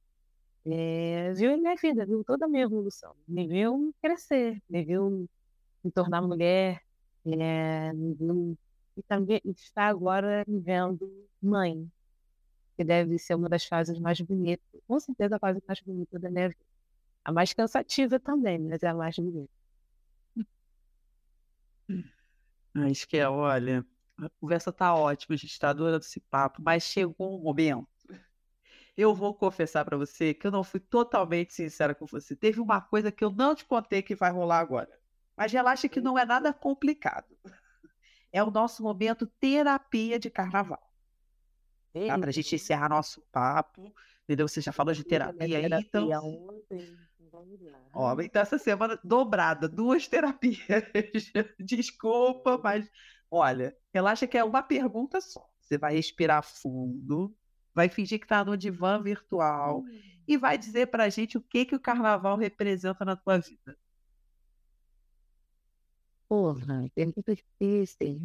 é, 0.65 1.33
viu 1.33 1.57
minha 1.57 1.75
vida, 1.75 2.05
viu 2.05 2.23
toda 2.23 2.45
a 2.45 2.49
minha 2.49 2.63
evolução. 2.63 3.15
Me 3.27 3.47
viu 3.47 3.93
crescer, 4.01 4.61
me 4.69 4.83
viu 4.83 5.29
me 5.83 5.91
tornar 5.91 6.21
mulher, 6.21 6.81
é, 7.25 7.93
me 7.93 8.13
viu, 8.13 8.57
e 8.97 9.03
também 9.03 9.41
está 9.45 9.87
agora 9.87 10.43
me 10.47 10.59
vendo 10.59 11.27
mãe, 11.41 11.89
que 12.77 12.83
deve 12.83 13.17
ser 13.17 13.35
uma 13.35 13.49
das 13.49 13.65
fases 13.65 13.99
mais 13.99 14.19
bonitas, 14.21 14.65
com 14.87 14.99
certeza 14.99 15.35
a 15.37 15.39
fase 15.39 15.61
mais 15.67 15.81
bonita 15.81 16.19
da 16.19 16.29
minha 16.29 16.49
vida. 16.49 16.65
A 17.23 17.31
mais 17.31 17.53
cansativa 17.53 18.19
também, 18.19 18.59
mas 18.59 18.81
é 18.83 18.87
a 18.87 18.93
mais 18.95 19.15
bonita. 19.17 19.58
Acho 22.75 23.07
que 23.07 23.17
é, 23.17 23.27
olha, 23.27 23.85
a 24.17 24.29
conversa 24.39 24.71
tá 24.71 24.93
ótima, 24.93 25.35
a 25.35 25.37
gente 25.37 25.51
está 25.51 25.69
adorando 25.69 26.03
esse 26.03 26.19
papo, 26.19 26.61
mas 26.61 26.83
chegou 26.83 27.39
um 27.39 27.43
momento. 27.43 27.87
Eu 28.95 29.15
vou 29.15 29.33
confessar 29.33 29.85
para 29.85 29.95
você 29.97 30.33
que 30.33 30.45
eu 30.45 30.51
não 30.51 30.63
fui 30.63 30.79
totalmente 30.79 31.53
sincera 31.53 31.95
com 31.95 32.05
você. 32.05 32.35
Teve 32.35 32.59
uma 32.59 32.81
coisa 32.81 33.11
que 33.11 33.23
eu 33.23 33.31
não 33.31 33.55
te 33.55 33.65
contei 33.65 34.01
que 34.01 34.13
vai 34.13 34.29
rolar 34.29 34.59
agora. 34.59 34.89
Mas 35.37 35.53
relaxa 35.53 35.87
que 35.87 36.01
não 36.01 36.19
é 36.19 36.25
nada 36.25 36.51
complicado. 36.51 37.37
É 38.31 38.43
o 38.43 38.51
nosso 38.51 38.83
momento 38.83 39.25
terapia 39.25 40.19
de 40.19 40.29
carnaval. 40.29 40.93
Tá? 41.93 42.19
Para 42.19 42.29
a 42.29 42.33
gente 42.33 42.53
encerrar 42.55 42.89
nosso 42.89 43.21
papo. 43.31 43.93
Entendeu? 44.29 44.47
Você 44.47 44.61
já 44.61 44.71
falou 44.71 44.93
de 44.93 45.03
terapia 45.03 45.57
aí, 45.57 45.65
então. 45.65 46.07
Ó, 47.95 48.21
então 48.21 48.41
essa 48.43 48.59
semana 48.59 48.99
dobrada, 49.03 49.67
duas 49.67 50.05
terapias. 50.07 50.61
Desculpa, 51.57 52.59
mas 52.63 52.87
olha, 53.31 53.75
relaxa 53.91 54.27
que 54.27 54.37
é 54.37 54.43
uma 54.43 54.61
pergunta 54.61 55.19
só. 55.19 55.49
Você 55.59 55.79
vai 55.79 55.95
respirar 55.95 56.43
fundo, 56.43 57.35
vai 57.73 57.89
fingir 57.89 58.19
que 58.19 58.25
está 58.25 58.45
no 58.45 58.55
divã 58.55 59.01
virtual 59.01 59.79
hum. 59.79 60.01
e 60.27 60.37
vai 60.37 60.59
dizer 60.59 60.91
para 60.91 61.05
a 61.05 61.09
gente 61.09 61.35
o 61.35 61.41
que, 61.41 61.65
que 61.65 61.75
o 61.75 61.79
carnaval 61.79 62.37
representa 62.37 63.03
na 63.03 63.15
tua 63.15 63.39
vida. 63.39 63.75
Porra, 66.27 66.87
pergunta 66.93 67.33
difícil. 67.33 68.19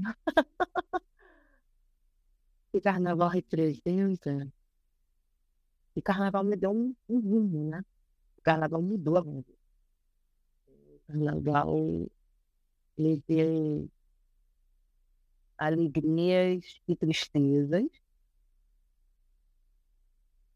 o 2.74 2.80
carnaval 2.82 3.30
representa? 3.30 4.52
O 5.95 6.03
carnaval 6.03 6.45
me 6.45 6.57
deu 6.57 6.70
um, 6.70 6.95
um 7.09 7.20
rumo, 7.20 7.70
né? 7.70 7.84
carnaval 8.45 8.82
mudou 8.82 9.16
a 9.16 9.22
vida. 9.22 9.53
O 10.68 11.01
carnaval 11.07 12.11
ele 12.97 13.20
tem 13.22 13.90
alegrias 15.57 16.80
e 16.86 16.95
tristezas. 16.95 17.88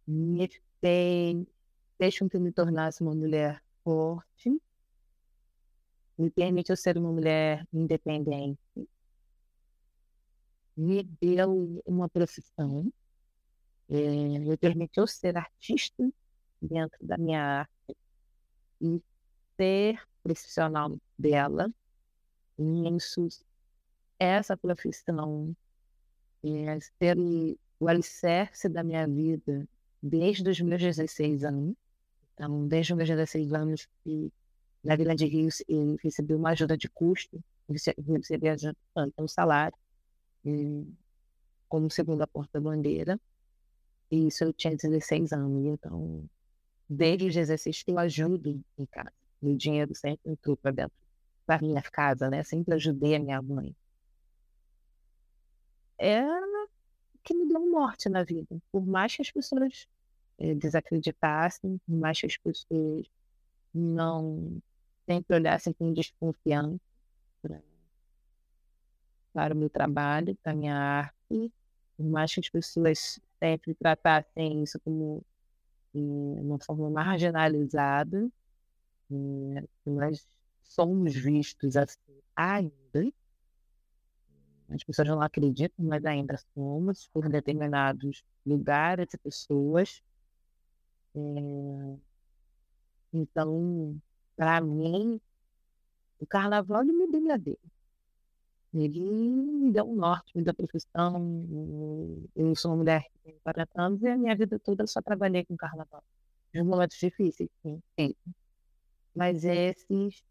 Me 0.07 0.49
fez, 0.81 1.47
fez 1.97 2.19
com 2.19 2.29
que 2.29 2.39
me 2.39 2.53
tornasse 2.53 3.03
uma 3.03 3.15
mulher 3.15 3.63
forte. 3.83 4.61
Me 6.17 6.31
permitiu 6.31 6.77
ser 6.77 6.99
uma 6.99 7.13
mulher 7.13 7.67
independente. 7.73 8.61
Me 10.77 11.03
deu 11.03 11.83
uma 11.87 12.09
profissão. 12.09 12.93
É, 13.91 14.39
me 14.39 14.57
permitiu 14.57 15.07
ser 15.07 15.37
artista 15.37 16.07
dentro 16.61 16.99
da 17.01 17.17
minha 17.17 17.43
arte 17.61 17.97
e 18.81 19.03
ser 19.57 20.01
profissional 20.23 20.99
dela. 21.19 21.73
E 22.59 22.97
isso, 22.97 23.29
essa 24.19 24.57
profissão, 24.57 25.57
é, 26.45 26.79
ser 26.81 27.17
o 27.81 27.89
alicerce 27.89 28.69
da 28.69 28.83
minha 28.83 29.07
vida 29.07 29.67
desde 30.03 30.51
os 30.51 30.61
meus 30.61 30.83
16 30.83 31.45
anos. 31.45 31.75
Então, 32.35 32.67
desde 32.69 32.93
os 32.93 32.97
meus 32.97 33.09
16 33.09 33.53
anos, 33.53 33.89
que 34.05 34.33
na 34.83 34.97
Vila 34.97 35.15
de 35.15 35.27
Rio 35.27 35.49
eu 35.67 35.97
recebi 36.03 36.35
uma 36.35 36.51
ajuda 36.51 36.77
de 36.77 36.89
custo, 36.89 37.43
recebi 37.69 38.53
um 39.19 39.29
salário 39.29 39.77
como 41.69 41.91
segunda 41.91 42.27
porta-bandeira. 42.27 43.21
E 44.11 44.27
isso 44.27 44.45
eu 44.45 44.53
tinha 44.53 44.75
16 44.77 45.33
anos, 45.33 45.65
então 45.67 46.29
desde 46.89 47.27
os 47.27 47.37
exercícios 47.37 47.83
que 47.83 47.91
eu 47.91 47.99
ajudo 47.99 48.63
em 48.79 48.87
casa. 48.87 49.13
O 49.43 49.55
dinheiro 49.55 49.95
sempre 49.95 50.33
entrou 50.33 50.57
para 50.57 50.71
dentro 50.71 50.97
da 51.47 51.59
minha 51.59 51.83
casa, 51.83 52.31
né? 52.31 52.43
Sempre 52.43 52.75
ajudei 52.75 53.15
a 53.15 53.19
minha 53.19 53.43
mãe. 53.43 53.75
É 55.99 56.23
que 57.29 57.35
me 57.35 57.47
deu 57.47 57.61
morte 57.71 58.09
na 58.09 58.25
vida. 58.25 58.59
Por 58.73 58.87
mais 58.87 59.15
que 59.15 59.21
as 59.21 59.31
pessoas 59.31 59.87
eh, 60.39 60.55
desacreditassem, 60.55 61.79
por 61.87 61.95
mais 61.95 62.19
que 62.19 62.27
as 62.27 62.39
pessoas 62.39 63.07
não 63.75 64.63
sempre 65.05 65.37
olhassem 65.37 65.75
com 65.75 65.93
desconfiança 65.93 66.81
para, 67.43 67.63
para 69.35 69.55
o 69.55 69.57
meu 69.59 69.69
trabalho, 69.69 70.35
para 70.43 70.53
a 70.53 70.55
minha 70.55 70.75
arte, 70.75 71.53
por 71.97 72.07
mais 72.07 72.33
que 72.33 72.41
as 72.41 72.49
pessoas 72.49 73.21
sempre 73.39 73.75
tratassem 73.75 74.63
isso 74.63 74.79
como 74.81 75.25
de 75.95 76.01
uma 76.01 76.59
forma 76.61 76.91
marginalizada, 76.91 78.31
é, 79.11 79.65
nós 79.87 80.27
somos 80.63 81.15
vistos 81.15 81.77
assim 81.77 82.21
ainda. 82.37 83.13
As 84.69 84.85
pessoas 84.85 85.09
não 85.09 85.23
acreditam, 85.23 85.85
mas 85.87 86.05
ainda 86.05 86.37
somos 86.55 87.09
por 87.09 87.29
determinados 87.29 88.23
lugares 88.45 89.15
e 89.15 89.19
pessoas. 89.19 90.03
É... 91.15 91.97
Então, 93.13 93.99
para 94.37 94.61
mim, 94.61 95.19
o 96.21 96.27
carnaval 96.27 96.85
me 96.85 97.07
brilhadeiro. 97.07 97.61
Ele 98.75 99.01
me 99.01 99.73
deu 99.73 99.85
um 99.91 99.95
norte, 99.97 100.37
me 100.37 100.45
profissão. 100.53 102.29
Eu 102.37 102.55
sou 102.55 102.73
uma 102.73 102.79
mulher 102.79 103.03
que 103.05 103.19
tem 103.25 103.39
40 103.43 103.83
anos 103.83 104.03
e 104.03 104.09
a 104.09 104.17
minha 104.17 104.37
vida 104.37 104.59
toda 104.59 104.83
eu 104.83 104.87
só 104.87 105.01
trabalhei 105.01 105.45
com 105.45 105.57
carnaval. 105.57 106.03
Em 106.55 106.63
momentos 106.63 106.99
difíceis, 106.99 107.49
sim, 107.63 107.83
sim. 107.99 108.15
Mas 109.15 109.45
esses 109.45 110.23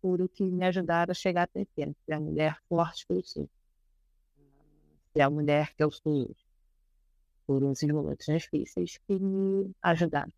foram 0.00 0.28
que 0.28 0.44
me 0.44 0.64
ajudaram 0.64 1.12
a 1.12 1.14
chegar 1.14 1.44
até 1.44 1.62
aqui. 1.62 1.94
Ser 2.04 2.12
a 2.12 2.20
mulher 2.20 2.58
forte 2.68 3.06
que 3.06 3.12
eu 3.12 3.22
sou. 3.22 3.48
Ser 5.12 5.22
a 5.22 5.30
mulher 5.30 5.74
que 5.74 5.82
eu 5.82 5.90
sou 5.90 6.30
hoje. 6.30 6.46
Foram 7.46 7.72
esses 7.72 7.88
momentos 7.88 8.26
difíceis 8.26 8.98
que 9.06 9.18
me 9.18 9.70
ajudaram. 9.82 10.32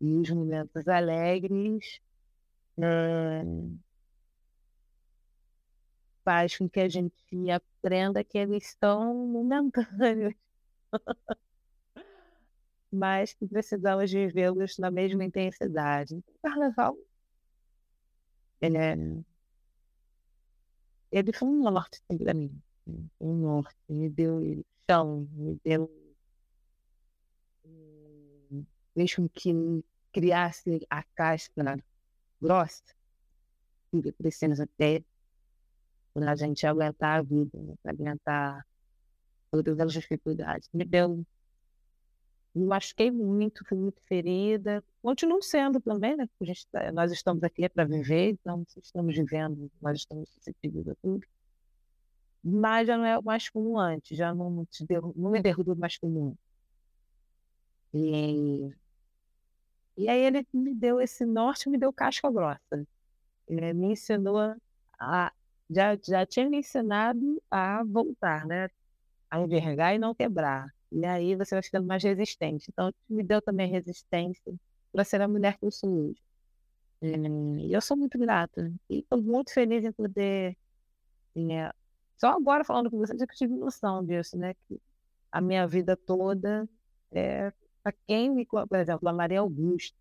E 0.00 0.14
os 0.14 0.30
momentos 0.30 0.86
alegres 0.86 2.00
é, 2.78 3.44
faz 6.24 6.56
com 6.56 6.68
que 6.68 6.80
a 6.80 6.88
gente 6.88 7.14
aprenda 7.50 8.24
que 8.24 8.38
eles 8.38 8.76
são 8.78 9.14
momentâneos, 9.26 10.34
mas 12.90 13.32
que 13.34 13.46
precisamos 13.46 14.10
vivê-los 14.10 14.78
na 14.78 14.90
mesma 14.90 15.24
intensidade. 15.24 16.16
O 16.16 16.24
carnaval. 16.42 16.96
Ele, 18.60 18.78
é, 18.78 18.96
ele 21.10 21.32
foi 21.32 21.48
um 21.48 21.62
norte 21.62 22.00
para 22.06 22.32
mim, 22.32 22.62
um 23.20 23.34
norte, 23.34 23.76
me 23.88 24.08
deu 24.08 24.64
chão, 24.88 25.28
me 25.32 25.60
deu 25.64 25.90
fez 28.94 29.14
com 29.14 29.28
que 29.28 29.84
criasse 30.12 30.86
a 30.90 31.02
casca 31.02 31.82
grossa 32.40 32.82
que 33.90 34.12
precisa 34.12 34.66
ter 34.76 35.04
para 36.12 36.32
a 36.32 36.36
gente 36.36 36.66
aguentar 36.66 37.20
a 37.20 37.22
vida, 37.22 37.58
né? 37.58 37.74
aguentar 37.84 38.66
todas 39.50 39.78
as 39.80 39.92
dificuldades. 39.92 40.68
Me 40.72 40.84
deu. 40.84 41.24
Me 42.54 42.66
machuquei 42.66 43.10
muito, 43.10 43.64
fui 43.66 43.78
muito 43.78 44.02
ferida. 44.06 44.84
Continuo 45.00 45.42
sendo 45.42 45.80
também, 45.80 46.16
né? 46.16 46.28
Gente, 46.42 46.66
tá, 46.70 46.92
nós 46.92 47.10
estamos 47.10 47.42
aqui 47.42 47.68
para 47.68 47.84
viver, 47.84 48.30
então 48.30 48.64
estamos 48.82 49.14
vivendo, 49.16 49.70
nós 49.80 49.98
estamos 49.98 50.28
suscetíveis 50.30 50.86
a 50.88 50.94
tudo. 50.96 51.26
Mas 52.44 52.86
já 52.86 52.98
não 52.98 53.04
é 53.06 53.20
mais 53.22 53.48
como 53.48 53.78
antes, 53.78 54.16
já 54.16 54.34
não, 54.34 54.66
derru 54.86 55.12
não 55.16 55.30
me 55.30 55.40
derrubo 55.40 55.74
mais 55.76 55.96
como. 55.96 56.36
E, 57.94 58.70
e 59.96 60.08
aí 60.08 60.20
ele 60.24 60.46
me 60.52 60.74
deu 60.74 61.00
esse 61.00 61.24
norte, 61.24 61.70
me 61.70 61.78
deu 61.78 61.92
casca 61.92 62.30
grossa. 62.30 62.86
Ele 63.48 63.72
me 63.72 63.92
ensinou 63.92 64.38
a 64.98 65.32
já, 65.74 65.98
já 66.02 66.26
tinha 66.26 66.48
me 66.48 66.58
ensinado 66.58 67.42
a 67.50 67.82
voltar, 67.84 68.46
né? 68.46 68.68
A 69.30 69.40
envergar 69.40 69.94
e 69.94 69.98
não 69.98 70.14
quebrar. 70.14 70.68
E 70.90 71.04
aí 71.06 71.34
você 71.36 71.54
vai 71.54 71.62
ficando 71.62 71.86
mais 71.86 72.02
resistente. 72.02 72.66
Então, 72.70 72.92
me 73.08 73.22
deu 73.22 73.40
também 73.40 73.70
resistência 73.70 74.54
para 74.92 75.04
ser 75.04 75.20
a 75.22 75.28
mulher 75.28 75.58
que 75.58 75.64
eu 75.64 75.70
sou 75.70 76.10
hoje. 76.10 76.22
E 77.02 77.72
eu 77.72 77.80
sou 77.80 77.96
muito 77.96 78.18
grata. 78.18 78.72
E 78.88 79.00
estou 79.00 79.20
muito 79.22 79.52
feliz 79.52 79.84
em 79.84 79.92
poder. 79.92 80.56
É, 81.34 81.72
só 82.16 82.28
agora 82.28 82.64
falando 82.64 82.90
com 82.90 82.98
vocês, 82.98 83.20
é 83.20 83.26
que 83.26 83.32
eu 83.32 83.36
tive 83.36 83.54
noção 83.56 84.04
disso, 84.04 84.36
né? 84.36 84.54
Que 84.68 84.80
a 85.30 85.40
minha 85.40 85.66
vida 85.66 85.96
toda 85.96 86.68
é 87.10 87.52
para 87.82 87.92
quem 88.06 88.30
me 88.30 88.46
por 88.46 88.78
exemplo, 88.78 89.08
a 89.08 89.12
Maria 89.12 89.40
Augusta, 89.40 89.96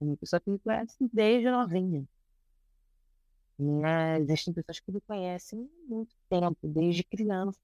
uma 0.00 0.16
pessoa 0.16 0.40
que 0.40 0.50
me 0.50 0.58
conhece 0.58 0.96
desde 1.12 1.50
novinha. 1.50 2.06
Né? 3.60 4.18
Existem 4.20 4.54
pessoas 4.54 4.80
que 4.80 4.90
me 4.90 5.00
conhecem 5.02 5.68
muito 5.86 6.16
tempo, 6.30 6.56
desde 6.62 7.04
criança. 7.04 7.60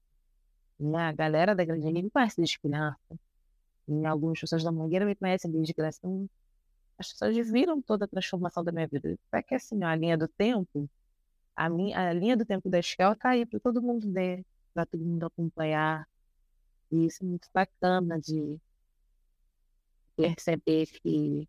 Né? 0.79 0.99
A 0.99 1.11
galera 1.11 1.55
da 1.55 1.65
Grande 1.65 2.03
me 2.03 2.09
conhece 2.11 2.37
desde 2.37 2.59
criança. 2.59 2.99
E 3.87 4.05
algumas 4.05 4.39
pessoas 4.39 4.63
da 4.63 4.71
Mangueira 4.71 5.05
me 5.05 5.15
conhecem 5.15 5.51
desde 5.51 5.73
criança. 5.73 5.99
Então, 6.03 6.29
as 6.99 7.11
pessoas 7.11 7.35
viram 7.49 7.81
toda 7.81 8.05
a 8.05 8.07
transformação 8.07 8.63
da 8.63 8.71
minha 8.71 8.87
vida. 8.87 9.17
É 9.31 9.41
que 9.41 9.55
assim, 9.55 9.83
a 9.83 9.95
linha 9.95 10.15
do 10.17 10.27
tempo, 10.27 10.87
a, 11.55 11.67
minha, 11.67 12.09
a 12.09 12.13
linha 12.13 12.37
do 12.37 12.45
tempo 12.45 12.69
da 12.69 12.79
escola 12.79 13.13
está 13.13 13.29
aí 13.29 13.45
para 13.45 13.59
todo 13.59 13.81
mundo 13.81 14.11
ver, 14.11 14.45
para 14.75 14.85
todo 14.85 15.03
mundo 15.03 15.25
acompanhar. 15.25 16.07
E 16.91 17.07
isso 17.07 17.23
é 17.23 17.27
muito 17.27 17.49
bacana 17.51 18.19
de 18.19 18.59
perceber 20.15 20.85
que 20.87 21.47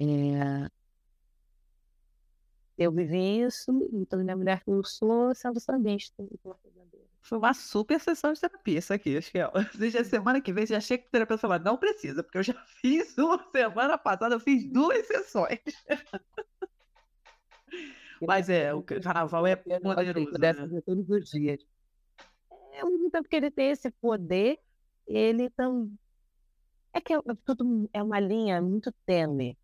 é, 0.00 0.70
eu 2.78 2.92
vivi 2.92 3.40
isso, 3.40 3.72
então 3.92 4.20
minha 4.20 4.36
mulher 4.36 4.62
que 4.62 4.70
eu 4.70 4.84
sou 4.84 5.34
sendo 5.34 5.58
sambista. 5.58 6.24
Foi 7.20 7.36
uma 7.36 7.52
super 7.52 8.00
sessão 8.00 8.32
de 8.32 8.40
terapia 8.40 8.78
isso 8.78 8.94
aqui, 8.94 9.16
acho 9.16 9.32
que 9.32 9.38
é. 9.38 9.50
Desde 9.76 9.98
a 9.98 10.04
semana 10.04 10.40
que 10.40 10.52
vem, 10.52 10.64
já 10.64 10.80
chega 10.80 11.02
que 11.02 11.08
o 11.08 11.10
terapeuta 11.10 11.40
falar, 11.40 11.58
não 11.58 11.76
precisa, 11.76 12.22
porque 12.22 12.38
eu 12.38 12.42
já 12.44 12.54
fiz 12.80 13.18
uma 13.18 13.44
semana 13.50 13.98
passada, 13.98 14.36
eu 14.36 14.40
fiz 14.40 14.64
duas 14.70 15.04
sessões. 15.06 15.58
Mas 18.24 18.48
é, 18.48 18.72
o 18.72 18.82
carnaval 18.82 19.46
é 19.46 19.56
poderoso. 19.56 20.38
Né? 20.38 20.80
todos 20.86 21.10
os 21.10 21.28
dias. 21.28 21.60
É 22.72 22.84
muito 22.84 23.10
porque 23.10 23.36
ele 23.36 23.50
tem 23.50 23.70
esse 23.70 23.90
poder, 23.90 24.58
ele 25.06 25.50
tão. 25.50 25.92
É 26.92 27.00
que 27.00 27.12
é, 27.12 27.18
tudo 27.44 27.88
é 27.92 28.02
uma 28.02 28.18
linha 28.18 28.62
muito 28.62 28.92
tênue 29.04 29.56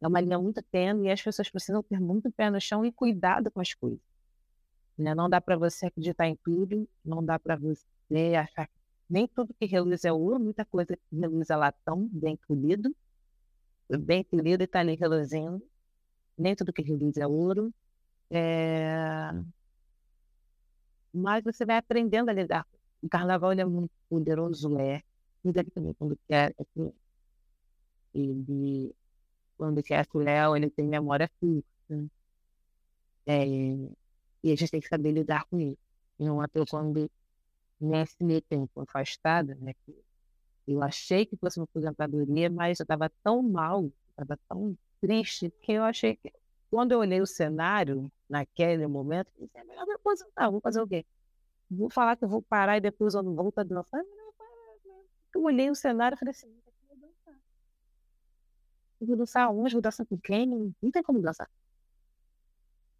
é 0.00 0.08
uma 0.08 0.20
linha 0.20 0.38
muito 0.38 0.62
tênue 0.62 1.08
e 1.08 1.10
as 1.10 1.22
pessoas 1.22 1.50
precisam 1.50 1.82
ter 1.82 2.00
muito 2.00 2.30
pé 2.32 2.50
no 2.50 2.60
chão 2.60 2.84
e 2.84 2.92
cuidado 2.92 3.50
com 3.50 3.60
as 3.60 3.74
coisas. 3.74 4.00
Né? 4.96 5.14
Não 5.14 5.28
dá 5.28 5.40
para 5.40 5.56
você 5.56 5.86
acreditar 5.86 6.26
em 6.26 6.36
tudo, 6.36 6.88
não 7.04 7.24
dá 7.24 7.38
para 7.38 7.56
você 7.56 8.34
achar 8.38 8.66
que 8.66 8.80
nem 9.08 9.26
tudo 9.26 9.54
que 9.54 9.66
reluz 9.66 10.04
é 10.04 10.12
ouro, 10.12 10.38
muita 10.38 10.64
coisa 10.64 10.96
que 10.96 11.16
reluz 11.16 11.50
é 11.50 11.56
latão, 11.56 12.08
bem 12.12 12.36
polido, 12.46 12.94
bem 13.88 14.22
polido 14.24 14.62
e 14.62 14.64
está 14.64 14.80
ali 14.80 14.94
reluzindo. 14.94 15.62
Nem 16.38 16.54
tudo 16.54 16.72
que 16.72 16.82
reluz 16.82 17.16
é 17.16 17.26
ouro. 17.26 17.74
É... 18.30 19.32
Mas 21.12 21.42
você 21.42 21.66
vai 21.66 21.76
aprendendo 21.76 22.30
a 22.30 22.32
lidar. 22.32 22.66
O 23.02 23.08
carnaval 23.08 23.52
é 23.52 23.64
muito 23.64 23.90
poderoso, 24.08 24.78
é. 24.78 25.02
Mas 25.42 25.56
ele 25.56 25.70
também, 25.70 25.94
quando 25.94 26.16
quer, 26.28 26.54
é 26.58 26.92
ele 28.14 28.94
quando 29.60 29.82
quer 29.82 30.06
o 30.14 30.18
Léo, 30.18 30.56
ele 30.56 30.70
tem 30.70 30.86
memória 30.86 31.30
curta. 31.38 32.10
É, 33.26 33.46
e 33.46 34.52
a 34.52 34.56
gente 34.56 34.70
tem 34.70 34.80
que 34.80 34.88
saber 34.88 35.12
lidar 35.12 35.44
com 35.50 35.60
isso. 35.60 35.76
Não 36.18 36.40
até 36.40 36.64
quando, 36.64 37.10
nesse 37.78 38.24
meio 38.24 38.40
tempo 38.40 38.80
afastada, 38.80 39.54
né, 39.56 39.74
que 39.84 39.94
eu 40.66 40.82
achei 40.82 41.26
que 41.26 41.36
fosse 41.36 41.60
uma 41.60 41.64
aposentadoria, 41.64 42.48
mas 42.48 42.80
eu 42.80 42.84
estava 42.84 43.10
tão 43.22 43.42
mal, 43.42 43.92
estava 44.12 44.38
tão 44.48 44.74
triste, 44.98 45.52
que 45.60 45.72
eu 45.72 45.84
achei 45.84 46.16
que, 46.16 46.32
quando 46.70 46.92
eu 46.92 47.00
olhei 47.00 47.20
o 47.20 47.26
cenário, 47.26 48.10
naquele 48.30 48.86
momento, 48.86 49.30
eu 49.36 49.44
disse, 49.44 49.58
é 49.58 49.64
melhor 49.64 49.86
me 49.86 49.92
aposentar, 49.92 50.48
vou 50.48 50.62
fazer 50.62 50.80
o 50.80 50.88
quê? 50.88 51.04
Vou 51.70 51.90
falar 51.90 52.16
que 52.16 52.24
eu 52.24 52.28
vou 52.30 52.40
parar 52.40 52.78
e 52.78 52.80
depois 52.80 53.12
eu 53.12 53.22
não 53.22 53.34
volto 53.34 53.58
a 53.58 53.62
dançar? 53.62 54.00
Eu 55.34 55.42
olhei 55.42 55.70
o 55.70 55.74
cenário 55.74 56.16
e 56.16 56.18
falei 56.18 56.30
assim, 56.30 56.50
vou 59.06 59.16
dançar 59.16 59.50
onde, 59.50 59.74
vou 59.74 59.82
dançar 59.82 60.06
com 60.06 60.18
quem, 60.18 60.46
não, 60.46 60.74
não 60.82 60.90
tem 60.90 61.02
como 61.02 61.20
dançar. 61.20 61.48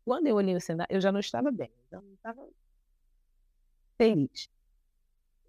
Quando 0.04 0.26
eu 0.26 0.36
olhei 0.36 0.56
o 0.56 0.60
cenário, 0.60 0.94
eu 0.94 1.00
já 1.00 1.12
não 1.12 1.20
estava 1.20 1.50
bem, 1.50 1.70
então 1.86 2.02
não 2.02 2.14
estava 2.14 2.48
feliz. 3.98 4.48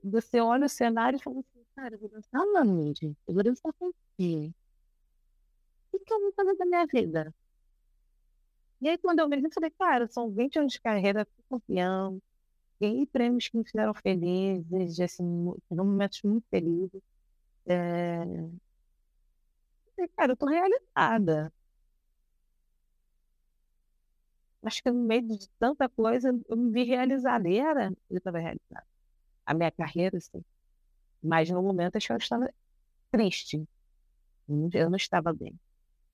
Você 0.04 0.40
olha 0.40 0.66
o 0.66 0.70
cenário 0.70 1.18
e 1.18 1.22
fala 1.22 1.40
assim, 1.40 1.66
cara, 1.76 1.96
eu 1.96 2.00
vou 2.00 2.10
dançar 2.10 2.42
onde? 2.42 3.16
Eu 3.28 3.34
vou 3.34 3.44
dançar 3.44 3.72
com 3.74 3.92
quem? 4.18 4.54
O 5.92 6.00
que 6.00 6.14
eu 6.14 6.20
vou 6.22 6.34
fazer 6.34 6.56
da 6.58 6.66
minha 6.66 6.86
vida? 6.86 7.34
E 8.82 8.90
aí, 8.90 8.98
quando 8.98 9.20
eu 9.20 9.30
me 9.30 9.54
falei, 9.54 9.70
cara, 9.72 10.08
são 10.08 10.32
20 10.32 10.58
anos 10.58 10.74
de 10.74 10.82
carreira, 10.82 11.28
campeão, 11.50 12.20
ganhei 12.80 13.06
prêmios 13.06 13.48
que 13.48 13.58
me 13.58 13.64
fizeram 13.64 13.94
felizes, 13.94 15.00
assim, 15.00 15.54
momentos 15.70 16.22
muito 16.24 16.46
felizes. 16.50 17.02
É, 17.68 18.24
cara, 20.10 20.34
eu 20.34 20.38
tô 20.38 20.46
realizada. 20.48 21.52
Acho 24.64 24.84
que 24.84 24.92
no 24.92 25.04
meio 25.04 25.28
de 25.28 25.50
tanta 25.60 25.90
coisa, 25.90 26.30
eu 26.48 26.58
me 26.58 26.72
vi 26.72 26.84
realizada. 26.84 27.50
E 27.50 27.58
era, 27.58 27.92
eu 28.10 28.18
estava 28.18 28.40
realizada. 28.40 28.86
A 29.46 29.54
minha 29.54 29.72
carreira, 29.72 30.18
assim. 30.18 30.44
Mas 31.22 31.50
no 31.50 31.62
momento, 31.64 31.96
eu 31.96 32.18
estava 32.18 32.50
triste. 33.12 33.68
Eu 34.74 34.90
não 34.90 34.98
estava 34.98 35.34
bem. 35.34 35.60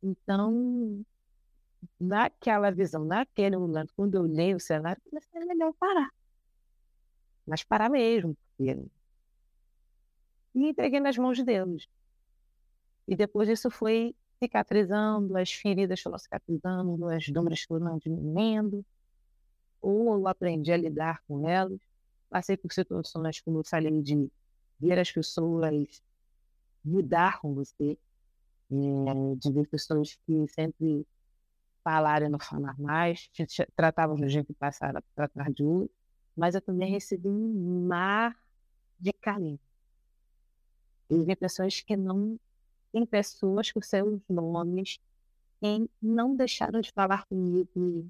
Então, 0.02 1.04
naquela 2.00 2.72
visão, 2.72 3.04
naquele 3.06 3.58
momento, 3.58 3.94
quando 3.96 4.16
eu 4.16 4.24
olhei 4.24 4.54
o 4.56 4.60
cenário, 4.60 5.02
comecei 5.10 5.42
a 5.42 5.46
melhor 5.46 5.74
parar. 5.74 6.10
Mas 7.46 7.64
parar 7.64 7.90
mesmo, 7.90 8.38
porque... 8.58 8.78
E 10.56 10.70
entreguei 10.70 11.00
nas 11.00 11.18
mãos 11.18 11.38
de 11.38 11.44
Deus. 11.44 11.88
E 13.08 13.16
depois 13.16 13.48
disso 13.48 13.70
foi 13.72 14.16
cicatrizando, 14.40 15.38
as 15.38 15.52
feridas 15.52 16.02
foram 16.02 16.18
cicatrizando, 16.18 17.08
as 17.10 17.28
dores 17.30 17.64
foram 17.64 17.98
diminuindo, 17.98 18.86
ou 19.82 20.16
eu 20.16 20.28
aprendi 20.28 20.72
a 20.72 20.78
lidar 20.78 21.22
com 21.28 21.48
elas. 21.48 21.80
Passei 22.30 22.58
por 22.58 22.72
situações, 22.74 23.40
como 23.42 23.60
eu 23.60 23.64
falei, 23.64 24.02
de 24.02 24.30
ver 24.80 25.00
as 25.00 25.12
pessoas 25.12 26.02
mudar 26.84 27.40
com 27.40 27.54
você, 27.54 27.98
é, 28.72 29.36
de 29.36 29.52
ver 29.52 29.68
pessoas 29.68 30.20
que 30.26 30.48
sempre 30.50 31.08
falaram 31.84 32.28
e 32.28 32.30
não 32.30 32.40
falar 32.40 32.78
mais, 32.78 33.30
tratavam 33.76 34.18
de 34.18 34.28
gente 34.28 34.48
que 34.48 34.54
passara 34.54 35.02
para 35.16 35.30
trás 35.30 35.54
de 35.56 35.64
outro, 35.64 35.96
mas 36.36 36.54
eu 36.54 36.62
também 36.62 36.92
recebi 36.92 37.30
um 37.30 37.88
mar 37.88 38.38
de 39.00 39.14
carinho. 39.14 39.60
E 41.10 41.24
vi 41.24 41.36
pessoas 41.38 41.80
que 41.80 41.96
não 41.96 42.38
tem 42.98 43.06
pessoas 43.06 43.72
com 43.72 43.80
seus 43.80 44.20
nomes 44.28 45.00
que 45.62 45.90
não 46.02 46.36
deixaram 46.36 46.82
de 46.82 46.92
falar 46.92 47.28
comigo 47.28 48.10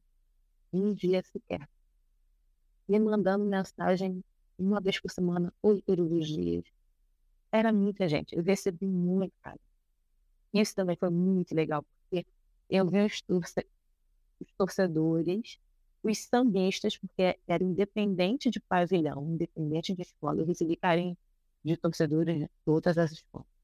um 0.71 0.93
dia 0.93 1.21
sequer. 1.23 1.67
Me 2.87 2.97
mandando 2.97 3.43
mensagem 3.43 4.23
uma 4.57 4.79
vez 4.79 4.97
por 4.97 5.11
semana, 5.11 5.53
os 5.61 6.27
dias. 6.27 6.63
Era 7.51 7.73
muita 7.73 8.07
gente. 8.07 8.33
Eu 8.33 8.43
recebi 8.43 8.85
muito, 8.85 9.33
cara. 9.41 9.59
Isso 10.53 10.73
também 10.73 10.95
foi 10.95 11.09
muito 11.09 11.53
legal, 11.53 11.83
porque 11.83 12.25
eu 12.69 12.87
vi 12.87 13.05
os, 13.05 13.21
torce 13.21 13.67
os 14.39 14.51
torcedores, 14.57 15.59
os 16.01 16.17
sambistas, 16.19 16.97
porque 16.97 17.37
era 17.45 17.63
independente 17.63 18.49
de 18.49 18.61
pavilhão, 18.61 19.33
independente 19.33 19.93
de 19.93 20.01
escola. 20.01 20.39
Eu 20.39 20.45
recebi 20.45 20.77
carinho 20.77 21.17
de 21.63 21.75
torcedores 21.75 22.39
de 22.39 22.49
todas 22.63 22.97
as 22.97 23.11
escolas 23.11 23.56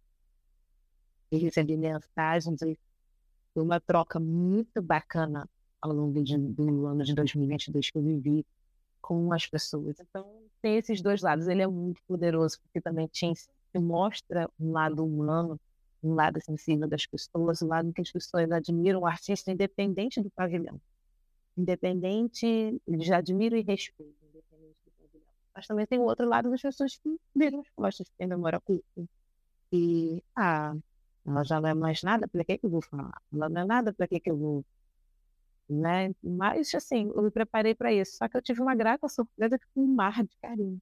recebi 1.37 1.77
mensagens. 1.77 2.61
E 2.61 2.77
foi 3.53 3.63
uma 3.63 3.79
troca 3.79 4.19
muito 4.19 4.81
bacana 4.81 5.49
ao 5.81 5.91
longo 5.91 6.23
de, 6.23 6.37
do 6.37 6.85
ano 6.87 7.03
de 7.03 7.13
2022 7.13 7.91
que 7.91 7.97
eu 7.97 8.01
vivi 8.01 8.45
com 9.01 9.33
as 9.33 9.45
pessoas. 9.45 9.99
Então, 9.99 10.25
tem 10.61 10.77
esses 10.77 11.01
dois 11.01 11.21
lados. 11.21 11.47
Ele 11.47 11.61
é 11.61 11.67
muito 11.67 12.01
poderoso, 12.07 12.59
porque 12.61 12.79
também 12.79 13.05
te, 13.07 13.31
mostra 13.75 14.49
um 14.59 14.71
lado 14.71 15.05
humano, 15.05 15.59
um 16.01 16.13
lado 16.13 16.41
sensível 16.41 16.87
das 16.87 17.05
pessoas, 17.05 17.61
um 17.61 17.67
lado 17.67 17.91
que 17.91 18.01
as 18.01 18.11
pessoas 18.11 18.49
admiram 18.51 19.01
o 19.01 19.05
artista 19.05 19.51
independente 19.51 20.21
do 20.21 20.29
pavilhão. 20.31 20.79
Independente, 21.57 22.47
eles 22.87 23.11
admiram 23.11 23.57
e 23.57 23.61
respeitam, 23.61 24.15
independente 24.29 24.77
do 24.85 24.91
pavilhão. 24.97 25.33
Mas 25.53 25.67
também 25.67 25.85
tem 25.85 25.99
o 25.99 26.03
outro 26.03 26.27
lado 26.27 26.49
das 26.49 26.61
pessoas 26.61 26.97
que 26.97 27.17
viram 27.35 27.59
as 27.59 27.69
costas, 27.75 28.07
que 28.07 28.15
têm 28.17 28.27
memória 28.27 28.59
curta. 28.61 29.03
E, 29.71 30.23
ah, 30.35 30.75
ela 31.25 31.43
já 31.43 31.61
não 31.61 31.69
é 31.69 31.73
mais 31.73 32.03
nada, 32.03 32.27
para 32.27 32.43
que, 32.43 32.57
que 32.57 32.65
eu 32.65 32.69
vou 32.69 32.81
falar? 32.81 33.21
Ela 33.33 33.49
não 33.49 33.61
é 33.61 33.65
nada, 33.65 33.93
para 33.93 34.07
que, 34.07 34.19
que 34.19 34.29
eu 34.29 34.37
vou. 34.37 34.65
Né? 35.69 36.13
Mas, 36.21 36.73
assim, 36.75 37.11
eu 37.15 37.21
me 37.21 37.31
preparei 37.31 37.73
para 37.73 37.91
isso. 37.93 38.17
Só 38.17 38.27
que 38.27 38.35
eu 38.37 38.41
tive 38.41 38.61
uma 38.61 38.75
grata 38.75 39.07
surpresa 39.07 39.57
com 39.73 39.81
um 39.83 39.87
mar 39.87 40.23
de 40.23 40.35
carinho, 40.41 40.81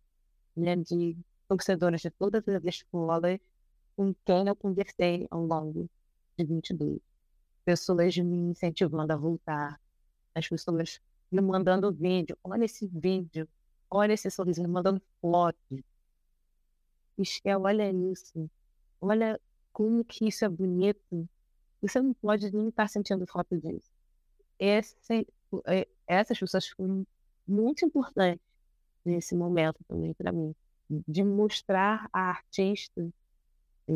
né? 0.55 0.76
de 0.76 1.15
torcedores 1.47 2.01
de 2.01 2.09
todas 2.09 2.47
as 2.47 2.63
escolas 2.63 3.39
com 3.95 4.13
quem 4.26 4.47
eu 4.47 4.55
conversei 4.55 5.27
ao 5.30 5.45
longo 5.45 5.89
de 6.38 6.45
22. 6.45 6.99
Pessoas 7.63 8.18
me 8.18 8.51
incentivando 8.51 9.13
a 9.13 9.15
voltar, 9.15 9.80
as 10.34 10.47
pessoas 10.47 10.99
me 11.31 11.41
mandando 11.41 11.91
vídeo, 11.91 12.38
olha 12.43 12.65
esse 12.65 12.88
vídeo, 12.88 13.47
olha 13.89 14.13
esse 14.13 14.30
sorriso, 14.31 14.61
me 14.61 14.68
mandando 14.68 15.01
fotos. 15.22 15.81
Michel, 17.18 17.61
olha 17.61 17.91
isso, 17.91 18.49
olha 18.99 19.39
como 19.72 20.03
que 20.03 20.27
isso 20.27 20.45
é 20.45 20.49
bonito, 20.49 21.27
você 21.81 22.02
não 22.02 22.14
pode 22.14 22.52
nem 22.52 22.69
estar 22.69 22.88
sentindo 22.88 23.26
falta 23.26 23.57
disso. 23.57 23.89
Esse, 24.60 25.27
é, 25.65 25.88
essas 26.06 26.39
pessoas 26.39 26.68
foram 26.68 27.06
muito 27.48 27.85
importantes 27.85 28.45
nesse 29.03 29.35
momento 29.35 29.84
também 29.88 30.14
para 30.14 30.31
mim, 30.31 30.56
de 30.89 31.23
mostrar 31.23 32.07
a 32.14 32.30
artista 32.30 33.10
é, 33.88 33.93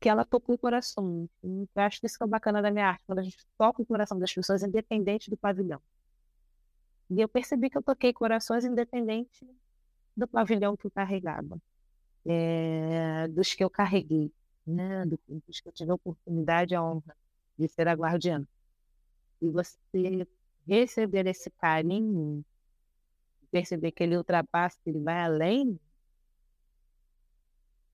que 0.00 0.08
ela 0.08 0.24
tocou 0.24 0.54
o 0.54 0.58
coração. 0.58 1.28
Eu 1.42 1.68
acho 1.76 2.00
que 2.00 2.06
isso 2.06 2.22
é 2.22 2.26
bacana 2.26 2.62
da 2.62 2.70
minha 2.70 2.88
arte, 2.88 3.04
quando 3.06 3.18
a 3.18 3.22
gente 3.22 3.36
toca 3.58 3.82
o 3.82 3.86
coração 3.86 4.18
das 4.18 4.32
pessoas, 4.32 4.62
independente 4.62 5.28
do 5.28 5.36
pavilhão. 5.36 5.80
E 7.10 7.20
eu 7.20 7.28
percebi 7.28 7.68
que 7.68 7.76
eu 7.76 7.82
toquei 7.82 8.12
corações 8.12 8.64
independente 8.64 9.46
do 10.16 10.26
pavilhão 10.28 10.76
que 10.76 10.86
eu 10.86 10.90
carregava, 10.90 11.60
é, 12.26 13.28
dos 13.28 13.54
que 13.54 13.64
eu 13.64 13.70
carreguei, 13.70 14.32
né, 14.66 15.04
dos 15.06 15.60
que 15.60 15.68
eu 15.68 15.72
tive 15.72 15.90
a 15.90 15.94
oportunidade 15.94 16.74
e 16.74 16.76
a 16.76 16.82
honra 16.82 17.16
de 17.58 17.68
ser 17.68 17.88
a 17.88 17.94
guardiã. 17.94 18.46
E 19.40 19.48
você 19.48 19.78
receber 20.66 21.26
esse 21.26 21.50
carinho, 21.50 22.44
perceber 23.50 23.92
que 23.92 24.02
ele 24.02 24.16
ultrapassa, 24.16 24.78
que 24.82 24.90
ele 24.90 25.00
vai 25.00 25.20
além, 25.22 25.78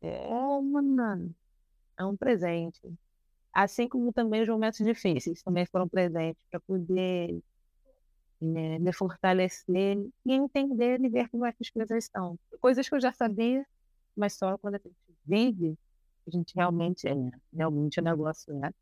é, 0.00 0.26
uma, 0.28 1.20
é 1.98 2.04
um 2.04 2.16
presente. 2.16 2.80
Assim 3.52 3.88
como 3.88 4.12
também 4.12 4.42
os 4.42 4.48
momentos 4.48 4.84
difíceis 4.84 5.42
também 5.42 5.64
foram 5.66 5.88
presentes 5.88 6.42
para 6.50 6.60
poder 6.60 7.40
né, 8.40 8.78
me 8.78 8.92
fortalecer 8.92 9.98
e 10.24 10.32
entender 10.32 11.00
e 11.00 11.08
ver 11.08 11.28
como 11.28 11.44
é 11.46 11.52
que 11.52 11.62
as 11.62 11.70
coisas 11.70 12.04
estão. 12.04 12.38
Coisas 12.60 12.88
que 12.88 12.94
eu 12.94 13.00
já 13.00 13.12
sabia, 13.12 13.66
mas 14.16 14.34
só 14.34 14.58
quando 14.58 14.76
a 14.76 14.78
gente 14.78 14.96
vive, 15.24 15.78
a 16.26 16.30
gente 16.30 16.54
realmente 16.54 17.06
é, 17.06 17.14
realmente 17.54 18.00
o 18.00 18.02
negócio 18.02 18.52
é. 18.64 18.72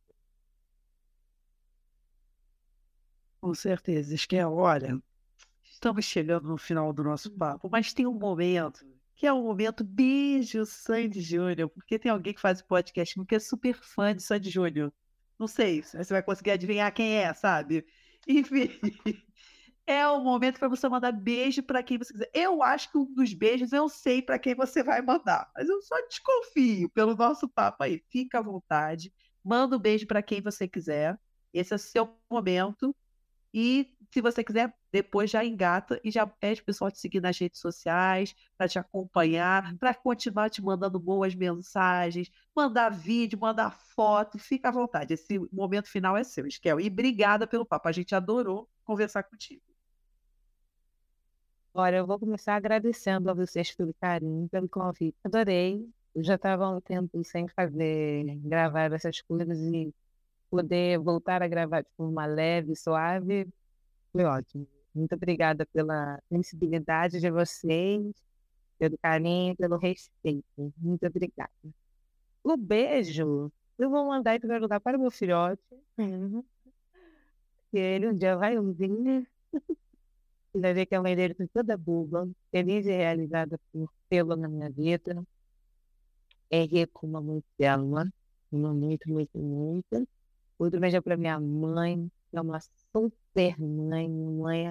Com 3.40 3.54
certeza, 3.54 4.16
que 4.26 4.36
é, 4.36 4.46
olha, 4.46 4.98
estamos 5.62 6.04
chegando 6.04 6.48
no 6.48 6.56
final 6.56 6.92
do 6.92 7.04
nosso 7.04 7.30
papo, 7.30 7.68
mas 7.70 7.92
tem 7.92 8.06
um 8.06 8.18
momento 8.18 8.84
que 9.16 9.26
é 9.26 9.32
o 9.32 9.42
momento 9.42 9.84
beijo 9.84 10.64
Sandy 10.66 11.20
Júnior, 11.20 11.68
porque 11.68 11.98
tem 11.98 12.10
alguém 12.10 12.34
que 12.34 12.40
faz 12.40 12.60
podcast 12.62 13.22
que 13.24 13.34
é 13.34 13.38
super 13.38 13.74
fã 13.74 14.14
de 14.14 14.22
Sandy 14.22 14.50
Júnior. 14.50 14.92
Não 15.38 15.46
sei 15.46 15.82
se 15.82 15.96
você 15.96 16.12
vai 16.12 16.22
conseguir 16.22 16.52
adivinhar 16.52 16.92
quem 16.92 17.16
é, 17.16 17.32
sabe? 17.34 17.86
Enfim, 18.26 18.70
é 19.86 20.06
o 20.08 20.20
momento 20.20 20.58
para 20.58 20.68
você 20.68 20.88
mandar 20.88 21.12
beijo 21.12 21.62
para 21.62 21.82
quem 21.82 21.98
você 21.98 22.12
quiser. 22.12 22.30
Eu 22.32 22.62
acho 22.62 22.90
que 22.90 22.98
um 22.98 23.12
dos 23.14 23.34
beijos 23.34 23.72
eu 23.72 23.88
sei 23.88 24.22
para 24.22 24.38
quem 24.38 24.54
você 24.54 24.82
vai 24.82 25.02
mandar, 25.02 25.50
mas 25.54 25.68
eu 25.68 25.80
só 25.82 25.96
desconfio 26.06 26.88
pelo 26.90 27.14
nosso 27.14 27.48
papo 27.48 27.82
aí. 27.84 28.02
Fica 28.10 28.38
à 28.38 28.42
vontade, 28.42 29.12
manda 29.42 29.76
um 29.76 29.80
beijo 29.80 30.06
para 30.06 30.22
quem 30.22 30.40
você 30.40 30.66
quiser. 30.66 31.18
Esse 31.52 31.72
é 31.72 31.76
o 31.76 31.78
seu 31.78 32.16
momento. 32.30 32.94
E 33.52 33.94
se 34.10 34.20
você 34.20 34.42
quiser, 34.42 34.74
depois 34.90 35.30
já 35.30 35.44
engata 35.44 36.00
e 36.02 36.10
já 36.10 36.26
pede 36.26 36.60
o 36.60 36.64
pessoal 36.64 36.90
te 36.90 36.98
seguir 36.98 37.20
nas 37.20 37.38
redes 37.38 37.60
sociais, 37.60 38.34
para 38.56 38.68
te 38.68 38.78
acompanhar, 38.78 39.76
para 39.78 39.94
continuar 39.94 40.50
te 40.50 40.62
mandando 40.62 40.98
boas 40.98 41.34
mensagens, 41.34 42.30
mandar 42.54 42.90
vídeo, 42.90 43.38
mandar 43.38 43.70
foto. 43.70 44.38
Fica 44.38 44.68
à 44.68 44.72
vontade. 44.72 45.14
Esse 45.14 45.38
momento 45.52 45.88
final 45.88 46.16
é 46.16 46.24
seu, 46.24 46.46
Esquel. 46.46 46.80
E 46.80 46.88
obrigada 46.88 47.46
pelo 47.46 47.66
papo. 47.66 47.88
A 47.88 47.92
gente 47.92 48.14
adorou 48.14 48.68
conversar 48.84 49.22
contigo. 49.24 49.73
Olha, 51.76 51.96
eu 51.96 52.06
vou 52.06 52.20
começar 52.20 52.54
agradecendo 52.54 53.28
a 53.28 53.34
vocês 53.34 53.74
pelo 53.74 53.92
carinho, 53.94 54.48
pelo 54.48 54.68
convite. 54.68 55.16
Adorei. 55.24 55.84
Eu 56.14 56.22
já 56.22 56.36
estava 56.36 56.70
um 56.70 56.80
tempo 56.80 57.24
sem 57.24 57.48
fazer, 57.48 58.24
gravar 58.38 58.92
essas 58.92 59.20
coisas 59.22 59.58
e 59.58 59.92
poder 60.48 60.98
voltar 61.00 61.42
a 61.42 61.48
gravar 61.48 61.82
de 61.82 61.88
forma 61.96 62.24
leve, 62.26 62.76
suave, 62.76 63.48
foi 64.12 64.24
ótimo. 64.24 64.68
Muito 64.94 65.14
obrigada 65.16 65.66
pela 65.66 66.22
sensibilidade 66.28 67.18
de 67.20 67.30
vocês, 67.30 68.14
pelo 68.78 68.96
carinho, 68.98 69.56
pelo 69.56 69.76
respeito. 69.76 70.72
Muito 70.78 71.04
obrigada. 71.06 71.50
O 72.44 72.56
beijo 72.56 73.50
eu 73.76 73.90
vou 73.90 74.06
mandar 74.06 74.36
em 74.36 74.38
primeiro 74.38 74.62
lugar 74.62 74.80
para 74.80 74.96
o 74.96 75.00
meu 75.00 75.10
filhote. 75.10 75.62
Que 77.72 77.78
ele 77.78 78.08
um 78.08 78.16
dia 78.16 78.36
vai 78.36 78.56
ouvir. 78.56 79.28
Vai 80.56 80.72
ver 80.72 80.86
que 80.86 80.94
a 80.94 81.02
mãe 81.02 81.16
dele 81.16 81.32
está 81.32 81.46
toda 81.52 81.76
boba, 81.76 82.28
feliz 82.52 82.86
e 82.86 82.90
realizada 82.90 83.58
por 83.72 83.92
tê-lo 84.08 84.36
na 84.36 84.48
minha 84.48 84.70
vida. 84.70 85.22
É 86.50 86.64
uma 87.02 87.20
muito 87.20 87.46
dela, 87.58 88.06
uma 88.52 88.72
muito, 88.72 89.10
muito, 89.10 89.36
muito. 89.36 90.08
Outro 90.56 90.78
beijo 90.78 91.02
para 91.02 91.16
minha 91.16 91.40
mãe, 91.40 92.08
que 92.30 92.36
é 92.36 92.40
uma 92.40 92.60
super 92.92 93.60
mãe. 93.60 94.08
Mãe 94.08 94.66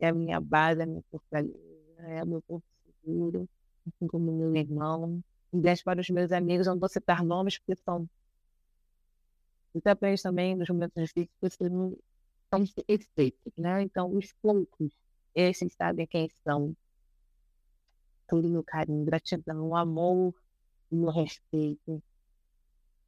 é 0.00 0.08
a 0.08 0.12
minha 0.12 0.40
base, 0.40 0.82
a 0.82 0.86
minha 0.86 1.02
fortaleza, 1.10 1.56
é 1.98 2.22
o 2.24 2.26
meu 2.26 2.42
porto 2.42 2.64
seguro, 3.00 3.48
assim 3.86 4.08
como 4.08 4.32
meu 4.32 4.54
irmão. 4.56 5.22
Deixo 5.52 5.84
para 5.84 6.00
os 6.00 6.10
meus 6.10 6.32
amigos, 6.32 6.66
não 6.66 6.78
vou 6.78 6.88
citar 6.88 7.22
nomes, 7.24 7.58
porque 7.58 7.76
são 7.76 8.08
também 9.82 10.16
também 10.16 10.56
nos 10.56 10.68
momentos 10.68 11.12
difíceis 11.14 11.70
não 11.70 11.96
são 12.50 12.64
efeitos, 12.88 13.52
né? 13.56 13.82
Então, 13.82 14.12
os 14.16 14.32
poucos, 14.42 14.92
esses 15.34 15.72
sabem 15.74 16.06
quem 16.06 16.30
são. 16.44 16.74
Carinho, 18.26 18.62
carinho, 18.62 19.04
gratidão, 19.04 19.74
amor 19.74 20.34
o 20.90 21.10
respeito. 21.10 22.02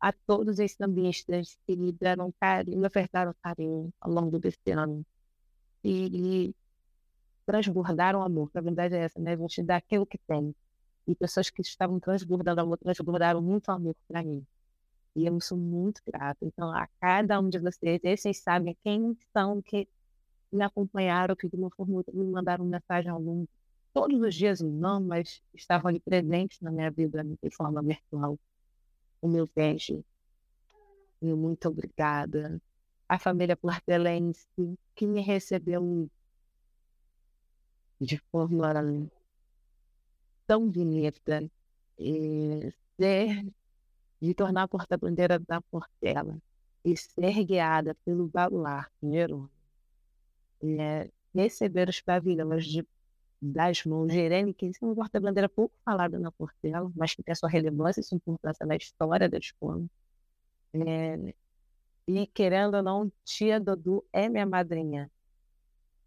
A 0.01 0.12
todos 0.12 0.59
esses 0.59 0.81
ambientes 0.81 1.24
que 1.66 1.74
lhe 1.74 1.93
deram 1.93 2.32
carinho, 2.40 2.78
me 2.78 2.86
ofertaram 2.86 3.35
carinho 3.43 3.93
ao 4.01 4.11
longo 4.11 4.39
desse 4.39 4.70
ano. 4.70 5.05
E, 5.85 6.55
transbordaram 7.47 8.23
amor. 8.23 8.51
A 8.55 8.61
verdade 8.61 8.94
é 8.94 8.99
essa, 9.05 9.20
né? 9.20 9.35
A 9.35 9.36
gente 9.36 9.62
dá 9.62 9.77
aquilo 9.77 10.07
que 10.07 10.19
tem. 10.19 10.55
E 11.07 11.15
pessoas 11.15 11.51
que 11.51 11.61
estavam 11.61 11.99
transbordando 11.99 12.61
amor, 12.61 12.78
transbordaram 12.78 13.43
muito 13.43 13.70
amor 13.70 13.94
para 14.09 14.23
mim. 14.23 14.47
E 15.15 15.27
eu 15.27 15.40
sou 15.40 15.59
muito 15.59 16.01
grata. 16.07 16.39
Então, 16.43 16.70
a 16.70 16.86
cada 17.01 17.39
um 17.40 17.49
de 17.49 17.59
vocês, 17.59 18.01
vocês 18.03 18.39
sabem 18.39 18.77
quem 18.82 19.16
são 19.32 19.61
que 19.61 19.89
me 20.53 20.65
acompanharam, 20.65 21.35
que 21.37 21.49
de 21.49 21.57
uma 21.57 21.70
forma 21.70 21.93
ou 21.93 21.99
outra 21.99 22.15
me 22.15 22.24
mandaram 22.24 22.65
mensagem 22.65 23.11
ao 23.11 23.20
longo. 23.20 23.49
Todos 23.93 24.20
os 24.20 24.35
dias, 24.35 24.61
não, 24.61 25.01
mas 25.01 25.43
estavam 25.55 25.89
ali 25.89 26.01
presentes 26.01 26.61
na 26.61 26.70
minha 26.70 26.91
vida 26.91 27.24
de 27.24 27.51
forma 27.51 27.83
virtual. 27.83 28.39
O 29.20 29.29
meu 29.29 29.49
beijo. 29.55 30.05
Meu 31.20 31.37
muito 31.37 31.69
obrigada. 31.69 32.61
A 33.09 33.19
família 33.19 33.57
Portelense, 33.57 34.47
que 34.95 35.07
me 35.07 35.20
recebeu 35.20 36.09
de 38.01 38.19
forma 38.31 38.73
tão 40.47 40.69
bonita. 40.69 41.51
E 41.99 42.73
ser 42.97 43.45
de 44.20 44.35
tornar 44.35 44.62
a 44.62 44.69
porta-bandeira 44.69 45.39
da 45.39 45.61
Portela 45.61 46.39
e 46.85 46.97
ser 46.97 47.45
guiada 47.45 47.95
pelo 48.05 48.29
baluarte 48.29 48.93
Nerone, 49.03 49.51
é, 50.62 51.10
receber 51.34 51.89
os 51.89 52.01
pavilhões 52.01 52.64
de, 52.66 52.86
das 53.40 53.84
mãos 53.84 54.12
que 54.56 54.66
é 54.66 54.84
uma 54.84 54.94
porta-bandeira 54.94 55.48
pouco 55.48 55.74
falada 55.84 56.18
na 56.18 56.30
Portela, 56.32 56.90
mas 56.94 57.14
que 57.14 57.22
tem 57.22 57.32
a 57.32 57.36
sua 57.36 57.48
relevância 57.48 58.01
e 58.01 58.05
sua 58.05 58.16
importância 58.16 58.64
na 58.66 58.76
história 58.76 59.28
da 59.28 59.39
escola. 59.39 59.84
É, 60.74 61.34
e 62.06 62.26
querendo 62.26 62.74
ou 62.76 62.82
não, 62.82 63.12
tia 63.24 63.60
Dudu 63.60 64.05
é 64.12 64.28
minha 64.28 64.47
madrinha. 64.47 65.10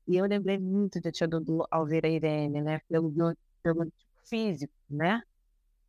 E 0.08 0.18
eu 0.18 0.26
lembrei 0.26 0.58
muito 0.60 1.02
da 1.02 1.12
tia 1.12 1.28
Dudu 1.28 1.66
ao 1.72 1.86
ver 1.86 2.06
a 2.06 2.10
Irene, 2.10 2.62
né? 2.62 2.80
Pelo, 2.88 3.12
pelo 3.64 3.92
físico, 4.24 4.74
né? 4.90 5.22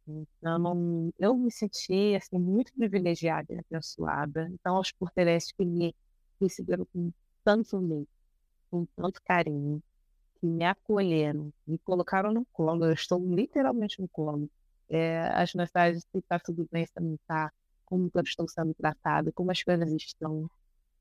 Então, 0.09 1.13
eu 1.19 1.37
me 1.37 1.51
senti 1.51 2.15
assim, 2.15 2.39
muito 2.39 2.73
privilegiada 2.73 3.53
e 3.53 3.59
abençoada. 3.59 4.49
Então, 4.53 4.77
aos 4.77 4.93
portugueses 4.93 5.53
que 5.53 5.65
me 5.65 5.95
receberam 6.41 6.87
com 6.93 7.13
tanto 7.45 7.77
amor, 7.77 8.07
com 8.71 8.87
tanto 8.97 9.23
carinho, 9.23 9.83
que 10.41 10.47
me 10.47 10.65
acolheram, 10.65 11.53
me 11.67 11.79
colocaram 11.79 12.33
no 12.33 12.45
colo, 12.47 12.85
eu 12.85 12.93
estou 12.93 13.19
literalmente 13.35 14.01
no 14.01 14.09
colo. 14.09 14.51
É, 14.89 15.29
as 15.35 15.53
mensagens 15.55 16.05
se 16.05 16.19
está 16.19 16.39
tudo 16.39 16.69
bem, 16.71 16.87
se 16.87 17.01
não 17.01 17.15
está, 17.15 17.53
como 17.85 18.11
eu 18.15 18.23
estou 18.23 18.49
sendo 18.49 18.75
tratada, 18.75 19.33
como 19.33 19.51
as 19.51 19.63
coisas 19.63 19.91
estão. 19.93 20.51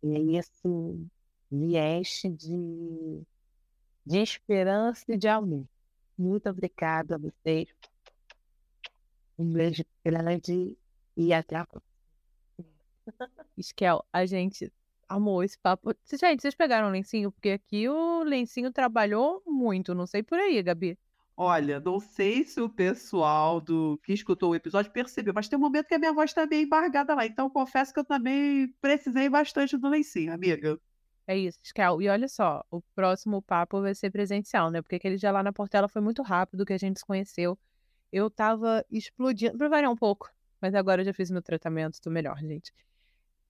E 0.04 0.38
isso 0.38 1.08
me 1.52 1.78
enche 1.78 2.30
de, 2.30 3.22
de 4.06 4.18
esperança 4.20 5.06
e 5.10 5.18
de 5.18 5.28
amor. 5.28 5.66
Muito 6.18 6.50
obrigada 6.50 7.16
a 7.16 7.18
vocês 7.18 7.68
um 9.38 9.52
beijo 9.52 9.84
grande 10.04 10.78
e 11.16 11.34
até 11.34 11.56
a 11.58 11.66
próxima. 11.66 11.96
Esquel, 13.58 14.04
a 14.12 14.26
gente 14.26 14.72
amou 15.08 15.44
esse 15.44 15.58
papo. 15.58 15.94
Gente, 16.20 16.42
vocês 16.42 16.56
pegaram 16.56 16.88
o 16.88 16.92
lencinho? 16.92 17.32
Porque 17.32 17.50
aqui 17.50 17.88
o 17.88 18.24
lencinho 18.24 18.72
trabalhou 18.72 19.42
muito. 19.46 19.94
Não 19.94 20.06
sei 20.06 20.24
por 20.24 20.38
aí, 20.40 20.62
Gabi. 20.62 20.98
Olha, 21.38 21.80
não 21.80 22.00
sei 22.00 22.46
se 22.46 22.62
o 22.62 22.70
pessoal 22.70 23.60
do 23.60 24.00
que 24.04 24.14
escutou 24.14 24.52
o 24.52 24.56
episódio 24.56 24.92
percebeu, 24.92 25.34
mas 25.34 25.50
tem 25.50 25.58
um 25.60 25.62
momento 25.62 25.88
que 25.88 25.96
a 25.96 26.00
minha 26.00 26.14
voz 26.14 26.34
tá 26.34 26.48
meio 26.48 26.64
embargada 26.64 27.14
lá. 27.14 27.26
Então, 27.26 27.50
confesso 27.50 27.94
que 27.94 28.00
eu 28.00 28.06
também 28.06 28.74
precisei 28.80 29.28
bastante 29.28 29.78
do 29.78 29.90
lencinho, 29.90 30.34
amiga. 30.34 30.80
É 31.28 31.38
isso, 31.38 31.60
Escal. 31.62 32.02
E 32.02 32.08
olha 32.08 32.30
só, 32.30 32.64
o 32.72 32.82
próximo 32.96 33.42
papo 33.42 33.82
vai 33.82 33.94
ser 33.94 34.12
presencial, 34.12 34.72
né? 34.72 34.82
Porque 34.82 34.96
aquele 34.96 35.18
dia 35.18 35.32
lá 35.32 35.44
na 35.44 35.52
Portela 35.52 35.90
foi 35.90 36.02
muito 36.02 36.22
rápido 36.22 36.66
que 36.66 36.72
a 36.74 36.78
gente 36.78 37.00
se 37.00 37.06
conheceu 37.06 37.58
eu 38.16 38.30
tava 38.30 38.86
explodindo, 38.90 39.58
pra 39.58 39.68
variar 39.68 39.92
um 39.92 39.96
pouco, 39.96 40.30
mas 40.62 40.74
agora 40.74 41.02
eu 41.02 41.06
já 41.06 41.14
fiz 41.14 41.30
meu 41.30 41.42
tratamento, 41.42 42.00
tô 42.02 42.10
melhor, 42.10 42.38
gente. 42.40 42.72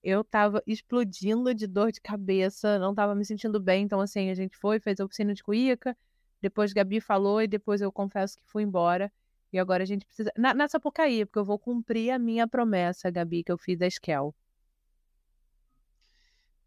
Eu 0.08 0.22
tava 0.22 0.62
explodindo 0.68 1.52
de 1.52 1.66
dor 1.66 1.90
de 1.90 2.00
cabeça, 2.00 2.78
não 2.78 2.94
tava 2.94 3.12
me 3.12 3.24
sentindo 3.24 3.58
bem, 3.58 3.82
então 3.82 4.00
assim, 4.00 4.30
a 4.30 4.34
gente 4.34 4.56
foi, 4.56 4.78
fez 4.78 5.00
a 5.00 5.04
oficina 5.04 5.34
de 5.34 5.42
cuíca, 5.42 5.96
depois 6.40 6.72
Gabi 6.72 7.00
falou 7.00 7.42
e 7.42 7.48
depois 7.48 7.80
eu 7.80 7.90
confesso 7.90 8.38
que 8.38 8.46
fui 8.46 8.62
embora. 8.62 9.12
E 9.52 9.58
agora 9.58 9.82
a 9.82 9.86
gente 9.86 10.06
precisa. 10.06 10.30
Na, 10.36 10.54
nessa 10.54 10.72
Sapucaí, 10.72 11.26
porque 11.26 11.40
eu 11.40 11.44
vou 11.44 11.58
cumprir 11.58 12.12
a 12.12 12.20
minha 12.20 12.46
promessa, 12.46 13.10
Gabi, 13.10 13.42
que 13.42 13.50
eu 13.50 13.58
fiz 13.58 13.82
a 13.82 13.86
Esquel. 13.88 14.32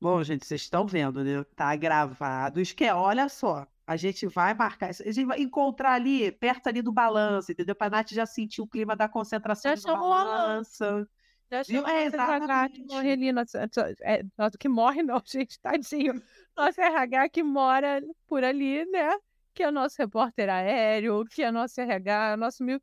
Bom, 0.01 0.21
gente, 0.21 0.45
vocês 0.45 0.63
estão 0.63 0.85
vendo, 0.85 1.23
né? 1.23 1.41
Tá 1.55 1.73
gravado. 1.77 2.59
Esquel, 2.59 2.97
olha 2.97 3.29
só. 3.29 3.65
A 3.87 3.95
gente 3.95 4.27
vai 4.27 4.53
marcar, 4.53 4.89
a 4.89 4.91
gente 4.91 5.23
vai 5.23 5.39
encontrar 5.39 5.93
ali, 5.93 6.29
perto 6.29 6.67
ali 6.67 6.81
do 6.81 6.91
balanço, 6.91 7.53
entendeu? 7.53 7.73
Pra 7.73 7.89
Nath 7.89 8.09
já 8.11 8.25
sentir 8.25 8.61
o 8.61 8.67
clima 8.67 8.97
da 8.97 9.07
concentração 9.07 9.71
já 9.71 9.77
chamou 9.77 10.09
balança. 10.09 11.07
Já 11.51 11.63
chamou 11.63 11.87
é, 11.87 12.05
exatamente. 12.05 12.81
Que 12.81 12.93
morre 12.93 13.11
ali, 13.11 13.31
nosso, 13.31 13.57
é, 13.57 14.23
nosso, 14.37 14.57
que 14.57 14.69
morre 14.69 15.01
não, 15.01 15.21
gente, 15.25 15.59
tadinho. 15.59 16.21
Nosso 16.55 16.79
RH 16.79 17.29
que 17.29 17.43
mora 17.43 18.01
por 18.27 18.43
ali, 18.43 18.85
né? 18.85 19.17
Que 19.53 19.63
é 19.63 19.69
o 19.69 19.71
nosso 19.71 19.95
repórter 19.97 20.49
aéreo, 20.49 21.25
que 21.25 21.41
é 21.41 21.49
o 21.49 21.53
nosso 21.53 21.79
RH, 21.81 22.37
nosso 22.37 22.63
mil... 22.63 22.79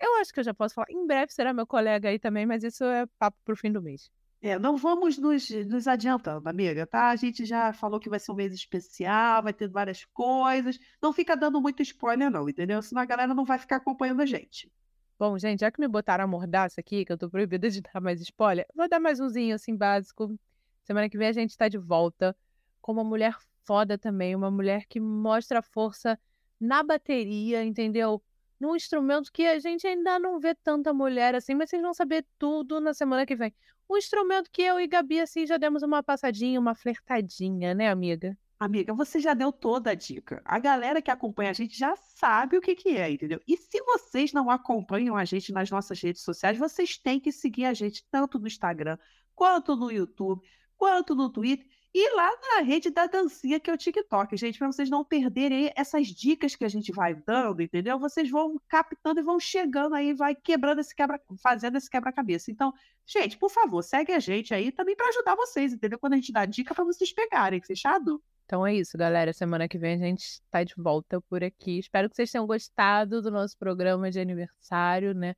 Eu 0.00 0.16
acho 0.16 0.32
que 0.32 0.40
eu 0.40 0.44
já 0.44 0.54
posso 0.54 0.74
falar. 0.74 0.86
Em 0.90 1.06
breve 1.06 1.32
será 1.32 1.52
meu 1.52 1.66
colega 1.66 2.08
aí 2.08 2.18
também, 2.18 2.46
mas 2.46 2.62
isso 2.62 2.84
é 2.84 3.06
papo 3.18 3.36
pro 3.44 3.56
fim 3.56 3.72
do 3.72 3.82
mês. 3.82 4.10
É, 4.40 4.56
não 4.56 4.76
vamos 4.76 5.18
nos, 5.18 5.50
nos 5.50 5.88
adiantando, 5.88 6.48
amiga, 6.48 6.86
tá? 6.86 7.08
A 7.08 7.16
gente 7.16 7.44
já 7.44 7.72
falou 7.72 7.98
que 7.98 8.08
vai 8.08 8.20
ser 8.20 8.30
um 8.30 8.36
mês 8.36 8.54
especial, 8.54 9.42
vai 9.42 9.52
ter 9.52 9.68
várias 9.68 10.04
coisas. 10.04 10.78
Não 11.02 11.12
fica 11.12 11.36
dando 11.36 11.60
muito 11.60 11.82
spoiler, 11.82 12.30
não, 12.30 12.48
entendeu? 12.48 12.80
Senão 12.80 13.02
a 13.02 13.06
galera 13.06 13.34
não 13.34 13.44
vai 13.44 13.58
ficar 13.58 13.76
acompanhando 13.76 14.22
a 14.22 14.26
gente. 14.26 14.70
Bom, 15.18 15.36
gente, 15.38 15.60
já 15.60 15.70
que 15.70 15.80
me 15.80 15.88
botaram 15.88 16.24
a 16.24 16.26
mordaça 16.26 16.80
aqui, 16.80 17.04
que 17.04 17.12
eu 17.12 17.18
tô 17.18 17.28
proibida 17.28 17.68
de 17.68 17.80
dar 17.82 18.00
mais 18.00 18.20
spoiler, 18.20 18.66
vou 18.74 18.88
dar 18.88 19.00
mais 19.00 19.20
umzinho 19.20 19.54
assim 19.54 19.76
básico. 19.76 20.38
Semana 20.84 21.08
que 21.08 21.18
vem 21.18 21.28
a 21.28 21.32
gente 21.32 21.56
tá 21.56 21.68
de 21.68 21.78
volta 21.78 22.36
com 22.80 22.92
uma 22.92 23.04
mulher 23.04 23.36
foda 23.64 23.98
também, 23.98 24.34
uma 24.34 24.50
mulher 24.50 24.86
que 24.86 25.00
mostra 25.00 25.60
força 25.60 26.18
na 26.60 26.82
bateria, 26.82 27.64
entendeu? 27.64 28.22
num 28.60 28.74
instrumento 28.74 29.32
que 29.32 29.46
a 29.46 29.58
gente 29.58 29.86
ainda 29.86 30.18
não 30.18 30.40
vê 30.40 30.54
tanta 30.54 30.92
mulher 30.92 31.34
assim, 31.34 31.54
mas 31.54 31.70
vocês 31.70 31.82
vão 31.82 31.94
saber 31.94 32.26
tudo 32.38 32.80
na 32.80 32.92
semana 32.92 33.24
que 33.24 33.36
vem. 33.36 33.54
Um 33.88 33.96
instrumento 33.96 34.50
que 34.50 34.62
eu 34.62 34.80
e 34.80 34.86
Gabi, 34.86 35.20
assim, 35.20 35.46
já 35.46 35.56
demos 35.56 35.82
uma 35.82 36.02
passadinha, 36.02 36.60
uma 36.60 36.74
flertadinha, 36.74 37.74
né, 37.74 37.88
amiga? 37.88 38.36
Amiga, 38.60 38.92
você 38.92 39.20
já 39.20 39.34
deu 39.34 39.52
toda 39.52 39.90
a 39.92 39.94
dica. 39.94 40.42
A 40.44 40.58
galera 40.58 41.00
que 41.00 41.12
acompanha 41.12 41.50
a 41.50 41.52
gente 41.52 41.78
já 41.78 41.94
sabe 41.94 42.56
o 42.56 42.60
que, 42.60 42.74
que 42.74 42.88
é, 42.96 43.08
entendeu? 43.08 43.40
E 43.46 43.56
se 43.56 43.80
vocês 43.84 44.32
não 44.32 44.50
acompanham 44.50 45.16
a 45.16 45.24
gente 45.24 45.52
nas 45.52 45.70
nossas 45.70 46.00
redes 46.00 46.22
sociais, 46.22 46.58
vocês 46.58 46.98
têm 46.98 47.20
que 47.20 47.30
seguir 47.30 47.66
a 47.66 47.74
gente 47.74 48.04
tanto 48.10 48.36
no 48.38 48.48
Instagram, 48.48 48.98
quanto 49.32 49.76
no 49.76 49.92
YouTube, 49.92 50.42
quanto 50.76 51.14
no 51.14 51.30
Twitter. 51.30 51.66
E 52.00 52.14
lá 52.14 52.30
na 52.42 52.60
rede 52.62 52.90
da 52.90 53.06
dancinha, 53.06 53.58
que 53.58 53.68
é 53.68 53.74
o 53.74 53.76
TikTok, 53.76 54.36
gente, 54.36 54.56
para 54.56 54.68
vocês 54.68 54.88
não 54.88 55.04
perderem 55.04 55.72
essas 55.74 56.06
dicas 56.06 56.54
que 56.54 56.64
a 56.64 56.68
gente 56.68 56.92
vai 56.92 57.12
dando, 57.12 57.60
entendeu? 57.60 57.98
Vocês 57.98 58.30
vão 58.30 58.56
captando 58.68 59.18
e 59.18 59.22
vão 59.24 59.40
chegando 59.40 59.96
aí, 59.96 60.14
vai 60.14 60.32
quebrando 60.32 60.78
esse 60.78 60.94
quebra, 60.94 61.20
fazendo 61.42 61.76
esse 61.76 61.90
quebra-cabeça. 61.90 62.52
Então, 62.52 62.72
gente, 63.04 63.36
por 63.36 63.50
favor, 63.50 63.82
segue 63.82 64.12
a 64.12 64.20
gente 64.20 64.54
aí 64.54 64.70
também 64.70 64.94
para 64.94 65.08
ajudar 65.08 65.34
vocês, 65.34 65.72
entendeu? 65.72 65.98
Quando 65.98 66.12
a 66.12 66.16
gente 66.16 66.30
dá 66.30 66.46
dica 66.46 66.72
para 66.72 66.84
vocês 66.84 67.12
pegarem, 67.12 67.60
fechado? 67.60 68.22
Então 68.44 68.64
é 68.64 68.76
isso, 68.76 68.96
galera. 68.96 69.32
Semana 69.32 69.66
que 69.66 69.76
vem 69.76 69.94
a 69.94 69.98
gente 69.98 70.22
está 70.22 70.62
de 70.62 70.74
volta 70.76 71.20
por 71.22 71.42
aqui. 71.42 71.80
Espero 71.80 72.08
que 72.08 72.14
vocês 72.14 72.30
tenham 72.30 72.46
gostado 72.46 73.20
do 73.20 73.28
nosso 73.32 73.58
programa 73.58 74.08
de 74.08 74.20
aniversário, 74.20 75.14
né? 75.14 75.34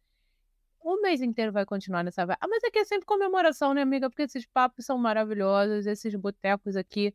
O 0.81 1.01
mês 1.01 1.21
inteiro 1.21 1.53
vai 1.53 1.65
continuar 1.67 2.03
nessa 2.03 2.25
vibe. 2.25 2.39
Ah, 2.41 2.49
mas 2.49 2.65
aqui 2.65 2.79
é 2.79 2.85
sempre 2.85 3.07
comemoração, 3.07 3.75
né, 3.75 3.83
amiga? 3.83 4.09
Porque 4.09 4.23
esses 4.23 4.47
papos 4.47 4.87
são 4.87 4.99
maravilhosos, 4.99 5.87
esses 5.87 6.15
botecos 6.15 6.77
aqui 6.77 7.15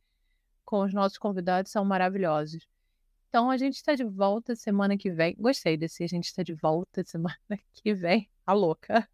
com 0.64 0.82
os 0.82 0.94
nossos 0.94 1.18
convidados 1.18 1.72
são 1.72 1.84
maravilhosos. 1.86 2.68
Então 3.30 3.50
a 3.50 3.58
gente 3.58 3.76
está 3.76 3.96
de 3.96 4.04
volta 4.04 4.56
semana 4.56 4.98
que 4.98 5.12
vem. 5.12 5.36
Gostei 5.38 5.78
desse, 5.78 6.04
a 6.04 6.08
gente 6.08 6.26
está 6.26 6.44
de 6.44 6.54
volta 6.54 7.04
semana 7.06 7.38
que 7.74 7.94
vem. 7.94 8.30
A 8.46 8.54
louca. 8.54 9.08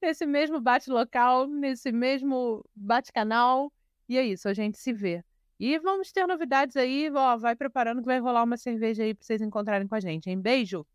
Nesse 0.00 0.24
mesmo 0.24 0.60
bate-local, 0.60 1.46
nesse 1.46 1.92
mesmo 1.92 2.64
bate-canal. 2.74 3.72
E 4.08 4.16
é 4.16 4.24
isso, 4.24 4.48
a 4.48 4.54
gente 4.54 4.78
se 4.78 4.92
vê. 4.92 5.22
E 5.58 5.78
vamos 5.78 6.10
ter 6.10 6.26
novidades 6.26 6.76
aí. 6.76 7.10
Ó, 7.12 7.36
vai 7.36 7.54
preparando 7.54 8.00
que 8.00 8.06
vai 8.06 8.18
rolar 8.18 8.44
uma 8.44 8.56
cerveja 8.56 9.02
aí 9.02 9.12
para 9.14 9.24
vocês 9.24 9.42
encontrarem 9.42 9.86
com 9.86 9.94
a 9.94 10.00
gente, 10.00 10.30
hein? 10.30 10.40
Beijo! 10.40 10.86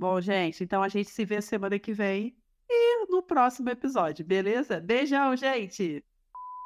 Bom, 0.00 0.18
gente, 0.18 0.64
então 0.64 0.82
a 0.82 0.88
gente 0.88 1.10
se 1.10 1.26
vê 1.26 1.42
semana 1.42 1.78
que 1.78 1.92
vem 1.92 2.34
e 2.70 3.06
no 3.10 3.22
próximo 3.22 3.68
episódio, 3.68 4.24
beleza? 4.24 4.80
Beijão, 4.80 5.36
gente! 5.36 6.02